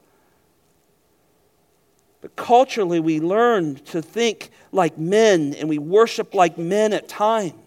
But 2.20 2.36
culturally, 2.36 3.00
we 3.00 3.20
learn 3.20 3.76
to 3.86 4.02
think 4.02 4.50
like 4.70 4.98
men 4.98 5.54
and 5.54 5.66
we 5.68 5.78
worship 5.78 6.34
like 6.34 6.58
men 6.58 6.92
at 6.92 7.08
times 7.08 7.65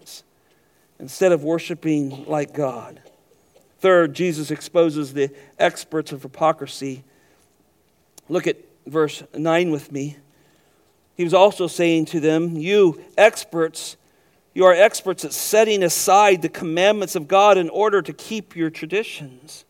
instead 1.00 1.32
of 1.32 1.42
worshiping 1.42 2.26
like 2.26 2.52
God. 2.52 3.00
Third, 3.80 4.14
Jesus 4.14 4.50
exposes 4.50 5.14
the 5.14 5.30
experts 5.58 6.12
of 6.12 6.22
hypocrisy. 6.22 7.02
Look 8.28 8.46
at 8.46 8.58
verse 8.86 9.22
9 9.34 9.70
with 9.70 9.90
me. 9.90 10.16
He 11.16 11.24
was 11.24 11.34
also 11.34 11.66
saying 11.66 12.06
to 12.06 12.20
them, 12.20 12.56
You 12.56 13.02
experts, 13.16 13.96
you 14.54 14.64
are 14.66 14.74
experts 14.74 15.24
at 15.24 15.32
setting 15.32 15.82
aside 15.82 16.42
the 16.42 16.48
commandments 16.48 17.16
of 17.16 17.26
God 17.26 17.56
in 17.56 17.70
order 17.70 18.02
to 18.02 18.12
keep 18.12 18.54
your 18.54 18.70
traditions. 18.70 19.64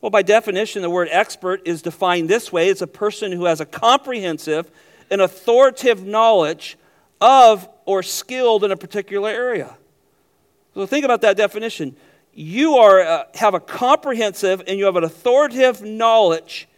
Well, 0.00 0.10
by 0.10 0.22
definition, 0.22 0.82
the 0.82 0.90
word 0.90 1.08
expert 1.10 1.62
is 1.64 1.82
defined 1.82 2.28
this 2.28 2.52
way 2.52 2.68
it's 2.68 2.82
a 2.82 2.86
person 2.86 3.32
who 3.32 3.44
has 3.44 3.60
a 3.60 3.66
comprehensive 3.66 4.70
and 5.10 5.20
authoritative 5.20 6.04
knowledge 6.04 6.76
of 7.20 7.68
or 7.84 8.02
skilled 8.02 8.64
in 8.64 8.72
a 8.72 8.76
particular 8.76 9.30
area. 9.30 9.76
So 10.76 10.84
think 10.84 11.06
about 11.06 11.22
that 11.22 11.38
definition. 11.38 11.96
You 12.34 12.74
are, 12.74 13.00
uh, 13.00 13.24
have 13.32 13.54
a 13.54 13.60
comprehensive 13.60 14.62
and 14.66 14.78
you 14.78 14.84
have 14.84 14.96
an 14.96 15.04
authoritative 15.04 15.80
knowledge 15.80 16.68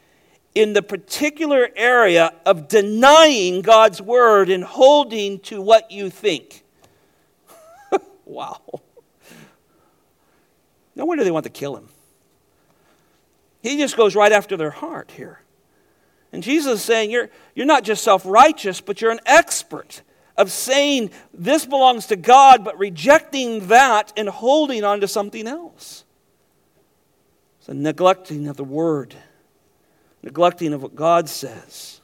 in 0.55 0.73
the 0.73 0.83
particular 0.83 1.69
area 1.75 2.33
of 2.47 2.69
denying 2.69 3.61
God's 3.61 4.01
word 4.01 4.51
and 4.51 4.63
holding 4.63 5.41
to 5.41 5.61
what 5.61 5.91
you 5.91 6.11
think. 6.11 6.63
wow. 8.25 8.61
No 10.95 11.05
wonder 11.05 11.25
they 11.25 11.33
want 11.33 11.45
to 11.45 11.51
kill 11.51 11.77
him. 11.77 11.89
He 13.65 13.79
just 13.79 13.97
goes 13.97 14.15
right 14.15 14.31
after 14.31 14.57
their 14.57 14.71
heart 14.71 15.11
here. 15.11 15.41
And 16.33 16.41
Jesus 16.45 16.79
is 16.79 16.85
saying, 16.85 17.11
You're, 17.11 17.31
you're 17.57 17.67
not 17.67 17.83
just 17.83 18.05
self 18.05 18.25
righteous, 18.25 18.81
but 18.81 19.01
you're 19.01 19.11
an 19.11 19.21
expert 19.27 20.03
of 20.39 20.53
saying 20.53 21.11
this 21.34 21.66
belongs 21.66 22.07
to 22.07 22.16
God, 22.16 22.64
but 22.64 22.78
rejecting 22.78 23.66
that 23.66 24.12
and 24.16 24.28
holding 24.28 24.84
on 24.84 25.01
to 25.01 25.09
something 25.09 25.49
else. 25.49 26.05
It's 27.59 27.68
a 27.68 27.74
neglecting 27.74 28.47
of 28.47 28.57
the 28.57 28.64
word, 28.64 29.16
neglecting 30.22 30.72
of 30.72 30.80
what 30.80 30.95
God 30.95 31.28
says. 31.28 32.01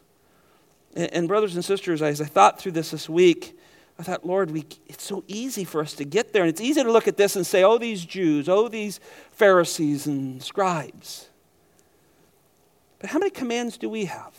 And, 0.97 1.15
and 1.15 1.29
brothers 1.29 1.55
and 1.55 1.65
sisters, 1.65 2.03
as 2.03 2.21
I 2.21 2.25
thought 2.25 2.61
through 2.61 2.73
this 2.73 2.91
this 2.91 3.09
week, 3.09 3.57
I 4.01 4.03
thought, 4.03 4.27
Lord, 4.27 4.51
we, 4.51 4.67
it's 4.89 5.05
so 5.05 5.23
easy 5.29 5.63
for 5.63 5.81
us 5.81 5.95
to 5.95 6.05
get 6.05 6.33
there. 6.33 6.43
And 6.43 6.51
it's 6.51 6.61
easy 6.61 6.83
to 6.83 6.91
look 6.91 7.07
at 7.07 7.17
this 7.17 7.37
and 7.37 7.47
say, 7.47 7.63
oh, 7.63 7.79
these 7.79 8.05
Jews, 8.05 8.49
oh, 8.49 8.67
these 8.67 8.99
Pharisees 9.31 10.09
and 10.09 10.43
scribes. 10.43 11.29
But 12.99 13.11
how 13.11 13.21
many 13.21 13.31
commands 13.31 13.79
do 13.79 13.89
we 13.89 14.07
have? 14.07 14.35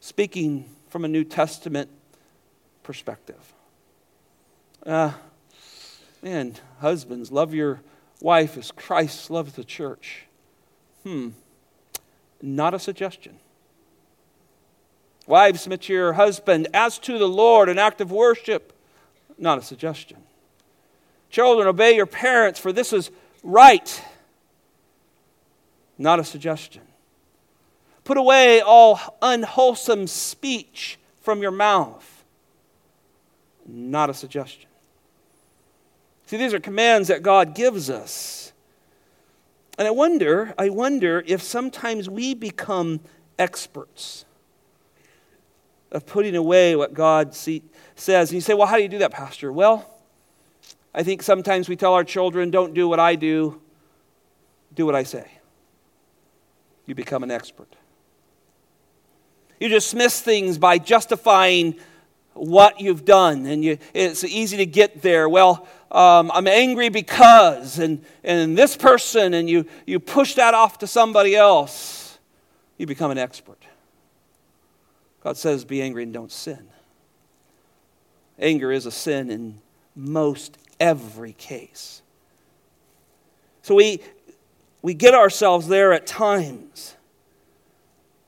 Speaking 0.00 0.68
from 0.90 1.06
a 1.06 1.08
New 1.08 1.24
Testament 1.24 1.88
perspective. 2.82 3.52
Uh, 4.84 5.12
man, 6.22 6.54
husbands, 6.80 7.30
love 7.30 7.54
your 7.54 7.80
wife 8.20 8.56
as 8.56 8.70
Christ 8.70 9.30
loves 9.30 9.52
the 9.54 9.64
church. 9.64 10.26
Hmm, 11.04 11.30
not 12.40 12.74
a 12.74 12.78
suggestion. 12.78 13.38
Wives, 15.26 15.62
submit 15.62 15.82
to 15.82 15.92
your 15.92 16.14
husband 16.14 16.68
as 16.74 16.98
to 17.00 17.18
the 17.18 17.28
Lord, 17.28 17.68
an 17.68 17.78
act 17.78 18.00
of 18.00 18.10
worship, 18.10 18.72
not 19.38 19.58
a 19.58 19.62
suggestion. 19.62 20.18
Children, 21.30 21.68
obey 21.68 21.94
your 21.96 22.06
parents, 22.06 22.58
for 22.58 22.72
this 22.72 22.92
is 22.92 23.10
right, 23.42 24.04
not 25.96 26.18
a 26.18 26.24
suggestion. 26.24 26.82
Put 28.04 28.16
away 28.16 28.60
all 28.60 28.98
unwholesome 29.22 30.08
speech 30.08 30.98
from 31.20 31.40
your 31.40 31.52
mouth. 31.52 32.11
Not 33.66 34.10
a 34.10 34.14
suggestion. 34.14 34.68
See, 36.26 36.36
these 36.36 36.54
are 36.54 36.60
commands 36.60 37.08
that 37.08 37.22
God 37.22 37.54
gives 37.54 37.90
us. 37.90 38.52
And 39.78 39.88
I 39.88 39.90
wonder, 39.90 40.54
I 40.58 40.68
wonder 40.68 41.22
if 41.26 41.42
sometimes 41.42 42.08
we 42.08 42.34
become 42.34 43.00
experts 43.38 44.24
of 45.90 46.06
putting 46.06 46.36
away 46.36 46.74
what 46.76 46.94
God 46.94 47.34
see, 47.34 47.62
says. 47.96 48.30
And 48.30 48.36
you 48.36 48.40
say, 48.40 48.54
well, 48.54 48.66
how 48.66 48.76
do 48.76 48.82
you 48.82 48.88
do 48.88 48.98
that, 48.98 49.10
Pastor? 49.10 49.52
Well, 49.52 49.88
I 50.94 51.02
think 51.02 51.22
sometimes 51.22 51.68
we 51.68 51.76
tell 51.76 51.94
our 51.94 52.04
children, 52.04 52.50
don't 52.50 52.74
do 52.74 52.88
what 52.88 53.00
I 53.00 53.14
do, 53.14 53.60
do 54.74 54.86
what 54.86 54.94
I 54.94 55.02
say. 55.02 55.30
You 56.86 56.94
become 56.94 57.22
an 57.22 57.30
expert. 57.30 57.68
You 59.60 59.68
dismiss 59.68 60.20
things 60.20 60.58
by 60.58 60.78
justifying 60.78 61.76
what 62.34 62.80
you've 62.80 63.04
done, 63.04 63.46
and 63.46 63.64
you, 63.64 63.78
it's 63.94 64.24
easy 64.24 64.56
to 64.58 64.66
get 64.66 65.02
there. 65.02 65.28
Well, 65.28 65.66
um, 65.90 66.30
I'm 66.32 66.46
angry 66.46 66.88
because, 66.88 67.78
and, 67.78 68.04
and 68.24 68.56
this 68.56 68.76
person, 68.76 69.34
and 69.34 69.48
you, 69.48 69.66
you 69.86 70.00
push 70.00 70.34
that 70.34 70.54
off 70.54 70.78
to 70.78 70.86
somebody 70.86 71.36
else. 71.36 72.18
You 72.78 72.86
become 72.86 73.10
an 73.10 73.18
expert. 73.18 73.62
God 75.22 75.36
says, 75.36 75.64
be 75.64 75.82
angry 75.82 76.02
and 76.02 76.12
don't 76.12 76.32
sin. 76.32 76.68
Anger 78.38 78.72
is 78.72 78.86
a 78.86 78.90
sin 78.90 79.30
in 79.30 79.60
most 79.94 80.58
every 80.80 81.34
case. 81.34 82.02
So 83.60 83.74
we, 83.74 84.00
we 84.80 84.94
get 84.94 85.14
ourselves 85.14 85.68
there 85.68 85.92
at 85.92 86.06
times. 86.06 86.96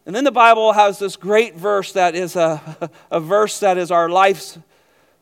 And 0.06 0.14
then 0.14 0.24
the 0.24 0.32
Bible 0.32 0.72
has 0.72 0.98
this 0.98 1.16
great 1.16 1.54
verse 1.54 1.92
that 1.92 2.14
is 2.14 2.36
a, 2.36 2.90
a 3.10 3.20
verse 3.20 3.60
that 3.60 3.78
is 3.78 3.90
our 3.90 4.08
life's 4.08 4.58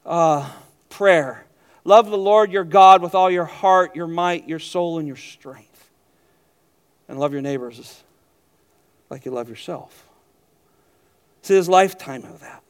uh, 0.05 0.51
prayer. 0.89 1.47
Love 1.85 2.11
the 2.11 2.19
Lord 2.19 2.53
your 2.53 2.65
God 2.65 3.03
with 3.03 3.15
all 3.15 3.31
your 3.31 3.45
heart, 3.45 3.97
your 3.97 4.07
might, 4.07 4.49
your 4.49 4.59
soul, 4.59 4.99
and 4.99 5.07
your 5.07 5.17
strength. 5.17 5.91
And 7.09 7.19
love 7.19 7.33
your 7.33 7.43
neighbors 7.43 8.03
like 9.11 9.25
you 9.25 9.31
love 9.31 9.49
yourself. 9.49 10.09
It's 11.41 11.49
his 11.49 11.69
lifetime 11.69 12.25
of 12.25 12.41
that. 12.41 12.63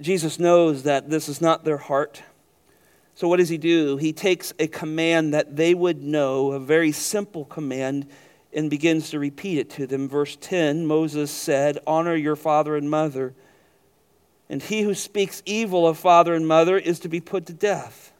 Jesus 0.00 0.38
knows 0.38 0.84
that 0.84 1.10
this 1.10 1.28
is 1.28 1.40
not 1.40 1.64
their 1.64 1.76
heart. 1.76 2.22
So, 3.14 3.26
what 3.26 3.38
does 3.38 3.48
he 3.48 3.58
do? 3.58 3.96
He 3.96 4.12
takes 4.12 4.52
a 4.60 4.68
command 4.68 5.34
that 5.34 5.56
they 5.56 5.74
would 5.74 6.02
know, 6.02 6.52
a 6.52 6.60
very 6.60 6.92
simple 6.92 7.44
command, 7.44 8.06
and 8.52 8.70
begins 8.70 9.10
to 9.10 9.18
repeat 9.18 9.58
it 9.58 9.70
to 9.70 9.86
them. 9.86 10.08
Verse 10.08 10.36
10 10.40 10.86
Moses 10.86 11.30
said, 11.30 11.78
Honor 11.86 12.16
your 12.16 12.36
father 12.36 12.76
and 12.76 12.90
mother, 12.90 13.34
and 14.48 14.62
he 14.62 14.82
who 14.82 14.94
speaks 14.94 15.42
evil 15.44 15.86
of 15.86 15.98
father 15.98 16.34
and 16.34 16.46
mother 16.46 16.78
is 16.78 17.00
to 17.00 17.08
be 17.08 17.20
put 17.20 17.46
to 17.46 17.52
death. 17.52 18.12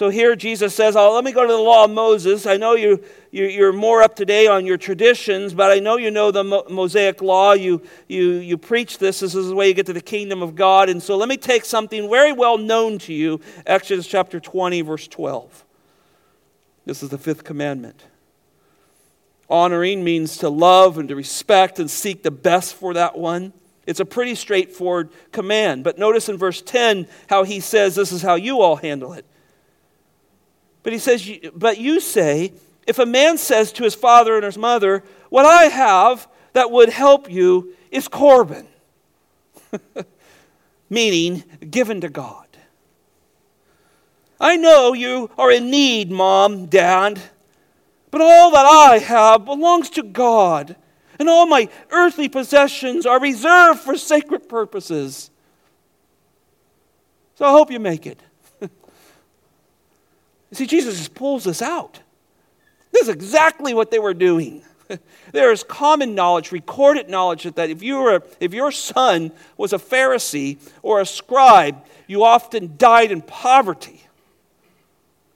So 0.00 0.08
here 0.08 0.34
Jesus 0.34 0.74
says, 0.74 0.96
oh, 0.96 1.14
let 1.14 1.24
me 1.24 1.32
go 1.32 1.42
to 1.42 1.52
the 1.52 1.58
law 1.58 1.84
of 1.84 1.90
Moses. 1.90 2.46
I 2.46 2.56
know 2.56 2.74
you, 2.74 3.04
you, 3.30 3.66
are 3.66 3.72
more 3.72 4.02
up 4.02 4.16
to 4.16 4.24
date 4.24 4.46
on 4.46 4.64
your 4.64 4.78
traditions, 4.78 5.52
but 5.52 5.70
I 5.70 5.78
know 5.78 5.98
you 5.98 6.10
know 6.10 6.30
the 6.30 6.42
Mosaic 6.42 7.20
law. 7.20 7.52
You, 7.52 7.82
you, 8.08 8.34
you 8.36 8.56
preach 8.56 8.96
this. 8.96 9.20
This 9.20 9.34
is 9.34 9.48
the 9.48 9.54
way 9.54 9.68
you 9.68 9.74
get 9.74 9.84
to 9.86 9.92
the 9.92 10.00
kingdom 10.00 10.42
of 10.42 10.54
God. 10.54 10.88
And 10.88 11.02
so 11.02 11.16
let 11.18 11.28
me 11.28 11.36
take 11.36 11.64
something 11.66 12.08
very 12.08 12.32
well 12.32 12.56
known 12.56 12.98
to 13.00 13.12
you 13.12 13.40
Exodus 13.66 14.06
chapter 14.06 14.40
20, 14.40 14.80
verse 14.82 15.06
12. 15.06 15.64
This 16.86 17.02
is 17.02 17.10
the 17.10 17.18
fifth 17.18 17.44
commandment. 17.44 18.04
Honoring 19.50 20.04
means 20.04 20.38
to 20.38 20.48
love 20.48 20.96
and 20.96 21.08
to 21.08 21.16
respect 21.16 21.80
and 21.80 21.90
seek 21.90 22.22
the 22.22 22.30
best 22.30 22.74
for 22.74 22.94
that 22.94 23.18
one. 23.18 23.52
It's 23.84 23.98
a 23.98 24.04
pretty 24.04 24.36
straightforward 24.36 25.10
command. 25.32 25.82
But 25.82 25.98
notice 25.98 26.28
in 26.28 26.38
verse 26.38 26.62
10 26.62 27.08
how 27.28 27.42
he 27.42 27.58
says 27.58 27.96
this 27.96 28.12
is 28.12 28.22
how 28.22 28.36
you 28.36 28.60
all 28.60 28.76
handle 28.76 29.12
it. 29.12 29.26
But 30.84 30.92
he 30.92 31.00
says, 31.00 31.28
But 31.54 31.78
you 31.78 31.98
say, 32.00 32.52
if 32.86 33.00
a 33.00 33.06
man 33.06 33.36
says 33.36 33.72
to 33.72 33.82
his 33.82 33.96
father 33.96 34.36
and 34.36 34.44
his 34.44 34.56
mother, 34.56 35.02
What 35.28 35.46
I 35.46 35.64
have 35.64 36.28
that 36.52 36.70
would 36.70 36.88
help 36.88 37.30
you 37.30 37.74
is 37.90 38.06
Corban, 38.06 38.68
meaning 40.90 41.42
given 41.68 42.00
to 42.02 42.08
God. 42.08 42.46
I 44.40 44.56
know 44.56 44.94
you 44.94 45.30
are 45.36 45.50
in 45.50 45.70
need, 45.70 46.10
mom, 46.10 46.66
dad. 46.66 47.20
But 48.10 48.20
all 48.20 48.50
that 48.50 48.66
I 48.66 48.98
have 48.98 49.44
belongs 49.44 49.90
to 49.90 50.02
God, 50.02 50.76
and 51.18 51.28
all 51.28 51.46
my 51.46 51.68
earthly 51.90 52.28
possessions 52.28 53.06
are 53.06 53.20
reserved 53.20 53.80
for 53.80 53.96
sacred 53.96 54.48
purposes. 54.48 55.30
So 57.36 57.44
I 57.44 57.50
hope 57.50 57.70
you 57.70 57.78
make 57.78 58.06
it. 58.06 58.20
See, 60.52 60.66
Jesus 60.66 60.98
just 60.98 61.14
pulls 61.14 61.44
this 61.44 61.62
out. 61.62 62.00
This 62.92 63.02
is 63.02 63.08
exactly 63.08 63.72
what 63.74 63.90
they 63.90 63.98
were 63.98 64.14
doing. 64.14 64.62
there 65.32 65.52
is 65.52 65.62
common 65.62 66.14
knowledge, 66.14 66.52
recorded 66.52 67.08
knowledge 67.08 67.44
that 67.44 67.70
if, 67.70 67.82
you 67.82 67.98
were, 67.98 68.22
if 68.40 68.52
your 68.52 68.72
son 68.72 69.30
was 69.56 69.72
a 69.72 69.78
Pharisee 69.78 70.58
or 70.82 71.00
a 71.00 71.06
scribe, 71.06 71.84
you 72.06 72.24
often 72.24 72.76
died 72.76 73.12
in 73.12 73.22
poverty 73.22 74.02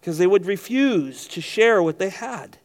because 0.01 0.19
they 0.19 0.27
would 0.27 0.47
refuse 0.47 1.29
to 1.29 1.41
share 1.41 1.83
what 1.83 1.99
they 1.99 2.11
had. 2.11 2.59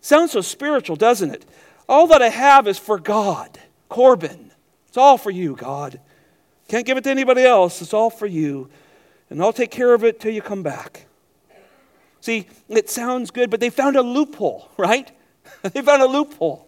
Sounds 0.00 0.32
so 0.32 0.40
spiritual, 0.40 0.96
doesn't 0.96 1.30
it? 1.30 1.44
All 1.88 2.06
that 2.08 2.22
I 2.22 2.28
have 2.28 2.66
is 2.66 2.78
for 2.78 2.98
God. 2.98 3.58
Corban. 3.88 4.52
It's 4.88 4.96
all 4.96 5.18
for 5.18 5.30
you, 5.30 5.56
God. 5.56 6.00
Can't 6.68 6.86
give 6.86 6.96
it 6.96 7.04
to 7.04 7.10
anybody 7.10 7.42
else. 7.42 7.82
It's 7.82 7.92
all 7.92 8.10
for 8.10 8.26
you. 8.26 8.70
And 9.28 9.42
I'll 9.42 9.52
take 9.52 9.70
care 9.70 9.92
of 9.94 10.04
it 10.04 10.20
till 10.20 10.32
you 10.32 10.42
come 10.42 10.62
back. 10.62 11.06
See, 12.20 12.46
it 12.68 12.90
sounds 12.90 13.30
good, 13.30 13.50
but 13.50 13.60
they 13.60 13.70
found 13.70 13.96
a 13.96 14.02
loophole, 14.02 14.70
right? 14.76 15.10
they 15.62 15.82
found 15.82 16.02
a 16.02 16.06
loophole. 16.06 16.66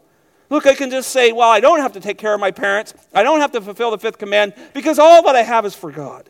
Look, 0.50 0.66
I 0.66 0.74
can 0.74 0.90
just 0.90 1.10
say, 1.10 1.32
well, 1.32 1.48
I 1.48 1.60
don't 1.60 1.80
have 1.80 1.92
to 1.94 2.00
take 2.00 2.18
care 2.18 2.34
of 2.34 2.40
my 2.40 2.50
parents. 2.50 2.94
I 3.14 3.22
don't 3.22 3.40
have 3.40 3.52
to 3.52 3.60
fulfill 3.60 3.90
the 3.90 3.98
fifth 3.98 4.18
command 4.18 4.54
because 4.74 4.98
all 4.98 5.22
that 5.22 5.34
I 5.34 5.42
have 5.42 5.64
is 5.64 5.74
for 5.74 5.90
God. 5.90 6.28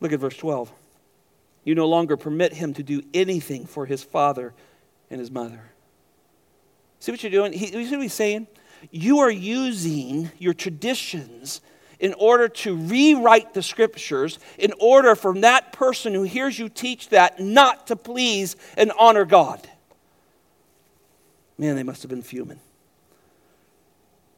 Look 0.00 0.12
at 0.12 0.20
verse 0.20 0.36
12. 0.36 0.70
You 1.64 1.74
no 1.74 1.88
longer 1.88 2.16
permit 2.16 2.52
him 2.52 2.74
to 2.74 2.82
do 2.82 3.02
anything 3.14 3.66
for 3.66 3.86
his 3.86 4.02
father 4.02 4.52
and 5.12 5.20
his 5.20 5.30
mother. 5.30 5.60
See 6.98 7.12
what 7.12 7.22
you're 7.22 7.30
doing? 7.30 7.52
He, 7.52 7.66
you 7.66 7.86
see 7.86 7.96
what 7.96 8.02
he's 8.02 8.14
saying? 8.14 8.46
You 8.90 9.18
are 9.20 9.30
using 9.30 10.32
your 10.38 10.54
traditions 10.54 11.60
in 12.00 12.14
order 12.14 12.48
to 12.48 12.74
rewrite 12.74 13.54
the 13.54 13.62
scriptures, 13.62 14.40
in 14.58 14.72
order 14.80 15.14
for 15.14 15.34
that 15.40 15.72
person 15.72 16.14
who 16.14 16.24
hears 16.24 16.58
you 16.58 16.68
teach 16.68 17.10
that 17.10 17.38
not 17.38 17.86
to 17.88 17.94
please 17.94 18.56
and 18.76 18.90
honor 18.98 19.24
God. 19.24 19.68
Man, 21.58 21.76
they 21.76 21.84
must 21.84 22.02
have 22.02 22.10
been 22.10 22.22
fuming. 22.22 22.58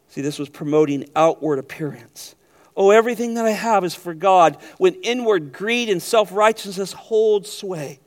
See, 0.08 0.20
this 0.20 0.38
was 0.38 0.48
promoting 0.48 1.08
outward 1.16 1.58
appearance. 1.58 2.34
Oh, 2.76 2.90
everything 2.90 3.34
that 3.34 3.46
I 3.46 3.52
have 3.52 3.84
is 3.84 3.94
for 3.94 4.12
God, 4.12 4.58
when 4.78 4.94
inward 4.96 5.52
greed 5.52 5.88
and 5.88 6.02
self 6.02 6.32
righteousness 6.32 6.92
hold 6.92 7.46
sway. 7.46 8.00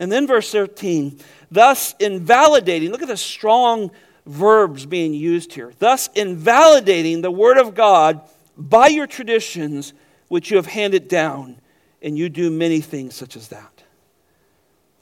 And 0.00 0.10
then 0.10 0.26
verse 0.26 0.50
13, 0.50 1.20
thus 1.50 1.94
invalidating, 2.00 2.90
look 2.90 3.02
at 3.02 3.08
the 3.08 3.18
strong 3.18 3.90
verbs 4.24 4.86
being 4.86 5.12
used 5.12 5.52
here. 5.52 5.72
Thus 5.78 6.08
invalidating 6.14 7.20
the 7.20 7.30
word 7.30 7.58
of 7.58 7.74
God 7.74 8.22
by 8.56 8.88
your 8.88 9.06
traditions 9.06 9.92
which 10.28 10.50
you 10.50 10.56
have 10.56 10.66
handed 10.66 11.06
down, 11.06 11.60
and 12.00 12.16
you 12.16 12.30
do 12.30 12.50
many 12.50 12.80
things 12.80 13.14
such 13.14 13.36
as 13.36 13.48
that. 13.48 13.82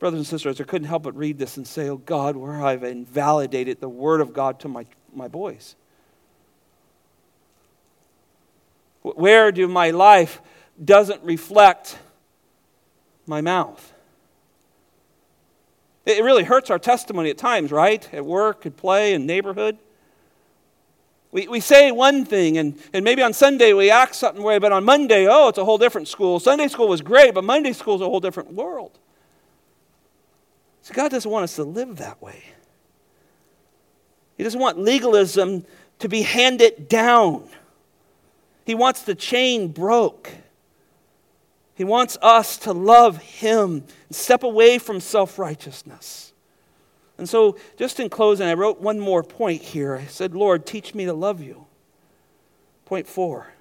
Brothers 0.01 0.19
and 0.19 0.27
sisters, 0.27 0.61
I 0.61 0.65
couldn't 0.65 0.89
help 0.89 1.05
but 1.05 1.17
read 1.17 1.39
this 1.39 1.57
and 1.57 1.67
say, 1.67 1.89
Oh 1.89 1.97
God, 1.97 2.37
where 2.37 2.65
I've 2.65 2.83
invalidated 2.83 3.81
the 3.81 3.89
word 3.89 4.21
of 4.21 4.33
God 4.33 4.59
to 4.61 4.69
my, 4.69 4.87
my 5.15 5.29
boys. 5.29 5.77
Where 9.03 9.53
do 9.53 9.69
my 9.69 9.91
life 9.91 10.41
doesn't 10.83 11.23
reflect 11.23 11.99
my 13.27 13.41
mouth? 13.41 13.93
It 16.09 16.25
really 16.25 16.45
hurts 16.45 16.71
our 16.71 16.79
testimony 16.79 17.29
at 17.29 17.37
times, 17.37 17.71
right? 17.71 18.09
At 18.15 18.25
work, 18.25 18.65
at 18.65 18.79
play, 18.79 19.13
in 19.13 19.27
neighborhood. 19.27 19.77
We, 21.33 21.47
we 21.49 21.61
say 21.61 21.93
one 21.93 22.25
thing, 22.25 22.57
and, 22.57 22.79
and 22.95 23.05
maybe 23.05 23.21
on 23.21 23.35
Sunday 23.35 23.75
we 23.75 23.91
act 23.91 24.15
something 24.15 24.43
way, 24.43 24.59
but 24.59 24.73
on 24.73 24.85
Monday, 24.85 25.27
oh, 25.29 25.49
it's 25.49 25.59
a 25.59 25.65
whole 25.67 25.77
different 25.77 26.09
school. 26.09 26.41
Sunday 26.41 26.69
school 26.69 26.89
was 26.89 27.03
great, 27.03 27.35
but 27.35 27.45
Monday 27.45 27.75
school 27.75 27.97
is 27.97 28.01
a 28.01 28.07
whole 28.07 28.21
different 28.21 28.55
world. 28.55 28.99
So 30.81 30.95
God 30.95 31.11
doesn't 31.11 31.31
want 31.31 31.45
us 31.45 31.57
to 31.57 31.65
live 31.65 31.97
that 31.97 32.23
way. 32.23 32.43
He 34.39 34.45
doesn't 34.45 34.59
want 34.59 34.79
legalism 34.79 35.67
to 35.99 36.09
be 36.09 36.23
handed 36.23 36.89
down. 36.89 37.47
He 38.65 38.75
wants 38.75 39.03
the 39.03 39.15
chain 39.15 39.69
broke. 39.69 40.31
He 41.79 41.85
wants 41.85 42.19
us 42.21 42.57
to 42.59 42.73
love 42.73 43.19
Him 43.19 43.85
and 44.09 44.17
step 44.17 44.43
away 44.43 44.79
from 44.79 44.99
self 44.99 45.39
righteousness. 45.39 46.33
And 47.19 47.29
so, 47.29 47.57
just 47.77 48.01
in 48.01 48.11
closing, 48.11 48.49
I 48.49 48.55
wrote 48.55 48.81
one 48.81 48.99
more 48.99 49.23
point 49.23 49.63
here. 49.63 49.95
I 49.95 50.07
said, 50.07 50.35
Lord, 50.35 50.67
teach 50.67 50.93
me 50.93 51.05
to 51.05 51.13
love 51.13 51.41
you. 51.41 51.67
Point 52.85 53.07
four. 53.07 53.53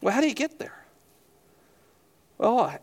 Well, 0.00 0.12
how 0.12 0.20
do 0.20 0.26
you 0.26 0.34
get 0.34 0.58
there? 0.58 0.84
Well, 2.38 2.58
I, 2.58 2.80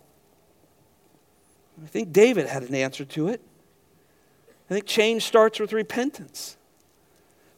I 1.83 1.87
think 1.87 2.13
David 2.13 2.47
had 2.47 2.63
an 2.63 2.73
answer 2.73 3.03
to 3.03 3.27
it. 3.27 3.41
I 4.69 4.73
think 4.73 4.85
change 4.85 5.23
starts 5.23 5.59
with 5.59 5.73
repentance. 5.73 6.55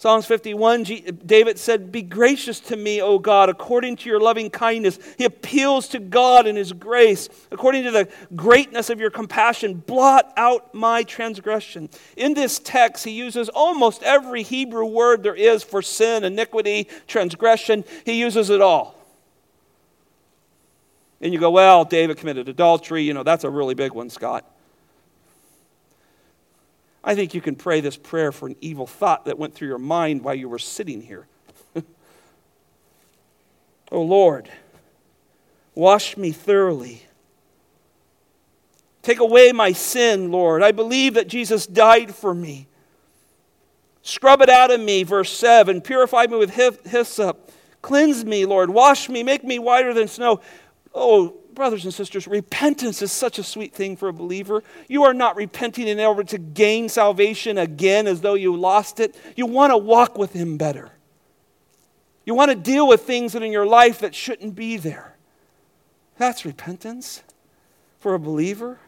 Psalms 0.02 0.26
51, 0.26 0.84
David 1.28 1.60
said, 1.60 1.92
Be 1.92 2.02
gracious 2.02 2.60
to 2.60 2.76
me, 2.76 3.04
O 3.04 3.20
God, 3.20 3.50
according 3.50 3.98
to 3.98 4.10
your 4.10 4.20
loving 4.20 4.50
kindness. 4.50 4.98
He 5.16 5.26
appeals 5.26 5.88
to 5.90 6.00
God 6.00 6.48
in 6.48 6.56
his 6.56 6.74
grace. 6.74 7.30
According 7.52 7.84
to 7.84 7.92
the 7.92 8.10
greatness 8.36 8.90
of 8.90 9.00
your 9.00 9.12
compassion, 9.12 9.76
blot 9.76 10.34
out 10.36 10.74
my 10.74 11.04
transgression. 11.04 11.88
In 12.18 12.34
this 12.34 12.58
text, 12.58 13.06
he 13.06 13.12
uses 13.12 13.48
almost 13.50 14.02
every 14.02 14.42
Hebrew 14.42 14.86
word 14.86 15.22
there 15.22 15.36
is 15.36 15.62
for 15.62 15.84
sin, 15.84 16.24
iniquity, 16.24 16.88
transgression. 17.06 17.84
He 18.04 18.14
uses 18.14 18.50
it 18.50 18.60
all. 18.60 18.96
And 21.22 21.32
you 21.32 21.40
go, 21.40 21.52
Well, 21.52 21.86
David 21.86 22.18
committed 22.18 22.50
adultery. 22.50 23.04
You 23.04 23.14
know, 23.14 23.22
that's 23.22 23.44
a 23.44 23.52
really 23.52 23.76
big 23.76 23.94
one, 23.94 24.10
Scott. 24.10 24.52
I 27.04 27.16
think 27.16 27.34
you 27.34 27.42
can 27.42 27.56
pray 27.56 27.82
this 27.82 27.98
prayer 27.98 28.32
for 28.32 28.48
an 28.48 28.56
evil 28.62 28.86
thought 28.86 29.26
that 29.26 29.40
went 29.40 29.56
through 29.56 29.68
your 29.68 29.80
mind 29.80 30.24
while 30.24 30.36
you 30.36 30.48
were 30.48 30.60
sitting 30.60 31.02
here. 31.02 31.28
oh 33.92 34.02
Lord, 34.02 34.50
wash 35.74 36.16
me 36.16 36.32
thoroughly. 36.32 37.04
Take 39.02 39.20
away 39.20 39.52
my 39.52 39.72
sin, 39.72 40.32
Lord. 40.32 40.62
I 40.62 40.72
believe 40.72 41.16
that 41.16 41.28
Jesus 41.28 41.66
died 41.66 42.14
for 42.14 42.36
me. 42.36 42.68
Scrub 44.04 44.42
it 44.42 44.50
out 44.50 44.72
of 44.72 44.80
me, 44.80 45.04
verse 45.04 45.32
7. 45.32 45.82
Purify 45.82 46.28
me 46.28 46.38
with 46.38 46.54
hyssop. 46.86 47.52
Cleanse 47.82 48.26
me, 48.26 48.46
Lord. 48.46 48.70
Wash 48.70 49.10
me. 49.10 49.24
Make 49.24 49.44
me 49.44 49.58
whiter 49.58 49.94
than 49.94 50.08
snow. 50.08 50.42
Oh, 50.94 51.41
brothers 51.54 51.86
and 51.86 51.94
sisters, 51.94 52.28
repentance 52.28 53.02
is 53.02 53.12
such 53.12 53.40
a 53.40 53.44
sweet 53.44 53.74
thing 53.74 53.96
for 53.96 54.08
a 54.08 54.14
believer. 54.14 54.64
You 54.88 55.04
are 55.04 55.14
not 55.14 55.36
repenting 55.36 55.88
in 55.88 56.00
order 56.00 56.24
to 56.24 56.38
gain 56.38 56.90
salvation 56.90 57.58
again 57.58 58.08
as 58.08 58.22
though 58.22 58.34
you 58.34 58.56
lost 58.56 59.00
it. 59.00 59.16
You 59.36 59.46
want 59.46 59.72
to 59.72 59.78
walk 59.78 60.18
with 60.18 60.34
Him 60.34 60.58
better. 60.58 60.92
You 62.26 62.36
want 62.36 62.52
to 62.52 62.56
deal 62.56 62.88
with 62.88 63.02
things 63.02 63.34
that 63.34 63.44
in 63.44 63.52
your 63.52 63.66
life 63.66 64.00
that 64.00 64.14
shouldn't 64.16 64.56
be 64.56 64.78
there. 64.78 65.16
That's 66.18 66.46
repentance 66.46 67.24
for 68.00 68.14
a 68.14 68.20
believer. 68.20 68.80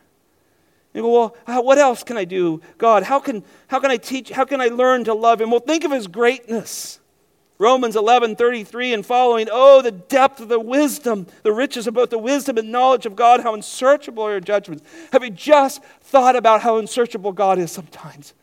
You 0.93 1.01
go, 1.01 1.09
well, 1.09 1.63
what 1.63 1.79
else 1.79 2.03
can 2.03 2.17
I 2.17 2.25
do? 2.25 2.61
God, 2.77 3.03
how 3.03 3.19
can, 3.19 3.43
how 3.67 3.79
can 3.79 3.89
I 3.89 3.97
teach? 3.97 4.29
How 4.29 4.45
can 4.45 4.61
I 4.61 4.67
learn 4.67 5.05
to 5.05 5.13
love 5.13 5.41
Him? 5.41 5.49
Well, 5.49 5.59
think 5.59 5.83
of 5.83 5.91
His 5.91 6.07
greatness. 6.07 6.99
Romans 7.63 7.95
11, 7.95 8.35
33 8.35 8.93
and 8.93 9.05
following. 9.05 9.47
Oh, 9.49 9.81
the 9.81 9.91
depth 9.91 10.41
of 10.41 10.49
the 10.49 10.59
wisdom, 10.59 11.27
the 11.43 11.53
riches 11.53 11.87
about 11.87 12.09
the 12.09 12.17
wisdom 12.17 12.57
and 12.57 12.73
knowledge 12.73 13.05
of 13.05 13.15
God, 13.15 13.39
how 13.39 13.53
unsearchable 13.53 14.23
are 14.23 14.31
your 14.31 14.41
judgments. 14.41 14.83
Have 15.13 15.23
you 15.23 15.29
just 15.29 15.81
thought 16.01 16.35
about 16.35 16.61
how 16.61 16.77
unsearchable 16.77 17.31
God 17.31 17.59
is 17.59 17.71
sometimes? 17.71 18.33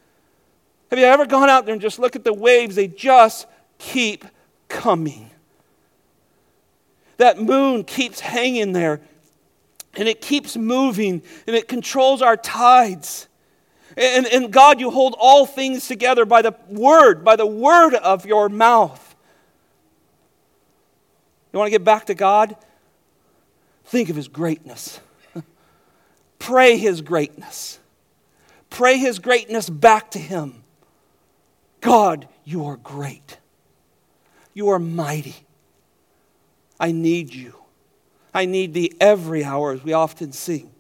Have 0.89 0.99
you 0.99 1.05
ever 1.05 1.27
gone 1.27 1.51
out 1.51 1.67
there 1.67 1.75
and 1.75 1.83
just 1.83 1.99
look 1.99 2.17
at 2.17 2.25
the 2.25 2.33
waves? 2.33 2.77
They 2.77 2.89
just 2.89 3.47
keep 3.77 4.25
coming. 4.69 5.31
That 7.19 7.39
moon 7.39 7.85
keeps 7.85 8.21
hanging 8.21 8.73
there 8.73 9.03
and 9.97 10.09
it 10.09 10.23
keeps 10.23 10.57
moving 10.57 11.21
and 11.47 11.55
it 11.55 11.69
controls 11.69 12.23
our 12.23 12.39
tides. 12.39 13.29
And, 13.99 14.27
and 14.27 14.51
God, 14.51 14.81
you 14.81 14.91
hold 14.91 15.15
all 15.19 15.45
things 15.45 15.87
together 15.89 16.25
by 16.25 16.41
the 16.41 16.57
word, 16.69 17.23
by 17.23 17.37
the 17.37 17.45
word 17.45 17.95
of 17.95 18.25
your 18.25 18.49
mouth. 18.49 19.09
You 21.53 21.59
want 21.59 21.67
to 21.67 21.71
get 21.71 21.85
back 21.85 22.07
to 22.07 22.15
God? 22.15 22.57
Think 23.85 24.09
of 24.09 24.17
His 24.17 24.29
greatness. 24.29 25.01
Pray 26.39 26.77
His 26.77 27.01
greatness. 27.01 27.79
Pray 28.69 28.99
His 28.99 29.19
greatness 29.19 29.69
back 29.69 30.13
to 30.13 30.19
Him. 30.19 30.63
God, 31.81 32.29
you 32.45 32.67
are 32.67 32.77
great. 32.77 33.39
You 34.55 34.69
are 34.69 34.79
mighty. 34.79 35.37
I 36.79 36.93
need 36.93 37.35
you. 37.35 37.55
I 38.33 38.47
need 38.47 38.75
thee 38.75 38.93
every 39.01 39.43
hour, 39.43 39.73
as 39.73 39.83
we 39.83 39.93
often 39.93 40.33
sing. 40.33 40.71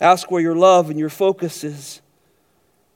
Ask 0.00 0.30
where 0.30 0.42
your 0.42 0.54
love 0.54 0.90
and 0.90 0.98
your 0.98 1.08
focus 1.08 1.64
is. 1.64 2.00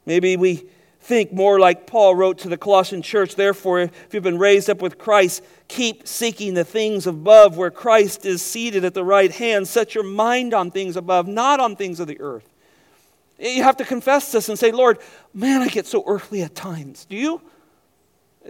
Maybe 0.07 0.37
we 0.37 0.67
think 1.05 1.35
more 1.35 1.61
like 1.61 1.87
Paul 1.87 2.15
wrote 2.15 2.39
to 2.39 2.49
the 2.49 2.57
Colossian 2.57 3.03
church. 3.03 3.37
Therefore, 3.37 3.81
if 3.81 4.09
you've 4.13 4.23
been 4.23 4.39
raised 4.39 4.71
up 4.71 4.81
with 4.81 4.97
Christ, 4.97 5.45
keep 5.69 6.09
seeking 6.09 6.55
the 6.55 6.65
things 6.65 7.07
above 7.07 7.59
where 7.59 7.71
Christ 7.71 8.25
is 8.25 8.41
seated 8.41 8.87
at 8.87 8.95
the 8.95 9.05
right 9.05 9.31
hand. 9.31 9.69
Set 9.69 9.95
your 9.95 10.05
mind 10.05 10.55
on 10.55 10.71
things 10.71 10.97
above, 10.97 11.29
not 11.29 11.61
on 11.61 11.77
things 11.77 12.01
of 12.01 12.07
the 12.07 12.19
earth. 12.21 12.49
You 13.39 13.63
have 13.65 13.77
to 13.77 13.85
confess 13.85 14.33
this 14.33 14.49
and 14.49 14.59
say, 14.59 14.73
Lord, 14.73 14.99
man, 15.35 15.61
I 15.61 15.69
get 15.69 15.87
so 15.87 16.05
earthly 16.07 16.43
at 16.43 16.55
times. 16.55 17.05
Do 17.05 17.17
you? 17.17 17.43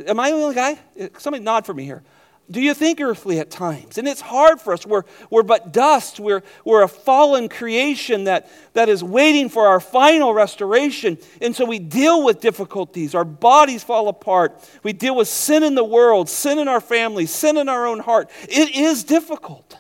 Am 0.07 0.21
I 0.21 0.31
the 0.31 0.37
only 0.37 0.55
guy? 0.55 0.79
Somebody 1.19 1.43
nod 1.43 1.67
for 1.67 1.75
me 1.75 1.85
here. 1.85 2.05
Do 2.51 2.61
you 2.61 2.75
think 2.75 3.01
earthly 3.01 3.41
at 3.41 3.51
times? 3.51 3.97
And 3.97 4.07
it's 4.07 4.21
hard 4.21 4.61
for 4.61 4.75
us. 4.75 4.85
We're, 4.85 5.05
we're 5.31 5.43
but 5.43 5.73
dust. 5.73 6.21
We're, 6.21 6.43
we're 6.65 6.83
a 6.83 6.89
fallen 6.89 7.49
creation 7.49 8.25
that, 8.25 8.51
that 8.75 8.91
is 8.91 9.03
waiting 9.03 9.49
for 9.49 9.67
our 9.67 9.81
final 9.81 10.35
restoration. 10.35 11.17
And 11.41 11.57
so 11.57 11.65
we 11.65 11.79
deal 11.79 12.23
with 12.23 12.41
difficulties. 12.41 13.15
Our 13.15 13.25
bodies 13.25 13.83
fall 13.83 14.09
apart. 14.09 14.69
We 14.83 14.93
deal 14.93 15.17
with 15.17 15.29
sin 15.29 15.63
in 15.63 15.75
the 15.75 15.85
world, 15.85 16.29
sin 16.29 16.59
in 16.59 16.69
our 16.69 16.83
family, 16.83 17.25
sin 17.25 17.57
in 17.57 17.71
our 17.71 17.87
own 17.87 18.01
heart. 18.01 18.31
It 18.43 18.77
is 18.77 19.05
difficult. 19.05 19.79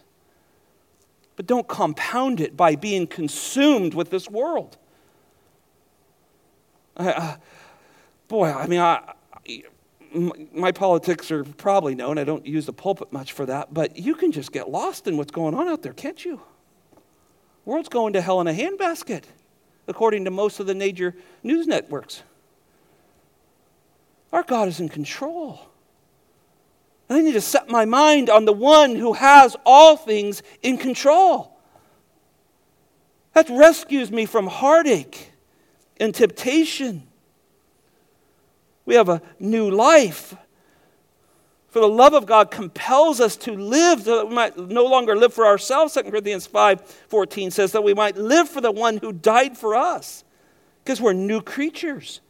But 1.36 1.46
don't 1.46 1.68
compound 1.68 2.40
it 2.40 2.56
by 2.56 2.76
being 2.76 3.06
consumed 3.06 3.92
with 3.92 4.08
this 4.08 4.30
world. 4.30 4.78
Uh, 6.96 7.36
boy, 8.28 8.50
I 8.50 8.66
mean, 8.68 8.80
I, 8.80 9.14
my 10.14 10.72
politics 10.72 11.30
are 11.30 11.44
probably 11.44 11.94
known. 11.94 12.18
I 12.18 12.24
don't 12.24 12.46
use 12.46 12.66
the 12.66 12.72
pulpit 12.72 13.12
much 13.12 13.32
for 13.32 13.46
that, 13.46 13.74
but 13.74 13.98
you 13.98 14.14
can 14.14 14.32
just 14.32 14.52
get 14.52 14.70
lost 14.70 15.06
in 15.06 15.16
what's 15.16 15.32
going 15.32 15.54
on 15.54 15.68
out 15.68 15.82
there, 15.82 15.92
can't 15.92 16.24
you? 16.24 16.40
The 17.64 17.70
world's 17.70 17.88
going 17.88 18.12
to 18.12 18.20
hell 18.20 18.40
in 18.40 18.46
a 18.46 18.52
handbasket, 18.52 19.24
according 19.88 20.24
to 20.26 20.30
most 20.30 20.60
of 20.60 20.66
the 20.66 20.74
major 20.74 21.14
news 21.42 21.66
networks. 21.66 22.22
Our 24.32 24.42
God 24.42 24.68
is 24.68 24.80
in 24.80 24.88
control. 24.88 25.60
And 27.08 27.18
I 27.18 27.22
need 27.22 27.32
to 27.32 27.40
set 27.40 27.68
my 27.68 27.84
mind 27.84 28.30
on 28.30 28.44
the 28.44 28.52
one 28.52 28.96
who 28.96 29.12
has 29.12 29.56
all 29.66 29.96
things 29.96 30.42
in 30.62 30.78
control. 30.78 31.56
That 33.34 33.48
rescues 33.50 34.10
me 34.10 34.26
from 34.26 34.46
heartache 34.46 35.32
and 35.98 36.14
temptation. 36.14 37.06
We 38.86 38.94
have 38.94 39.08
a 39.08 39.22
new 39.38 39.70
life 39.70 40.34
For 41.74 41.80
the 41.80 41.88
love 41.88 42.14
of 42.14 42.24
God 42.24 42.52
compels 42.52 43.20
us 43.20 43.34
to 43.38 43.52
live 43.56 44.02
so 44.02 44.18
that 44.18 44.28
we 44.28 44.34
might 44.36 44.56
no 44.56 44.84
longer 44.84 45.16
live 45.16 45.34
for 45.34 45.44
ourselves. 45.44 45.92
2 45.94 46.04
Corinthians 46.04 46.46
5 46.46 46.82
14 47.08 47.50
says 47.50 47.72
that 47.72 47.82
we 47.82 47.94
might 47.94 48.16
live 48.16 48.48
for 48.48 48.60
the 48.60 48.70
one 48.70 48.98
who 48.98 49.12
died 49.12 49.58
for 49.58 49.74
us 49.74 50.22
because 50.84 51.00
we're 51.00 51.14
new 51.14 51.40
creatures. 51.42 52.20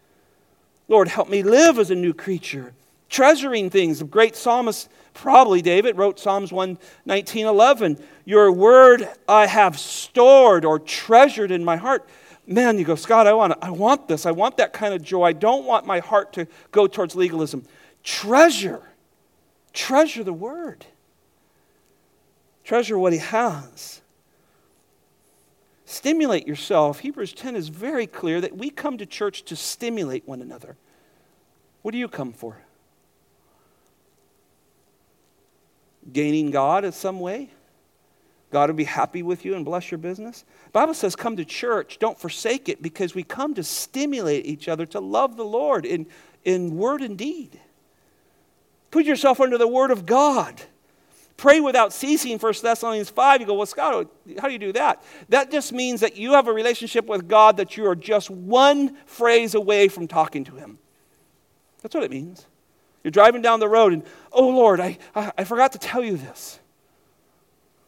Lord, 0.88 1.08
help 1.08 1.28
me 1.28 1.42
live 1.42 1.78
as 1.78 1.90
a 1.90 1.94
new 1.94 2.14
creature, 2.14 2.72
treasuring 3.10 3.68
things. 3.68 3.98
The 3.98 4.06
great 4.06 4.34
psalmist, 4.34 4.88
probably 5.12 5.60
David, 5.60 5.98
wrote 5.98 6.18
Psalms 6.18 6.50
119 6.50 7.44
11. 7.44 7.98
Your 8.24 8.50
word 8.50 9.06
I 9.28 9.46
have 9.46 9.78
stored 9.78 10.64
or 10.64 10.78
treasured 10.78 11.50
in 11.50 11.62
my 11.62 11.76
heart. 11.76 12.08
Man, 12.46 12.78
you 12.78 12.84
go, 12.84 12.94
Scott, 12.94 13.26
I 13.26 13.32
want, 13.32 13.54
I 13.62 13.70
want 13.70 14.06
this. 14.08 14.26
I 14.26 14.30
want 14.30 14.58
that 14.58 14.72
kind 14.72 14.92
of 14.92 15.02
joy. 15.02 15.24
I 15.24 15.32
don't 15.32 15.64
want 15.64 15.86
my 15.86 16.00
heart 16.00 16.34
to 16.34 16.46
go 16.72 16.86
towards 16.86 17.16
legalism. 17.16 17.64
Treasure 18.02 18.82
Treasure 19.74 20.22
the 20.22 20.32
word, 20.32 20.86
treasure 22.62 22.96
what 22.96 23.12
he 23.12 23.18
has. 23.18 24.00
Stimulate 25.84 26.46
yourself. 26.46 27.00
Hebrews 27.00 27.32
10 27.32 27.56
is 27.56 27.68
very 27.68 28.06
clear 28.06 28.40
that 28.40 28.56
we 28.56 28.70
come 28.70 28.98
to 28.98 29.06
church 29.06 29.44
to 29.46 29.56
stimulate 29.56 30.26
one 30.26 30.40
another. 30.40 30.76
What 31.82 31.90
do 31.90 31.98
you 31.98 32.08
come 32.08 32.32
for? 32.32 32.56
Gaining 36.12 36.50
God 36.50 36.84
in 36.84 36.92
some 36.92 37.20
way? 37.20 37.50
God 38.54 38.70
will 38.70 38.76
be 38.76 38.84
happy 38.84 39.24
with 39.24 39.44
you 39.44 39.56
and 39.56 39.64
bless 39.64 39.90
your 39.90 39.98
business. 39.98 40.44
Bible 40.70 40.94
says, 40.94 41.16
come 41.16 41.36
to 41.38 41.44
church. 41.44 41.98
Don't 41.98 42.16
forsake 42.16 42.68
it 42.68 42.80
because 42.80 43.12
we 43.12 43.24
come 43.24 43.52
to 43.54 43.64
stimulate 43.64 44.46
each 44.46 44.68
other 44.68 44.86
to 44.86 45.00
love 45.00 45.36
the 45.36 45.44
Lord 45.44 45.84
in, 45.84 46.06
in 46.44 46.76
word 46.76 47.02
and 47.02 47.18
deed. 47.18 47.58
Put 48.92 49.06
yourself 49.06 49.40
under 49.40 49.58
the 49.58 49.66
Word 49.66 49.90
of 49.90 50.06
God. 50.06 50.62
Pray 51.36 51.58
without 51.58 51.92
ceasing, 51.92 52.38
1 52.38 52.54
Thessalonians 52.62 53.10
5. 53.10 53.40
You 53.40 53.46
go, 53.48 53.54
well, 53.54 53.66
Scott, 53.66 54.08
how 54.38 54.46
do 54.46 54.52
you 54.52 54.60
do 54.60 54.72
that? 54.74 55.02
That 55.30 55.50
just 55.50 55.72
means 55.72 55.98
that 56.02 56.16
you 56.16 56.34
have 56.34 56.46
a 56.46 56.52
relationship 56.52 57.06
with 57.06 57.26
God 57.26 57.56
that 57.56 57.76
you 57.76 57.88
are 57.88 57.96
just 57.96 58.30
one 58.30 58.96
phrase 59.04 59.56
away 59.56 59.88
from 59.88 60.06
talking 60.06 60.44
to 60.44 60.54
Him. 60.54 60.78
That's 61.82 61.92
what 61.92 62.04
it 62.04 62.10
means. 62.12 62.46
You're 63.02 63.10
driving 63.10 63.42
down 63.42 63.58
the 63.58 63.68
road 63.68 63.92
and, 63.92 64.04
oh, 64.30 64.48
Lord, 64.48 64.78
I, 64.78 64.98
I, 65.12 65.32
I 65.38 65.42
forgot 65.42 65.72
to 65.72 65.78
tell 65.78 66.04
you 66.04 66.16
this. 66.16 66.60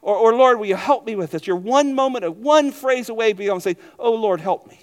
Or, 0.03 0.15
or, 0.15 0.35
Lord, 0.35 0.59
will 0.59 0.67
you 0.67 0.77
help 0.77 1.05
me 1.05 1.17
with 1.17 1.33
this? 1.33 1.47
You're 1.47 1.57
one 1.57 1.95
moment, 1.95 2.25
of 2.25 2.39
one 2.39 2.71
phrase 2.71 3.09
away 3.09 3.33
beyond 3.33 3.63
saying, 3.63 3.77
oh, 3.99 4.15
Lord, 4.15 4.41
help 4.41 4.69
me. 4.69 4.79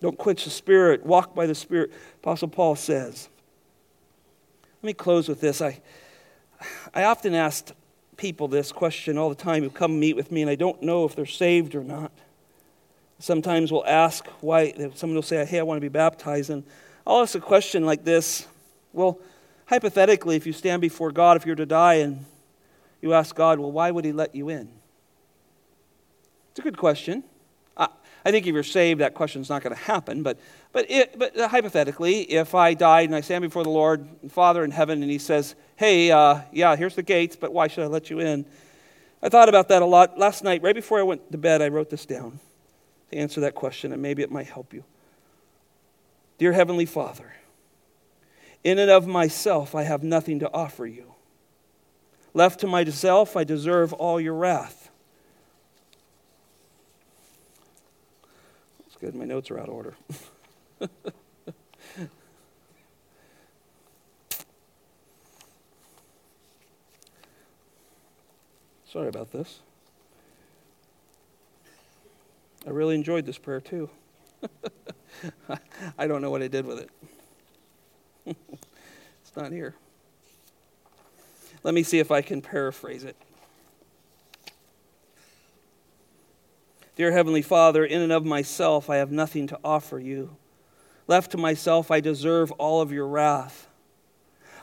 Don't 0.00 0.16
quench 0.16 0.44
the 0.44 0.50
Spirit. 0.50 1.04
Walk 1.04 1.34
by 1.34 1.46
the 1.46 1.54
Spirit, 1.54 1.92
Apostle 2.22 2.48
Paul 2.48 2.76
says. 2.76 3.28
Let 4.82 4.86
me 4.86 4.94
close 4.94 5.28
with 5.28 5.40
this. 5.40 5.60
I, 5.60 5.80
I 6.94 7.04
often 7.04 7.34
ask 7.34 7.72
people 8.16 8.48
this 8.48 8.72
question 8.72 9.18
all 9.18 9.28
the 9.28 9.34
time 9.34 9.62
who 9.62 9.70
come 9.70 9.98
meet 9.98 10.16
with 10.16 10.30
me, 10.30 10.42
and 10.42 10.50
I 10.50 10.54
don't 10.54 10.82
know 10.82 11.04
if 11.04 11.16
they're 11.16 11.26
saved 11.26 11.74
or 11.74 11.82
not. 11.82 12.12
Sometimes 13.18 13.72
we'll 13.72 13.86
ask 13.86 14.26
why, 14.40 14.72
someone 14.94 15.16
will 15.16 15.22
say, 15.22 15.44
Hey, 15.44 15.58
I 15.58 15.62
want 15.62 15.78
to 15.78 15.80
be 15.80 15.88
baptized. 15.88 16.50
And 16.50 16.62
I'll 17.06 17.22
ask 17.22 17.34
a 17.34 17.40
question 17.40 17.84
like 17.84 18.04
this 18.04 18.46
Well, 18.92 19.18
hypothetically, 19.66 20.36
if 20.36 20.46
you 20.46 20.52
stand 20.52 20.80
before 20.80 21.10
God, 21.10 21.36
if 21.36 21.44
you're 21.44 21.56
to 21.56 21.66
die, 21.66 21.94
and 21.94 22.24
you 23.00 23.14
ask 23.14 23.34
God, 23.34 23.58
Well, 23.58 23.72
why 23.72 23.90
would 23.90 24.04
He 24.04 24.12
let 24.12 24.34
you 24.34 24.48
in? 24.48 24.68
It's 26.50 26.60
a 26.60 26.62
good 26.62 26.76
question. 26.76 27.24
I 28.24 28.30
think 28.30 28.46
if 28.46 28.52
you're 28.52 28.62
saved, 28.62 29.00
that 29.00 29.14
question's 29.14 29.48
not 29.48 29.62
going 29.62 29.74
to 29.74 29.80
happen. 29.80 30.22
But, 30.22 30.38
but, 30.72 30.90
it, 30.90 31.18
but 31.18 31.34
uh, 31.38 31.48
hypothetically, 31.48 32.22
if 32.22 32.54
I 32.54 32.74
died 32.74 33.08
and 33.08 33.14
I 33.14 33.20
stand 33.20 33.42
before 33.42 33.62
the 33.62 33.70
Lord, 33.70 34.06
Father 34.28 34.64
in 34.64 34.70
heaven, 34.70 35.02
and 35.02 35.10
He 35.10 35.18
says, 35.18 35.54
Hey, 35.76 36.10
uh, 36.10 36.40
yeah, 36.52 36.76
here's 36.76 36.94
the 36.94 37.02
gates, 37.02 37.36
but 37.36 37.52
why 37.52 37.68
should 37.68 37.84
I 37.84 37.86
let 37.86 38.10
you 38.10 38.20
in? 38.20 38.44
I 39.22 39.28
thought 39.28 39.48
about 39.48 39.68
that 39.68 39.82
a 39.82 39.86
lot. 39.86 40.18
Last 40.18 40.44
night, 40.44 40.62
right 40.62 40.74
before 40.74 40.98
I 40.98 41.02
went 41.02 41.32
to 41.32 41.38
bed, 41.38 41.62
I 41.62 41.68
wrote 41.68 41.90
this 41.90 42.06
down 42.06 42.38
to 43.10 43.16
answer 43.16 43.40
that 43.40 43.54
question, 43.54 43.92
and 43.92 44.02
maybe 44.02 44.22
it 44.22 44.30
might 44.30 44.46
help 44.46 44.72
you. 44.72 44.84
Dear 46.36 46.52
Heavenly 46.52 46.86
Father, 46.86 47.32
in 48.62 48.78
and 48.78 48.90
of 48.90 49.06
myself, 49.06 49.74
I 49.74 49.84
have 49.84 50.02
nothing 50.02 50.40
to 50.40 50.52
offer 50.52 50.86
you. 50.86 51.14
Left 52.34 52.60
to 52.60 52.66
myself, 52.66 53.36
I 53.36 53.44
deserve 53.44 53.92
all 53.92 54.20
your 54.20 54.34
wrath. 54.34 54.90
It's 58.86 58.96
good. 58.96 59.14
My 59.14 59.24
notes 59.24 59.50
are 59.50 59.58
out 59.58 59.68
of 59.68 59.74
order. 59.74 59.96
Sorry 68.92 69.08
about 69.08 69.32
this. 69.32 69.60
I 72.66 72.70
really 72.70 72.94
enjoyed 72.94 73.26
this 73.26 73.38
prayer 73.38 73.60
too. 73.60 73.90
I 75.98 76.06
don't 76.06 76.22
know 76.22 76.30
what 76.30 76.42
I 76.42 76.48
did 76.48 76.66
with 76.66 76.78
it. 76.80 76.90
it's 79.22 79.36
not 79.36 79.52
here. 79.52 79.74
Let 81.62 81.74
me 81.74 81.82
see 81.82 81.98
if 81.98 82.10
I 82.10 82.22
can 82.22 82.40
paraphrase 82.40 83.04
it. 83.04 83.16
Dear 86.96 87.12
Heavenly 87.12 87.42
Father, 87.42 87.84
in 87.84 88.02
and 88.02 88.12
of 88.12 88.24
myself 88.24 88.90
I 88.90 88.96
have 88.96 89.12
nothing 89.12 89.46
to 89.48 89.58
offer 89.62 89.98
you. 89.98 90.36
Left 91.06 91.30
to 91.30 91.38
myself, 91.38 91.90
I 91.90 92.00
deserve 92.00 92.50
all 92.52 92.80
of 92.80 92.92
your 92.92 93.06
wrath. 93.06 93.68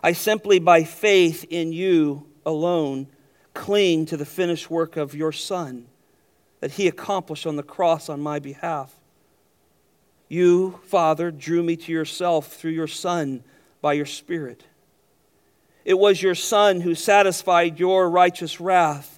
I 0.04 0.12
simply, 0.12 0.60
by 0.60 0.84
faith 0.84 1.46
in 1.50 1.74
you 1.74 2.28
alone, 2.46 3.08
cling 3.54 4.06
to 4.08 4.18
the 4.18 4.26
finished 4.26 4.70
work 4.70 4.98
of 4.98 5.16
your 5.16 5.32
Son 5.32 5.88
that 6.60 6.74
He 6.74 6.88
accomplished 6.88 7.48
on 7.48 7.56
the 7.56 7.64
cross 7.64 8.10
on 8.10 8.22
my 8.22 8.40
behalf. 8.40 8.94
You, 10.28 10.80
Father, 10.84 11.32
drew 11.32 11.64
me 11.64 11.76
to 11.78 11.92
yourself 11.92 12.54
through 12.54 12.72
your 12.72 12.88
Son 12.88 13.44
by 13.82 13.94
your 13.94 14.06
Spirit. 14.06 14.64
It 15.86 16.00
was 16.00 16.22
your 16.22 16.36
Son 16.36 16.82
who 16.82 16.96
satisfied 16.96 17.80
your 17.80 18.10
righteous 18.10 18.60
wrath 18.60 19.16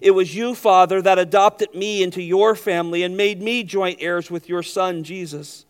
it 0.00 0.12
was 0.12 0.34
you, 0.34 0.54
Father, 0.54 1.02
that 1.02 1.18
adopted 1.18 1.74
me 1.74 2.02
into 2.02 2.22
your 2.22 2.54
family 2.54 3.02
and 3.02 3.16
made 3.16 3.42
me 3.42 3.62
joint 3.62 3.98
heirs 4.00 4.30
with 4.30 4.48
your 4.48 4.62
Son, 4.62 5.04
Jesus. 5.04 5.66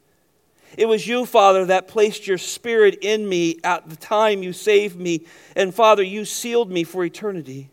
It 0.78 0.86
was 0.86 1.06
you, 1.08 1.26
Father, 1.26 1.64
that 1.66 1.88
placed 1.88 2.28
your 2.28 2.38
Spirit 2.38 2.98
in 3.02 3.28
me 3.28 3.58
at 3.64 3.88
the 3.90 3.96
time 3.96 4.42
you 4.42 4.52
saved 4.52 4.96
me, 4.96 5.26
and 5.56 5.74
Father, 5.74 6.02
you 6.02 6.24
sealed 6.24 6.70
me 6.70 6.84
for 6.84 7.04
eternity. 7.04 7.70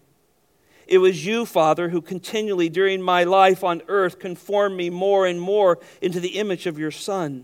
It 0.88 0.98
was 0.98 1.26
you, 1.26 1.46
Father, 1.46 1.90
who 1.90 2.02
continually 2.02 2.70
during 2.70 3.02
my 3.02 3.24
life 3.24 3.64
on 3.64 3.84
earth 3.88 4.18
conformed 4.18 4.76
me 4.76 4.90
more 4.90 5.28
and 5.28 5.40
more 5.40 5.78
into 6.02 6.20
the 6.20 6.40
image 6.40 6.66
of 6.66 6.80
your 6.80 6.92
Son. 6.92 7.44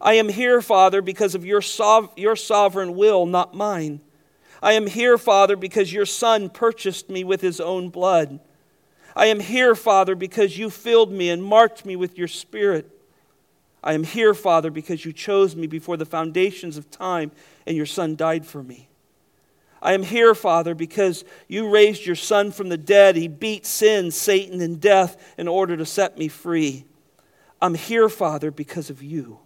I 0.00 0.14
am 0.14 0.28
here, 0.28 0.60
Father, 0.60 1.00
because 1.00 1.36
of 1.36 1.44
your, 1.44 1.62
sov- 1.62 2.10
your 2.16 2.34
sovereign 2.34 2.96
will, 2.96 3.24
not 3.24 3.54
mine. 3.54 4.00
I 4.62 4.74
am 4.74 4.86
here, 4.86 5.18
Father, 5.18 5.56
because 5.56 5.92
your 5.92 6.06
Son 6.06 6.48
purchased 6.48 7.10
me 7.10 7.24
with 7.24 7.40
his 7.40 7.60
own 7.60 7.88
blood. 7.88 8.38
I 9.16 9.26
am 9.26 9.40
here, 9.40 9.74
Father, 9.74 10.14
because 10.14 10.56
you 10.56 10.70
filled 10.70 11.10
me 11.10 11.28
and 11.30 11.42
marked 11.42 11.84
me 11.84 11.96
with 11.96 12.16
your 12.16 12.28
Spirit. 12.28 12.88
I 13.82 13.94
am 13.94 14.04
here, 14.04 14.32
Father, 14.32 14.70
because 14.70 15.04
you 15.04 15.12
chose 15.12 15.56
me 15.56 15.66
before 15.66 15.96
the 15.96 16.06
foundations 16.06 16.76
of 16.76 16.90
time 16.90 17.32
and 17.66 17.76
your 17.76 17.86
Son 17.86 18.14
died 18.14 18.46
for 18.46 18.62
me. 18.62 18.88
I 19.82 19.94
am 19.94 20.04
here, 20.04 20.32
Father, 20.32 20.76
because 20.76 21.24
you 21.48 21.68
raised 21.68 22.06
your 22.06 22.14
Son 22.14 22.52
from 22.52 22.68
the 22.68 22.78
dead. 22.78 23.16
He 23.16 23.26
beat 23.26 23.66
sin, 23.66 24.12
Satan, 24.12 24.60
and 24.60 24.80
death 24.80 25.34
in 25.36 25.48
order 25.48 25.76
to 25.76 25.84
set 25.84 26.16
me 26.16 26.28
free. 26.28 26.84
I'm 27.60 27.74
here, 27.74 28.08
Father, 28.08 28.52
because 28.52 28.90
of 28.90 29.02
you. 29.02 29.40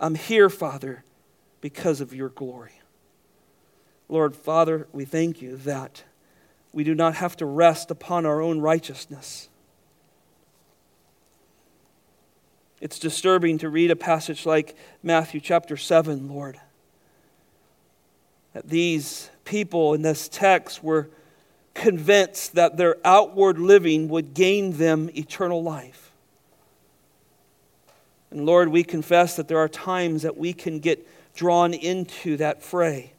I'm 0.00 0.16
here, 0.16 0.50
Father, 0.50 1.04
because 1.60 2.00
of 2.00 2.12
your 2.12 2.30
glory. 2.30 2.80
Lord, 4.08 4.36
Father, 4.36 4.86
we 4.92 5.04
thank 5.04 5.42
you 5.42 5.56
that 5.58 6.04
we 6.72 6.84
do 6.84 6.94
not 6.94 7.14
have 7.16 7.36
to 7.38 7.46
rest 7.46 7.90
upon 7.90 8.24
our 8.26 8.40
own 8.40 8.60
righteousness. 8.60 9.48
It's 12.80 12.98
disturbing 12.98 13.58
to 13.58 13.70
read 13.70 13.90
a 13.90 13.96
passage 13.96 14.46
like 14.46 14.76
Matthew 15.02 15.40
chapter 15.40 15.76
7, 15.76 16.28
Lord. 16.28 16.60
That 18.52 18.68
these 18.68 19.30
people 19.44 19.94
in 19.94 20.02
this 20.02 20.28
text 20.28 20.84
were 20.84 21.08
convinced 21.74 22.54
that 22.54 22.76
their 22.76 22.96
outward 23.04 23.58
living 23.58 24.08
would 24.08 24.34
gain 24.34 24.72
them 24.72 25.10
eternal 25.14 25.62
life. 25.62 26.12
And 28.30 28.44
Lord, 28.44 28.68
we 28.68 28.84
confess 28.84 29.36
that 29.36 29.48
there 29.48 29.58
are 29.58 29.68
times 29.68 30.22
that 30.22 30.36
we 30.36 30.52
can 30.52 30.78
get 30.78 31.06
drawn 31.34 31.74
into 31.74 32.36
that 32.36 32.62
fray. 32.62 33.12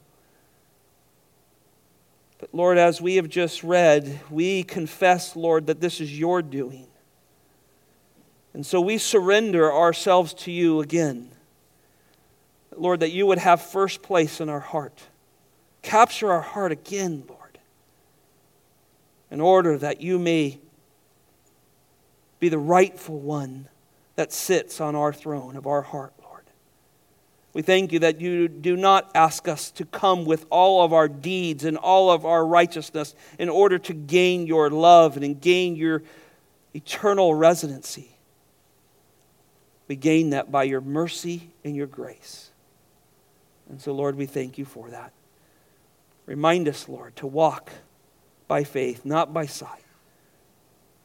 But 2.40 2.54
Lord, 2.54 2.78
as 2.78 3.02
we 3.02 3.16
have 3.16 3.30
just 3.30 3.64
read, 3.64 4.20
we 4.30 4.64
confess, 4.64 5.36
Lord, 5.36 5.68
that 5.68 5.82
this 5.82 6.00
is 6.00 6.18
your 6.18 6.42
doing. 6.42 6.88
And 8.54 8.66
so 8.66 8.82
we 8.82 8.98
surrender 8.98 9.72
ourselves 9.72 10.34
to 10.36 10.52
you 10.52 10.82
again. 10.82 11.30
Lord, 12.76 13.00
that 13.00 13.12
you 13.12 13.26
would 13.26 13.40
have 13.40 13.62
first 13.62 14.02
place 14.02 14.40
in 14.40 14.50
our 14.50 14.60
heart. 14.60 15.02
Capture 15.82 16.32
our 16.32 16.42
heart 16.42 16.72
again, 16.72 17.24
Lord, 17.28 17.60
in 19.32 19.42
order 19.42 19.78
that 19.78 20.02
you 20.02 20.20
may 20.20 20.60
be 22.40 22.50
the 22.50 22.60
rightful 22.60 23.20
one 23.20 23.68
that 24.16 24.32
sits 24.32 24.80
on 24.80 24.96
our 24.96 25.14
throne 25.14 25.56
of 25.56 25.66
our 25.66 25.82
heart. 25.82 26.14
We 27.58 27.64
thank 27.64 27.92
you 27.92 27.98
that 28.02 28.22
you 28.22 28.48
do 28.48 28.78
not 28.78 29.10
ask 29.16 29.48
us 29.48 29.72
to 29.72 29.86
come 29.86 30.26
with 30.26 30.46
all 30.52 30.86
of 30.86 30.94
our 30.94 31.08
deeds 31.08 31.66
and 31.66 31.76
all 31.76 32.12
of 32.12 32.24
our 32.24 32.46
righteousness 32.46 33.16
in 33.40 33.50
order 33.50 33.80
to 33.80 33.96
gain 33.96 34.46
your 34.46 34.70
love 34.70 35.18
and 35.18 35.42
gain 35.42 35.76
your 35.76 36.04
eternal 36.76 37.34
residency. 37.34 38.12
We 39.88 39.96
gain 39.96 40.30
that 40.30 40.52
by 40.52 40.66
your 40.66 40.82
mercy 40.82 41.50
and 41.64 41.76
your 41.76 41.88
grace. 41.88 42.52
And 43.70 43.82
so, 43.82 43.92
Lord, 43.92 44.18
we 44.18 44.28
thank 44.28 44.60
you 44.60 44.66
for 44.66 44.92
that. 44.92 45.12
Remind 46.28 46.68
us, 46.68 46.88
Lord, 46.88 47.16
to 47.16 47.26
walk 47.26 47.72
by 48.48 48.66
faith, 48.66 49.04
not 49.04 49.34
by 49.34 49.48
sight. 49.48 49.84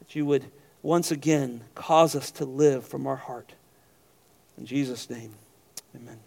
That 0.01 0.15
you 0.15 0.27
would 0.27 0.45
once 0.83 1.11
again 1.11 1.63
cause 1.75 2.15
us 2.15 2.31
to 2.33 2.45
live 2.45 2.87
from 2.87 3.07
our 3.07 3.17
heart. 3.17 3.55
In 4.59 4.67
Jesus' 4.67 5.09
name, 5.09 5.33
amen. 5.97 6.19